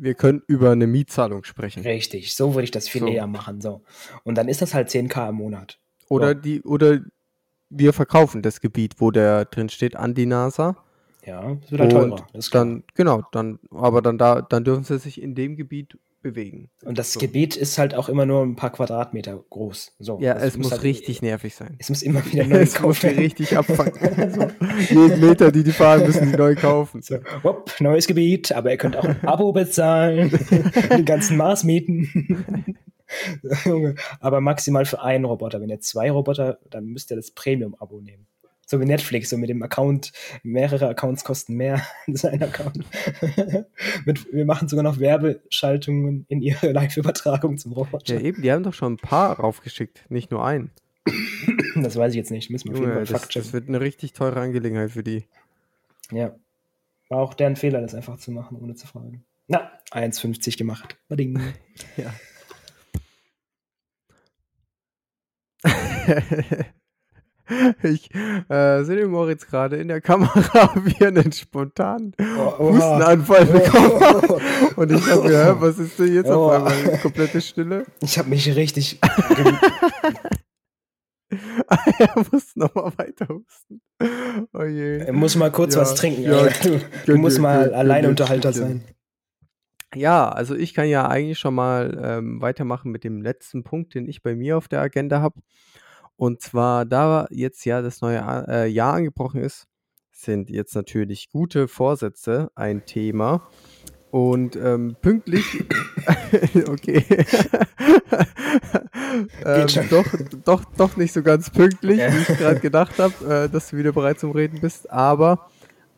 Wir 0.00 0.14
können 0.14 0.42
über 0.46 0.70
eine 0.70 0.86
Mietzahlung 0.86 1.44
sprechen. 1.44 1.82
Richtig, 1.82 2.34
so 2.34 2.54
würde 2.54 2.64
ich 2.64 2.70
das 2.70 2.88
viel 2.88 3.00
So. 3.02 3.08
eher 3.08 3.26
machen. 3.26 3.60
So. 3.60 3.82
Und 4.24 4.36
dann 4.38 4.48
ist 4.48 4.62
das 4.62 4.72
halt 4.74 4.88
10k 4.88 5.30
im 5.30 5.34
Monat. 5.36 5.78
Oder 6.08 6.28
Ja. 6.28 6.34
die, 6.34 6.62
oder 6.62 7.00
wir 7.68 7.92
verkaufen 7.92 8.40
das 8.40 8.60
Gebiet, 8.60 8.94
wo 8.98 9.10
der 9.10 9.44
drin 9.44 9.68
steht, 9.68 9.96
an 9.96 10.14
die 10.14 10.26
NASA. 10.26 10.76
Ja, 11.26 11.56
das 11.60 11.70
wird 11.70 11.80
halt 11.82 11.92
teurer. 11.92 12.26
Das 12.32 12.48
dann, 12.50 12.84
genau, 12.94 13.22
dann, 13.32 13.58
aber 13.70 14.00
dann 14.00 14.16
da, 14.16 14.40
dann 14.40 14.64
dürfen 14.64 14.84
sie 14.84 14.98
sich 14.98 15.20
in 15.20 15.34
dem 15.34 15.56
Gebiet 15.56 15.98
bewegen. 16.22 16.68
Und 16.84 16.98
das 16.98 17.12
so. 17.12 17.20
Gebiet 17.20 17.56
ist 17.56 17.78
halt 17.78 17.94
auch 17.94 18.08
immer 18.08 18.26
nur 18.26 18.42
ein 18.42 18.56
paar 18.56 18.70
Quadratmeter 18.70 19.42
groß. 19.50 19.94
So, 19.98 20.18
Ja, 20.20 20.34
es 20.36 20.56
muss 20.56 20.70
halt- 20.72 20.82
richtig 20.82 21.22
nervig 21.22 21.54
sein. 21.54 21.76
Es 21.78 21.88
muss 21.88 22.02
immer 22.02 22.24
wieder 22.26 22.44
neu 22.46 22.56
Es 22.56 22.70
muss 22.70 22.74
gekauft 22.74 23.02
die 23.02 23.06
werden. 23.06 23.18
richtig 23.20 23.56
abfangen. 23.56 23.92
so, 24.90 24.94
jeden 24.94 25.20
Meter, 25.20 25.52
die 25.52 25.62
die 25.62 25.72
fahren, 25.72 26.04
müssen 26.06 26.30
die 26.30 26.36
neu 26.36 26.54
kaufen. 26.56 27.02
So, 27.02 27.18
hopp, 27.44 27.72
neues 27.80 28.06
Gebiet, 28.06 28.52
aber 28.52 28.70
ihr 28.70 28.76
könnt 28.78 28.96
auch 28.96 29.04
ein 29.04 29.20
Abo 29.24 29.52
bezahlen, 29.52 30.30
den 30.90 31.04
ganzen 31.04 31.36
Mars 31.36 31.64
mieten. 31.64 32.76
Aber 34.20 34.40
maximal 34.40 34.84
für 34.84 35.00
einen 35.02 35.24
Roboter. 35.24 35.60
Wenn 35.60 35.70
ihr 35.70 35.80
zwei 35.80 36.10
Roboter, 36.10 36.58
dann 36.70 36.86
müsst 36.86 37.10
ihr 37.10 37.16
das 37.16 37.30
Premium-Abo 37.30 38.00
nehmen. 38.00 38.26
So 38.70 38.78
wie 38.80 38.84
Netflix, 38.84 39.30
so 39.30 39.38
mit 39.38 39.48
dem 39.48 39.62
Account, 39.62 40.12
mehrere 40.42 40.88
Accounts 40.88 41.24
kosten 41.24 41.54
mehr 41.54 41.82
als 42.06 42.26
ein 42.26 42.42
Account. 42.42 42.84
mit, 44.04 44.30
wir 44.30 44.44
machen 44.44 44.68
sogar 44.68 44.82
noch 44.82 44.98
Werbeschaltungen 44.98 46.26
in 46.28 46.42
ihre 46.42 46.72
Live-Übertragung 46.72 47.56
zum 47.56 47.72
Roboter. 47.72 48.14
Ja, 48.14 48.20
eben, 48.20 48.42
die 48.42 48.52
haben 48.52 48.62
doch 48.62 48.74
schon 48.74 48.92
ein 48.92 48.98
paar 48.98 49.40
raufgeschickt, 49.40 50.04
nicht 50.10 50.30
nur 50.30 50.44
einen. 50.44 50.70
Das 51.76 51.96
weiß 51.96 52.12
ich 52.12 52.18
jetzt 52.18 52.30
nicht, 52.30 52.50
müssen 52.50 52.68
wir 52.68 52.74
auf 52.74 52.80
jeden 52.80 52.92
Fall 52.92 53.06
das, 53.06 53.28
das 53.28 53.52
wird 53.54 53.68
eine 53.68 53.80
richtig 53.80 54.12
teure 54.12 54.40
Angelegenheit 54.40 54.90
für 54.90 55.02
die. 55.02 55.24
Ja. 56.10 56.36
War 57.08 57.20
auch 57.20 57.32
deren 57.32 57.56
Fehler, 57.56 57.80
das 57.80 57.94
einfach 57.94 58.18
zu 58.18 58.30
machen, 58.32 58.58
ohne 58.60 58.74
zu 58.74 58.86
fragen. 58.86 59.24
Na, 59.46 59.72
1,50 59.92 60.58
gemacht. 60.58 60.98
Bading. 61.08 61.40
Ja. 61.96 62.12
ich 67.82 68.14
äh, 68.48 68.82
sehe 68.84 68.96
den 68.96 69.10
Moritz 69.10 69.46
gerade 69.46 69.76
in 69.76 69.88
der 69.88 70.00
Kamera, 70.00 70.70
wie 70.84 70.96
er 71.02 71.08
einen 71.08 71.32
spontanen 71.32 72.12
Oh, 72.38 72.58
Hustenanfall 72.58 73.46
bekommen 73.46 74.00
hat. 74.00 74.30
Oh. 74.30 74.40
Und 74.80 74.92
ich 74.92 75.10
habe 75.10 75.28
mir, 75.28 75.56
was 75.60 75.78
ist 75.78 75.98
denn 75.98 76.14
jetzt 76.14 76.30
auf 76.30 76.50
Oh. 76.52 76.54
einmal? 76.54 76.98
Komplette 76.98 77.40
Stille. 77.40 77.84
Ich 78.00 78.18
habe 78.18 78.28
mich 78.28 78.54
richtig. 78.54 78.98
er 81.98 82.24
muss 82.30 82.56
nochmal 82.56 82.92
weiter 82.96 83.28
husten. 83.28 83.80
Oh 84.52 84.64
je. 84.64 84.98
Er 84.98 85.12
muss 85.12 85.36
mal 85.36 85.50
kurz 85.50 85.74
Ja, 85.74 85.80
was 85.82 85.94
trinken. 85.94 86.22
ja, 86.22 86.46
du 86.62 86.80
du 87.06 87.16
musst 87.16 87.38
mal 87.38 87.74
Alleinunterhalter 87.74 88.52
sein. 88.52 88.82
Ja, 89.94 90.28
also 90.28 90.54
ich 90.54 90.74
kann 90.74 90.86
ja 90.88 91.08
eigentlich 91.08 91.38
schon 91.38 91.54
mal 91.54 91.98
ähm, 92.02 92.40
weitermachen 92.42 92.90
mit 92.92 93.04
dem 93.04 93.22
letzten 93.22 93.64
Punkt, 93.64 93.94
den 93.94 94.06
ich 94.06 94.22
bei 94.22 94.34
mir 94.34 94.58
auf 94.58 94.68
der 94.68 94.80
Agenda 94.82 95.20
habe. 95.22 95.40
Und 96.18 96.42
zwar, 96.42 96.84
da 96.84 97.28
jetzt 97.30 97.64
ja 97.64 97.80
das 97.80 98.00
neue 98.00 98.18
äh, 98.48 98.66
Jahr 98.66 98.94
angebrochen 98.94 99.40
ist, 99.40 99.68
sind 100.10 100.50
jetzt 100.50 100.74
natürlich 100.74 101.30
gute 101.30 101.68
Vorsätze 101.68 102.50
ein 102.56 102.84
Thema. 102.84 103.48
Und 104.10 104.56
ähm, 104.56 104.96
pünktlich, 105.00 105.44
okay, 106.68 107.04
ähm, 109.44 109.66
doch, 109.90 110.06
doch, 110.44 110.64
doch 110.76 110.96
nicht 110.96 111.12
so 111.12 111.22
ganz 111.22 111.50
pünktlich, 111.50 111.98
Ja. 111.98 112.12
wie 112.12 112.18
ich 112.18 112.38
gerade 112.38 112.58
gedacht 112.58 112.98
habe, 112.98 113.44
äh, 113.44 113.48
dass 113.48 113.70
du 113.70 113.76
wieder 113.76 113.92
bereit 113.92 114.18
zum 114.18 114.32
Reden 114.32 114.60
bist. 114.60 114.90
Aber 114.90 115.48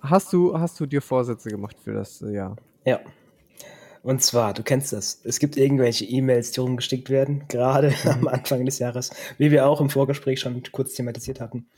hast 0.01 0.33
du, 0.35 0.59
hast 0.59 0.79
du 0.81 0.87
dir 0.87 1.01
Vorsätze 1.01 1.49
gemacht 1.51 1.77
für 1.83 1.95
das 1.95 2.21
äh, 2.21 2.33
Jahr? 2.35 2.57
Ja. 2.85 3.01
Und 4.03 4.23
zwar, 4.23 4.55
du 4.55 4.63
kennst 4.63 4.93
das. 4.93 5.21
Es 5.25 5.39
gibt 5.39 5.57
irgendwelche 5.57 6.05
E-Mails, 6.05 6.53
die 6.53 6.61
rumgestickt 6.61 7.11
werden, 7.11 7.47
gerade 7.49 7.91
Mhm. 8.05 8.11
am 8.11 8.29
Anfang 8.29 8.65
des 8.65 8.79
Jahres, 8.79 9.11
wie 9.39 9.51
wir 9.51 9.67
auch 9.67 9.81
im 9.81 9.91
Vorgespräch 9.91 10.41
schon 10.41 10.63
kurz 10.73 10.95
thematisiert 10.95 11.41
hatten. 11.41 11.69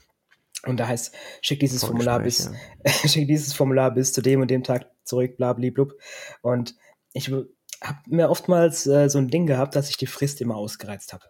Und 0.65 0.79
da 0.79 0.87
heißt, 0.87 1.13
schick 1.41 1.59
dieses 1.61 1.83
Formular 1.83 2.21
bis, 2.21 2.45
Vorgespräch, 2.45 3.11
schick 3.13 3.27
dieses 3.27 3.53
Formular 3.53 3.91
bis 3.93 4.13
zu 4.13 4.23
dem 4.23 4.41
und 4.41 4.51
dem 4.51 4.63
Tag 4.63 4.87
zurück, 5.05 5.37
blub. 5.37 5.95
Und 6.43 6.77
ich 7.13 7.31
habe 7.31 7.99
mir 8.07 8.31
oftmals 8.31 8.87
äh, 8.87 9.09
so 9.09 9.19
ein 9.19 9.29
Ding 9.29 9.47
gehabt, 9.47 9.75
dass 9.75 9.91
ich 9.91 9.97
die 9.97 10.07
Frist 10.07 10.41
immer 10.41 10.57
ausgereizt 10.57 11.13
habe. 11.13 11.25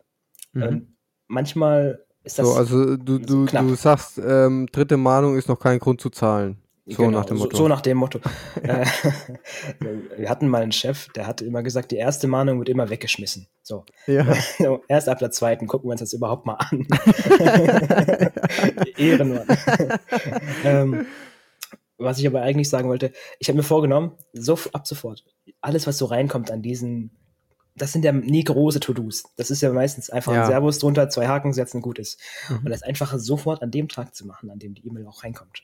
Mhm. 0.53 0.62
Und 0.62 0.97
manchmal 1.28 2.05
ist 2.24 2.38
das 2.38 2.47
So, 2.47 2.55
also 2.55 2.97
du, 2.97 3.18
du, 3.18 3.47
knapp. 3.47 3.66
du 3.66 3.74
sagst, 3.74 4.18
ähm, 4.18 4.68
dritte 4.70 4.99
Mahnung 4.99 5.36
ist 5.36 5.49
noch 5.49 5.59
kein 5.59 5.78
Grund 5.78 6.01
zu 6.01 6.11
zahlen. 6.11 6.61
So 6.87 6.97
Genau, 7.05 7.18
nach 7.20 7.24
dem 7.26 7.37
Motto. 7.39 7.57
So, 7.57 7.62
so 7.62 7.68
nach 7.68 7.80
dem 7.80 7.97
Motto. 7.99 8.18
Äh, 8.62 8.87
wir 10.16 10.28
hatten 10.28 10.49
mal 10.49 10.62
einen 10.62 10.72
Chef, 10.72 11.09
der 11.12 11.26
hat 11.26 11.41
immer 11.41 11.62
gesagt, 11.62 11.91
die 11.91 11.97
erste 11.97 12.26
Mahnung 12.26 12.59
wird 12.59 12.68
immer 12.68 12.91
weggeschmissen. 12.91 13.49
So. 13.62 13.85
ja. 14.07 14.26
Erst 14.89 15.09
ab 15.09 15.18
der 15.18 15.30
zweiten 15.30 15.66
gucken 15.66 15.89
wir 15.89 15.93
uns 15.93 16.01
das 16.01 16.12
überhaupt 16.12 16.47
mal 16.47 16.55
an. 16.55 16.87
Ehrenmann. 18.97 19.47
ähm, 20.64 21.07
was 21.99 22.18
ich 22.18 22.26
aber 22.26 22.43
eigentlich 22.43 22.68
sagen 22.68 22.89
wollte, 22.89 23.12
ich 23.39 23.49
habe 23.49 23.57
mir 23.57 23.62
vorgenommen, 23.62 24.12
so 24.33 24.59
ab 24.72 24.87
sofort, 24.87 25.24
alles, 25.61 25.87
was 25.87 25.99
so 25.99 26.07
reinkommt 26.07 26.51
an 26.51 26.62
diesen, 26.62 27.12
das 27.76 27.93
sind 27.93 28.05
ja 28.05 28.12
nie 28.12 28.45
große 28.45 28.80
To-Dos. 28.80 29.24
Das 29.37 29.51
ist 29.51 29.61
ja 29.62 29.72
meistens 29.72 30.11
einfach 30.11 30.35
Ja. 30.35 30.43
ein 30.43 30.47
Servus 30.49 30.78
drunter, 30.78 31.09
zwei 31.09 31.28
Haken 31.28 31.53
setzen, 31.53 31.80
gut 31.80 31.99
ist. 31.99 32.20
Mhm. 32.49 32.59
Und 32.59 32.70
das 32.70 32.83
einfach 32.83 33.16
sofort 33.18 33.62
an 33.62 33.70
dem 33.70 33.89
Tag 33.89 34.14
zu 34.14 34.26
machen, 34.26 34.51
an 34.51 34.59
dem 34.59 34.74
die 34.74 34.87
E-Mail 34.87 35.07
auch 35.07 35.22
reinkommt. 35.22 35.62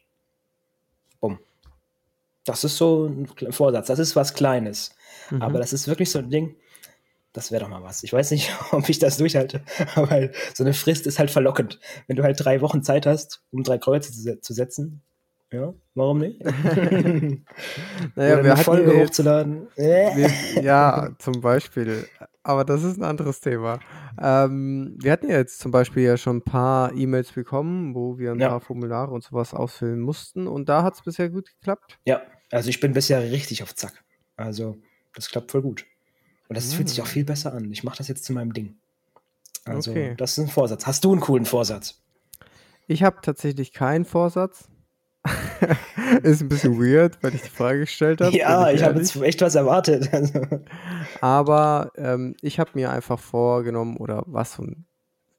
Bumm. 1.20 1.38
Das 2.44 2.64
ist 2.64 2.76
so 2.76 3.06
ein 3.06 3.52
Vorsatz. 3.52 3.88
Das 3.88 3.98
ist 3.98 4.16
was 4.16 4.34
Kleines. 4.34 4.94
Mhm. 5.30 5.42
Aber 5.42 5.58
das 5.58 5.72
ist 5.72 5.88
wirklich 5.88 6.10
so 6.10 6.18
ein 6.18 6.30
Ding, 6.30 6.56
das 7.32 7.52
wäre 7.52 7.62
doch 7.62 7.70
mal 7.70 7.82
was. 7.82 8.02
Ich 8.02 8.12
weiß 8.12 8.30
nicht, 8.30 8.52
ob 8.72 8.88
ich 8.88 8.98
das 8.98 9.18
durchhalte, 9.18 9.62
aber 9.94 10.30
so 10.54 10.64
eine 10.64 10.74
Frist 10.74 11.06
ist 11.06 11.18
halt 11.18 11.30
verlockend. 11.30 11.78
Wenn 12.06 12.16
du 12.16 12.22
halt 12.22 12.42
drei 12.42 12.60
Wochen 12.60 12.82
Zeit 12.82 13.06
hast, 13.06 13.42
um 13.50 13.62
drei 13.62 13.78
Kreuze 13.78 14.12
zu, 14.12 14.40
zu 14.40 14.52
setzen, 14.52 15.02
ja, 15.50 15.72
warum 15.94 16.18
nicht? 16.18 16.44
naja, 16.44 17.44
Oder 18.16 18.44
wir 18.44 18.52
eine 18.52 18.56
Folge 18.56 18.92
jetzt, 18.92 19.10
hochzuladen. 19.10 19.68
Wir, 19.76 20.30
ja, 20.62 21.10
zum 21.18 21.40
Beispiel. 21.40 22.06
Aber 22.48 22.64
das 22.64 22.82
ist 22.82 22.96
ein 22.96 23.04
anderes 23.04 23.40
Thema. 23.40 23.78
Ähm, 24.18 24.96
wir 25.02 25.12
hatten 25.12 25.28
ja 25.28 25.36
jetzt 25.36 25.58
zum 25.58 25.70
Beispiel 25.70 26.02
ja 26.04 26.16
schon 26.16 26.38
ein 26.38 26.42
paar 26.42 26.94
E-Mails 26.94 27.30
bekommen, 27.32 27.94
wo 27.94 28.16
wir 28.16 28.32
ein 28.32 28.40
Ja. 28.40 28.48
paar 28.48 28.60
Formulare 28.60 29.10
und 29.12 29.22
sowas 29.22 29.52
ausfüllen 29.52 30.00
mussten. 30.00 30.46
Und 30.46 30.66
da 30.70 30.82
hat 30.82 30.94
es 30.94 31.02
bisher 31.02 31.28
gut 31.28 31.46
geklappt. 31.60 31.98
Ja, 32.06 32.22
also 32.50 32.70
ich 32.70 32.80
bin 32.80 32.94
bisher 32.94 33.20
richtig 33.20 33.62
auf 33.62 33.74
Zack. 33.74 34.02
Also, 34.36 34.78
das 35.14 35.28
klappt 35.28 35.50
voll 35.52 35.60
gut. 35.60 35.84
Und 36.48 36.56
das 36.56 36.72
fühlt 36.72 36.88
sich 36.88 36.98
Mm. 36.98 37.02
auch 37.02 37.06
viel 37.06 37.24
besser 37.26 37.52
an. 37.52 37.70
Ich 37.70 37.84
mache 37.84 37.98
das 37.98 38.08
jetzt 38.08 38.24
zu 38.24 38.32
meinem 38.32 38.54
Ding. 38.54 38.76
Also, 39.66 39.90
Okay. 39.90 40.14
das 40.16 40.38
ist 40.38 40.38
ein 40.38 40.48
Vorsatz. 40.48 40.86
Hast 40.86 41.04
du 41.04 41.12
einen 41.12 41.20
coolen 41.20 41.44
Vorsatz? 41.44 42.02
Ich 42.86 43.02
habe 43.02 43.18
tatsächlich 43.20 43.74
keinen 43.74 44.06
Vorsatz. 44.06 44.70
ist 46.22 46.40
ein 46.40 46.48
bisschen 46.48 46.78
weird, 46.78 47.18
weil 47.22 47.34
ich 47.34 47.42
die 47.42 47.48
Frage 47.48 47.80
gestellt 47.80 48.20
habe. 48.20 48.36
Ja, 48.36 48.70
ich, 48.70 48.82
habe 48.82 48.98
jetzt 48.98 49.16
echt 49.16 49.40
was 49.42 49.54
erwartet. 49.54 50.08
Aber 51.20 51.92
ähm, 51.96 52.34
ich 52.40 52.58
habe 52.58 52.70
mir 52.74 52.90
einfach 52.90 53.18
vorgenommen, 53.18 53.96
oder 53.96 54.22
was 54.26 54.54
so 54.54 54.62
ein 54.62 54.86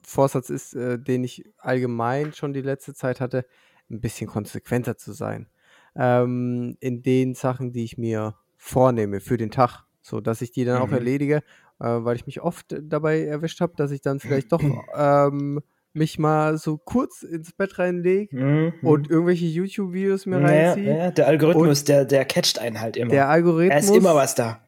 Vorsatz 0.02 0.50
ist, 0.50 0.74
äh, 0.76 1.00
den 1.00 1.24
ich 1.24 1.46
allgemein 1.58 2.34
schon 2.34 2.54
die 2.54 2.62
letzte 2.62 2.94
Zeit 2.94 3.22
hatte, 3.22 3.46
ein 3.90 4.02
bisschen 4.02 4.28
konsequenter 4.28 4.98
zu 4.98 5.14
sein. 5.14 5.48
Ähm, 5.96 6.78
in 6.80 7.02
den 7.02 7.36
Sachen, 7.36 7.72
die 7.72 7.84
ich 7.84 7.98
mir 7.98 8.36
vornehme 8.58 9.20
für 9.20 9.38
den 9.38 9.52
Tag, 9.52 9.86
so 10.02 10.22
dass 10.22 10.42
ich 10.42 10.52
die 10.52 10.66
dann 10.66 10.78
mhm. 10.78 10.84
auch 10.84 10.92
erledige, 10.92 11.38
äh, 11.80 11.86
weil 11.86 12.16
ich 12.16 12.26
mich 12.26 12.42
oft 12.42 12.76
dabei 12.82 13.24
erwischt 13.24 13.62
habe, 13.62 13.74
dass 13.76 13.92
ich 13.92 14.02
dann 14.02 14.20
vielleicht 14.20 14.52
doch 14.52 14.62
ähm, 14.96 15.62
mich 16.00 16.18
mal 16.18 16.58
so 16.58 16.78
kurz 16.78 17.22
ins 17.22 17.52
Bett 17.54 17.78
reinlege 17.78 18.36
mhm. 18.36 18.74
und 18.82 19.10
irgendwelche 19.10 19.46
YouTube-Videos 19.46 20.26
mir 20.26 20.40
naja, 20.40 20.70
reinziehe. 20.70 20.98
Ja, 20.98 21.12
der 21.12 21.28
Algorithmus, 21.28 21.84
der, 21.84 22.06
der 22.06 22.26
catcht 22.26 22.58
einen 22.58 22.82
halt 22.82 22.98
immer. 22.98 23.12
Der 23.12 23.30
Algorithmus. 23.30 23.74
Er 23.74 23.80
ist 23.80 23.96
immer 23.96 24.16
was 24.16 24.34
da. 24.34 24.62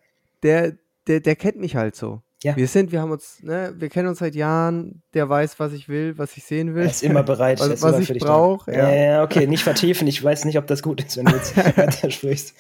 Der, 0.44 0.74
der, 1.08 1.22
der 1.22 1.36
kennt 1.36 1.58
mich 1.58 1.76
halt 1.76 1.96
so. 1.96 2.22
Ja. 2.44 2.56
Wir 2.56 2.68
sind, 2.68 2.92
wir 2.92 3.02
haben 3.02 3.12
uns, 3.12 3.42
ne, 3.44 3.74
wir 3.78 3.90
kennen 3.90 4.08
uns 4.08 4.18
seit 4.18 4.34
Jahren, 4.34 5.04
der 5.14 5.30
weiß, 5.30 5.60
was 5.60 5.74
ich 5.74 5.88
will, 5.88 6.18
was 6.18 6.36
ich 6.38 6.44
sehen 6.44 6.74
will. 6.74 6.84
Er 6.84 6.90
ist 6.90 7.04
immer 7.04 7.22
bereit, 7.22 7.60
was, 7.60 7.82
was 7.84 8.10
ich 8.10 8.18
brauche. 8.18 8.72
Ja. 8.74 8.90
ja, 8.90 9.24
okay, 9.24 9.46
nicht 9.46 9.64
vertiefen. 9.64 10.08
Ich 10.08 10.24
weiß 10.24 10.46
nicht, 10.46 10.58
ob 10.58 10.66
das 10.66 10.82
gut 10.82 11.04
ist, 11.04 11.18
wenn 11.18 11.26
du 11.26 11.36
jetzt 11.36 11.56
weiter 11.78 12.10
sprichst. 12.10 12.56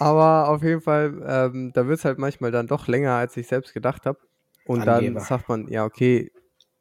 Aber 0.00 0.48
auf 0.48 0.64
jeden 0.64 0.80
Fall, 0.80 1.14
ähm, 1.26 1.70
da 1.74 1.86
wird 1.86 2.00
es 2.00 2.04
halt 2.04 2.18
manchmal 2.18 2.50
dann 2.50 2.66
doch 2.66 2.88
länger, 2.88 3.12
als 3.12 3.36
ich 3.36 3.46
selbst 3.46 3.72
gedacht 3.72 4.04
habe. 4.04 4.18
Und 4.66 4.86
Angeber. 4.86 5.14
dann 5.14 5.24
sagt 5.24 5.48
man, 5.48 5.68
ja, 5.68 5.84
okay, 5.84 6.32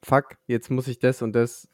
fuck, 0.04 0.38
jetzt 0.48 0.70
muss 0.70 0.88
ich 0.88 1.00
das 1.00 1.22
und 1.22 1.34
das 1.34 1.68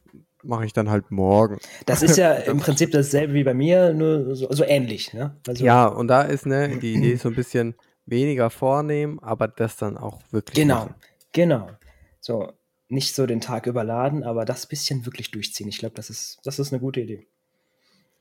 mache 0.43 0.65
ich 0.65 0.73
dann 0.73 0.89
halt 0.89 1.11
morgen. 1.11 1.59
Das 1.85 2.03
ist 2.03 2.17
ja 2.17 2.33
im 2.33 2.59
Prinzip 2.59 2.91
dasselbe 2.91 3.33
wie 3.33 3.43
bei 3.43 3.53
mir, 3.53 3.93
nur 3.93 4.35
so, 4.35 4.51
so 4.51 4.63
ähnlich. 4.63 5.13
Ne? 5.13 5.37
Also 5.47 5.63
ja, 5.63 5.87
und 5.87 6.07
da 6.07 6.23
ist 6.23 6.45
ne, 6.45 6.77
die 6.79 6.93
Idee 6.93 7.15
so 7.15 7.29
ein 7.29 7.35
bisschen 7.35 7.75
weniger 8.05 8.49
vornehmen, 8.49 9.19
aber 9.19 9.47
das 9.47 9.77
dann 9.77 9.97
auch 9.97 10.21
wirklich 10.31 10.55
Genau, 10.55 10.75
machen. 10.75 10.95
genau. 11.31 11.69
So, 12.19 12.51
nicht 12.89 13.15
so 13.15 13.25
den 13.25 13.41
Tag 13.41 13.65
überladen, 13.67 14.23
aber 14.23 14.45
das 14.45 14.67
bisschen 14.67 15.05
wirklich 15.05 15.31
durchziehen. 15.31 15.67
Ich 15.67 15.79
glaube, 15.79 15.95
das 15.95 16.09
ist, 16.09 16.39
das 16.43 16.59
ist 16.59 16.73
eine 16.73 16.81
gute 16.81 17.01
Idee. 17.01 17.27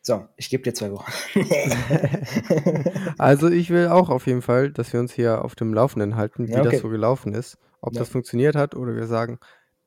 So, 0.04 0.26
ich 0.36 0.50
gebe 0.50 0.64
dir 0.64 0.74
zwei 0.74 0.90
Wochen. 0.90 1.12
also 3.18 3.48
ich 3.48 3.70
will 3.70 3.86
auch 3.86 4.08
auf 4.08 4.26
jeden 4.26 4.42
Fall, 4.42 4.72
dass 4.72 4.92
wir 4.92 4.98
uns 4.98 5.12
hier 5.12 5.44
auf 5.44 5.54
dem 5.54 5.72
Laufenden 5.72 6.16
halten, 6.16 6.48
wie 6.48 6.52
ja, 6.52 6.60
okay. 6.60 6.72
das 6.72 6.80
so 6.80 6.88
gelaufen 6.88 7.34
ist. 7.34 7.56
Ob 7.80 7.94
ja. 7.94 8.00
das 8.00 8.08
funktioniert 8.08 8.56
hat 8.56 8.74
oder 8.74 8.96
wir 8.96 9.06
sagen, 9.06 9.38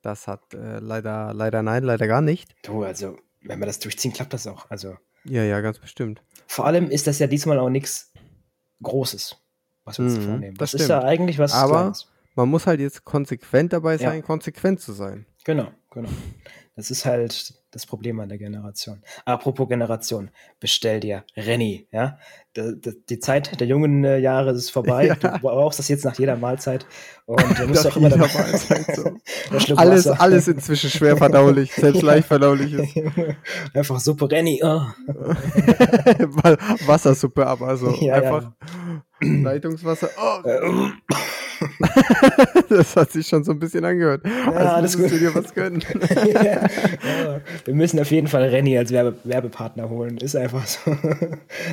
das 0.06 0.28
hat 0.28 0.54
äh, 0.54 0.80
leider, 0.80 1.34
leider 1.34 1.64
nein, 1.64 1.84
leider 1.84 2.08
gar 2.08 2.22
nicht. 2.22 2.56
Du, 2.64 2.84
also, 2.84 3.18
wenn 3.42 3.60
wir 3.60 3.66
das 3.66 3.80
durchziehen, 3.80 4.14
klappt 4.14 4.34
das 4.34 4.46
auch. 4.46 4.70
Also. 4.70 4.96
Ja, 5.24 5.44
ja, 5.44 5.60
ganz 5.62 5.80
bestimmt. 5.80 6.22
Vor 6.46 6.68
allem 6.68 6.92
ist 6.92 7.08
das 7.08 7.18
ja 7.18 7.26
diesmal 7.26 7.58
auch 7.58 7.70
nichts 7.70 8.14
Großes, 8.84 9.36
was 9.84 9.98
wir 9.98 10.06
uns 10.06 10.18
mhm, 10.18 10.22
vornehmen. 10.22 10.58
Das, 10.58 10.72
das 10.72 10.82
ist 10.82 10.88
ja 10.90 11.04
eigentlich 11.04 11.40
was 11.40 11.54
Aber 11.54 11.74
Kleines. 11.74 12.08
man 12.36 12.50
muss 12.50 12.68
halt 12.68 12.80
jetzt 12.80 13.04
konsequent 13.04 13.74
dabei 13.74 13.98
sein, 13.98 14.18
ja. 14.18 14.22
konsequent 14.22 14.80
zu 14.80 14.94
sein. 14.94 15.26
Genau, 15.44 15.72
genau. 15.90 16.10
Das 16.76 16.92
ist 16.92 17.06
halt 17.06 17.56
das 17.76 17.86
Problem 17.86 18.22
an 18.22 18.30
der 18.30 18.38
Generation. 18.38 19.04
Apropos 19.26 19.68
Generation, 19.68 20.32
bestell 20.62 21.02
dir 21.02 21.26
Renny, 21.36 21.88
ja. 21.92 22.18
Die, 22.56 23.20
Zeit 23.20 23.60
der 23.60 23.68
jungen 23.68 24.06
äh, 24.06 24.18
Jahre 24.18 24.52
ist 24.52 24.70
vorbei. 24.70 25.08
Ja. 25.08 25.16
Du 25.16 25.40
brauchst 25.40 25.78
das 25.78 25.90
jetzt 25.90 26.06
nach 26.06 26.18
jeder 26.18 26.38
Mahlzeit. 26.38 26.86
Und 27.26 27.60
du 27.60 27.68
musst 27.68 27.86
auch 27.86 27.98
immer 27.98 28.08
dabei 28.08 28.28
so. 28.96 29.76
alles, 29.76 30.08
alles 30.08 30.48
inzwischen 30.48 30.90
schwer 30.90 31.18
verdaulich, 31.18 31.74
selbst 31.74 32.02
leicht 32.02 32.30
verdaulich 32.30 32.72
ist. 32.72 32.96
Einfach 33.74 34.00
Suppe 34.00 34.32
Renny. 34.32 34.62
Oh. 34.64 34.84
Wassersuppe, 36.86 37.46
aber 37.46 37.76
so 37.76 37.92
ja, 38.00 38.14
einfach 38.14 38.54
ja. 39.22 39.28
Leitungswasser. 39.44 40.10
Oh. 40.18 40.42
Das 42.70 42.96
hat 42.96 43.12
sich 43.12 43.28
schon 43.28 43.44
so 43.44 43.52
ein 43.52 43.60
bisschen 43.60 43.86
angehört. 43.86 44.24
Ja, 44.26 44.52
alles 44.52 44.98
gut. 44.98 45.12
du 45.12 45.20
dir 45.20 45.34
was 45.34 45.54
gönnen. 45.54 45.84
ja, 46.26 46.44
ja. 46.44 46.70
Wir 47.64 47.74
müssen 47.74 48.00
auf 48.00 48.12
jeden 48.12 48.28
Fall 48.28 48.44
Renny 48.44 48.78
als 48.78 48.92
Werbe 48.92 49.16
Werbepartner 49.24 49.90
holen. 49.90 50.18
Ist 50.18 50.36
einfach 50.36 50.66
so. 50.66 50.96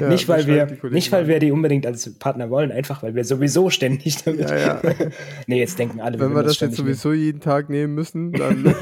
nicht, 0.09 0.28
weil 0.28 0.47
wir, 0.47 0.68
nicht, 0.91 1.11
weil 1.12 1.28
wir 1.28 1.39
die 1.39 1.51
unbedingt 1.51 1.87
als 1.87 2.11
Partner 2.18 2.51
wollen, 2.51 2.70
einfach 2.70 3.03
weil 3.03 3.14
wir 3.14 3.24
sowieso 3.24 3.70
ständig 3.70 4.22
damit. 4.24 4.51
Ja, 4.51 4.57
ja. 4.57 4.83
nee, 5.47 5.59
jetzt 5.59 5.78
denken 5.78 6.01
alle, 6.01 6.18
Wenn 6.18 6.35
wir 6.35 6.43
das 6.43 6.61
jetzt 6.61 6.76
sowieso 6.76 7.11
nehmen. 7.11 7.22
jeden 7.22 7.41
Tag 7.41 7.70
nehmen 7.70 7.95
müssen, 7.95 8.33
dann, 8.33 8.74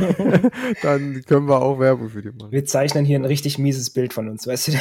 dann 0.83 1.23
können 1.27 1.49
wir 1.49 1.63
auch 1.63 1.79
Werbung 1.79 2.11
für 2.11 2.23
die 2.23 2.31
machen. 2.31 2.51
Wir 2.51 2.65
zeichnen 2.65 3.05
hier 3.05 3.19
ein 3.19 3.25
richtig 3.25 3.59
mieses 3.59 3.91
Bild 3.91 4.13
von 4.13 4.29
uns, 4.29 4.47
weißt 4.47 4.69
du? 4.69 4.73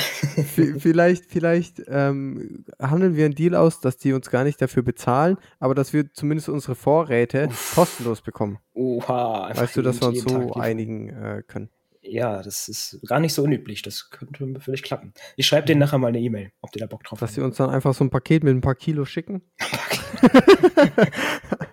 vielleicht, 0.79 1.25
vielleicht 1.27 1.81
ähm, 1.87 2.63
handeln 2.81 3.15
wir 3.15 3.25
einen 3.25 3.35
Deal 3.35 3.55
aus, 3.55 3.79
dass 3.79 3.97
die 3.97 4.13
uns 4.13 4.29
gar 4.29 4.43
nicht 4.43 4.61
dafür 4.61 4.83
bezahlen, 4.83 5.37
aber 5.59 5.75
dass 5.75 5.93
wir 5.93 6.08
zumindest 6.13 6.49
unsere 6.49 6.75
Vorräte 6.75 7.47
Uff. 7.47 7.75
kostenlos 7.75 8.21
bekommen. 8.21 8.59
Oha. 8.73 9.51
Weißt 9.55 9.77
du, 9.77 9.81
dass 9.81 10.01
wir 10.01 10.09
uns 10.09 10.23
so 10.23 10.53
einigen 10.53 11.09
äh, 11.09 11.43
können? 11.47 11.69
Ja, 12.01 12.41
das 12.41 12.67
ist 12.69 12.99
gar 13.07 13.19
nicht 13.19 13.33
so 13.33 13.43
unüblich. 13.43 13.81
Das 13.81 14.09
könnte 14.09 14.59
vielleicht 14.59 14.85
klappen. 14.85 15.13
Ich 15.35 15.45
schreibe 15.45 15.67
denen 15.67 15.79
nachher 15.79 15.97
mal 15.97 16.07
eine 16.07 16.19
E-Mail, 16.19 16.51
ob 16.61 16.71
die 16.71 16.79
da 16.79 16.85
Bock 16.85 17.03
drauf 17.03 17.19
haben. 17.19 17.27
Dass 17.27 17.35
sie 17.35 17.41
uns 17.41 17.57
dann 17.57 17.69
einfach 17.69 17.93
so 17.93 18.03
ein 18.03 18.09
Paket 18.09 18.43
mit 18.43 18.55
ein 18.55 18.61
paar 18.61 18.75
Kilo 18.75 19.05
schicken. 19.05 19.41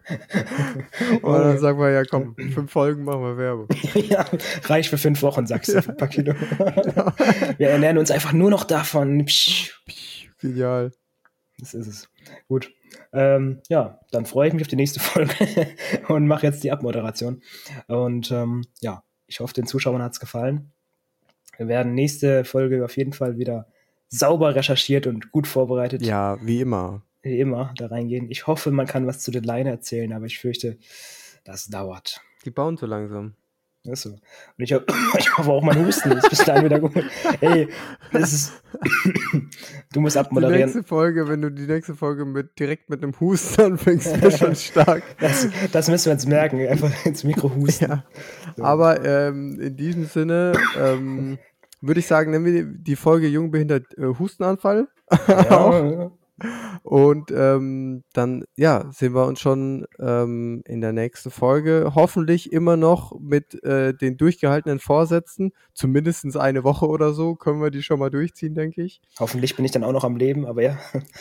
Und 1.22 1.32
dann 1.32 1.59
sagen 1.59 1.78
wir, 1.78 1.91
ja 1.91 2.05
komm, 2.05 2.34
fünf 2.55 2.70
Folgen 2.70 3.05
machen 3.05 3.22
wir 3.22 3.37
Werbung. 3.37 3.68
ja, 3.95 4.24
reicht 4.64 4.91
für 4.91 4.99
fünf 4.99 5.22
Wochen, 5.22 5.47
sagst 5.47 5.72
du, 5.72 5.78
ein 5.78 5.97
paar 5.97 6.09
Kilo. 6.09 6.34
wir 7.59 7.68
ernähren 7.68 7.99
uns 7.99 8.11
einfach 8.11 8.32
nur 8.32 8.51
noch 8.51 8.64
davon. 8.64 9.24
Psch. 9.24 9.72
Genial. 10.39 10.93
Das 11.59 11.74
ist 11.74 11.87
es. 11.87 12.09
Gut. 12.49 12.72
Ähm, 13.17 13.62
ja, 13.71 13.99
dann 14.11 14.27
freue 14.27 14.49
ich 14.49 14.55
mich 14.55 14.62
auf 14.62 14.69
die 14.69 14.77
nächste 14.77 15.01
Folge 15.01 15.35
und 16.09 16.27
mache 16.27 16.47
jetzt 16.47 16.62
die 16.62 16.71
Abmoderation. 16.71 17.43
Und 17.89 18.31
ähm, 18.31 18.64
ja, 18.81 19.03
ich 19.27 19.41
hoffe, 19.41 19.55
den 19.55 19.67
Zuschauern 19.67 20.03
hat 20.03 20.12
es 20.12 20.21
gefallen. 20.21 20.73
Wir 21.57 21.69
werden 21.69 21.95
nächste 21.95 22.45
Folge 22.45 22.85
auf 22.85 22.97
jeden 22.97 23.14
Fall 23.14 23.39
wieder 23.39 23.67
sauber 24.09 24.55
recherchiert 24.55 25.07
und 25.07 25.33
gut 25.33 25.47
vorbereitet. 25.47 26.03
Ja, 26.03 26.39
wie 26.43 26.61
immer. 26.61 27.03
Wie 27.23 27.41
immer 27.41 27.73
da 27.79 27.87
reingehen. 27.87 28.31
Ich 28.31 28.47
hoffe, 28.47 28.71
man 28.71 28.87
kann 28.87 29.07
was 29.07 29.21
zu 29.21 29.31
den 29.31 29.45
Line 29.45 29.71
erzählen, 29.71 30.12
aber 30.12 30.27
ich 30.27 30.39
fürchte, 30.39 30.77
das 31.45 31.67
dauert. 31.67 32.21
Die 32.45 32.51
bauen 32.51 32.77
so 32.77 32.87
langsam. 32.87 33.35
Ist 33.87 34.03
so. 34.03 34.11
Und 34.11 34.20
ich, 34.59 34.72
hab, 34.72 34.84
ich 35.18 35.37
hoffe 35.37 35.51
auch, 35.51 35.62
mein 35.62 35.84
Husten 35.84 36.12
ist 36.12 36.28
bis 36.28 36.39
dahin 36.41 36.64
wieder 36.64 36.80
gut. 36.80 36.93
Ey, 37.41 37.68
das 38.12 38.32
ist. 38.32 38.53
du 39.93 40.01
musst 40.01 40.16
abmoderieren. 40.16 40.59
Die 40.59 40.64
nächste 40.64 40.82
Folge, 40.82 41.28
wenn 41.28 41.43
du 41.43 41.51
die 41.51 41.66
nächste 41.66 41.95
Folge 41.95 42.24
mit, 42.24 42.59
direkt 42.59 42.91
mit 42.91 43.03
einem 43.03 43.18
Husten 43.18 43.62
anfängst, 43.62 44.16
ist 44.16 44.39
schon 44.39 44.55
stark. 44.57 45.03
Das, 45.20 45.49
das, 45.72 45.89
müssen 45.89 46.07
wir 46.07 46.12
jetzt 46.12 46.28
merken, 46.28 46.66
einfach 46.66 47.07
ins 47.07 47.24
Mikro 47.24 47.55
husten. 47.55 47.84
Ja. 47.89 48.05
So. 48.57 48.64
Aber 48.64 49.05
ähm, 49.05 49.61
in 49.61 49.76
diesem 49.76 50.07
Sinne 50.07 50.53
ähm, 50.78 51.39
würde 51.80 52.01
ich 52.01 52.07
sagen, 52.07 52.30
nennen 52.30 52.45
wir 52.45 52.64
die 52.64 52.97
Folge 52.97 53.28
Jungbehindert 53.28 53.97
äh, 53.99 54.07
Hustenanfall. 54.18 54.89
Ja, 55.28 56.11
und 56.82 57.30
ähm, 57.30 58.05
dann, 58.12 58.45
ja, 58.57 58.91
sehen 58.93 59.14
wir 59.14 59.26
uns 59.26 59.41
schon 59.41 59.87
ähm, 59.99 60.62
in 60.66 60.80
der 60.80 60.93
nächsten 60.93 61.30
Folge. 61.30 61.93
Hoffentlich 61.95 62.53
immer 62.53 62.76
noch 62.76 63.18
mit 63.18 63.62
äh, 63.64 63.95
den 63.95 64.16
durchgehaltenen 64.18 64.78
Vorsätzen. 64.78 65.53
Zumindest 65.72 66.37
eine 66.37 66.64
Woche 66.64 66.87
oder 66.87 67.12
so 67.12 67.37
können 67.37 67.62
wir 67.62 67.70
die 67.70 67.82
schon 67.82 67.99
mal 67.99 68.11
durchziehen, 68.11 68.55
denke 68.55 68.82
ich. 68.82 69.01
Hoffentlich 69.18 69.57
bin 69.57 69.64
ich 69.64 69.70
dann 69.70 69.84
auch 69.84 69.93
noch 69.93 70.05
am 70.05 70.16
Leben, 70.16 70.47
aber 70.47 70.62
ja. 70.62 70.78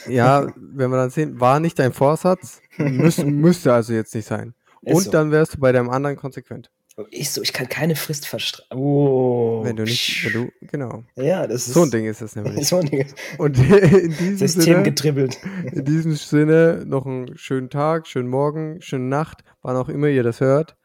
ja, 0.08 0.48
wenn 0.58 0.90
wir 0.90 0.98
dann 0.98 1.10
sehen, 1.10 1.40
war 1.40 1.60
nicht 1.60 1.80
dein 1.80 1.94
Vorsatz, 1.94 2.62
müß, 2.78 3.18
müsste 3.26 3.74
also 3.74 3.94
jetzt 3.94 4.14
nicht 4.16 4.28
sein. 4.28 4.54
Und 4.82 5.04
so. 5.04 5.12
dann 5.12 5.32
wärst 5.32 5.56
du 5.56 5.60
bei 5.60 5.72
deinem 5.72 5.90
anderen 5.90 6.16
konsequent. 6.16 6.70
Ich 7.10 7.30
so, 7.32 7.42
ich 7.42 7.52
kann 7.52 7.68
keine 7.68 7.96
Frist 7.98 8.26
verstreichen. 8.26 8.78
Oh. 8.78 9.62
Wenn 9.64 9.76
du 9.76 9.84
nicht, 9.84 10.26
wenn 10.26 10.34
du, 10.34 10.52
genau. 10.62 11.04
Ja, 11.16 11.46
das 11.46 11.68
ist. 11.68 11.74
So 11.74 11.84
ein 11.84 11.92
Ding 11.92 12.06
ist 12.06 12.22
das 12.22 12.38
nämlich. 12.38 12.68
so 12.68 12.78
ein 12.78 12.86
Ding. 12.86 13.06
Und 13.38 13.58
in 13.60 14.12
diesem 14.12 14.38
System 14.38 14.62
Sinne, 14.62 14.84
getribbelt. 14.84 15.38
In 15.74 15.84
diesem 15.84 16.16
Sinne 16.16 16.86
noch 16.86 17.06
einen 17.06 17.38
schönen 17.38 17.70
Tag, 17.70 18.08
schönen 18.08 18.30
Morgen, 18.30 18.82
schöne 18.82 19.06
Nacht, 19.06 19.44
wann 19.62 19.76
auch 19.76 19.90
immer 19.90 20.08
ihr 20.08 20.24
das 20.24 20.40
hört. 20.40 20.78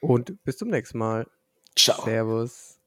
Und 0.00 0.42
bis 0.44 0.56
zum 0.56 0.68
nächsten 0.68 0.96
Mal. 0.96 1.26
Ciao. 1.76 2.02
Servus. 2.02 2.78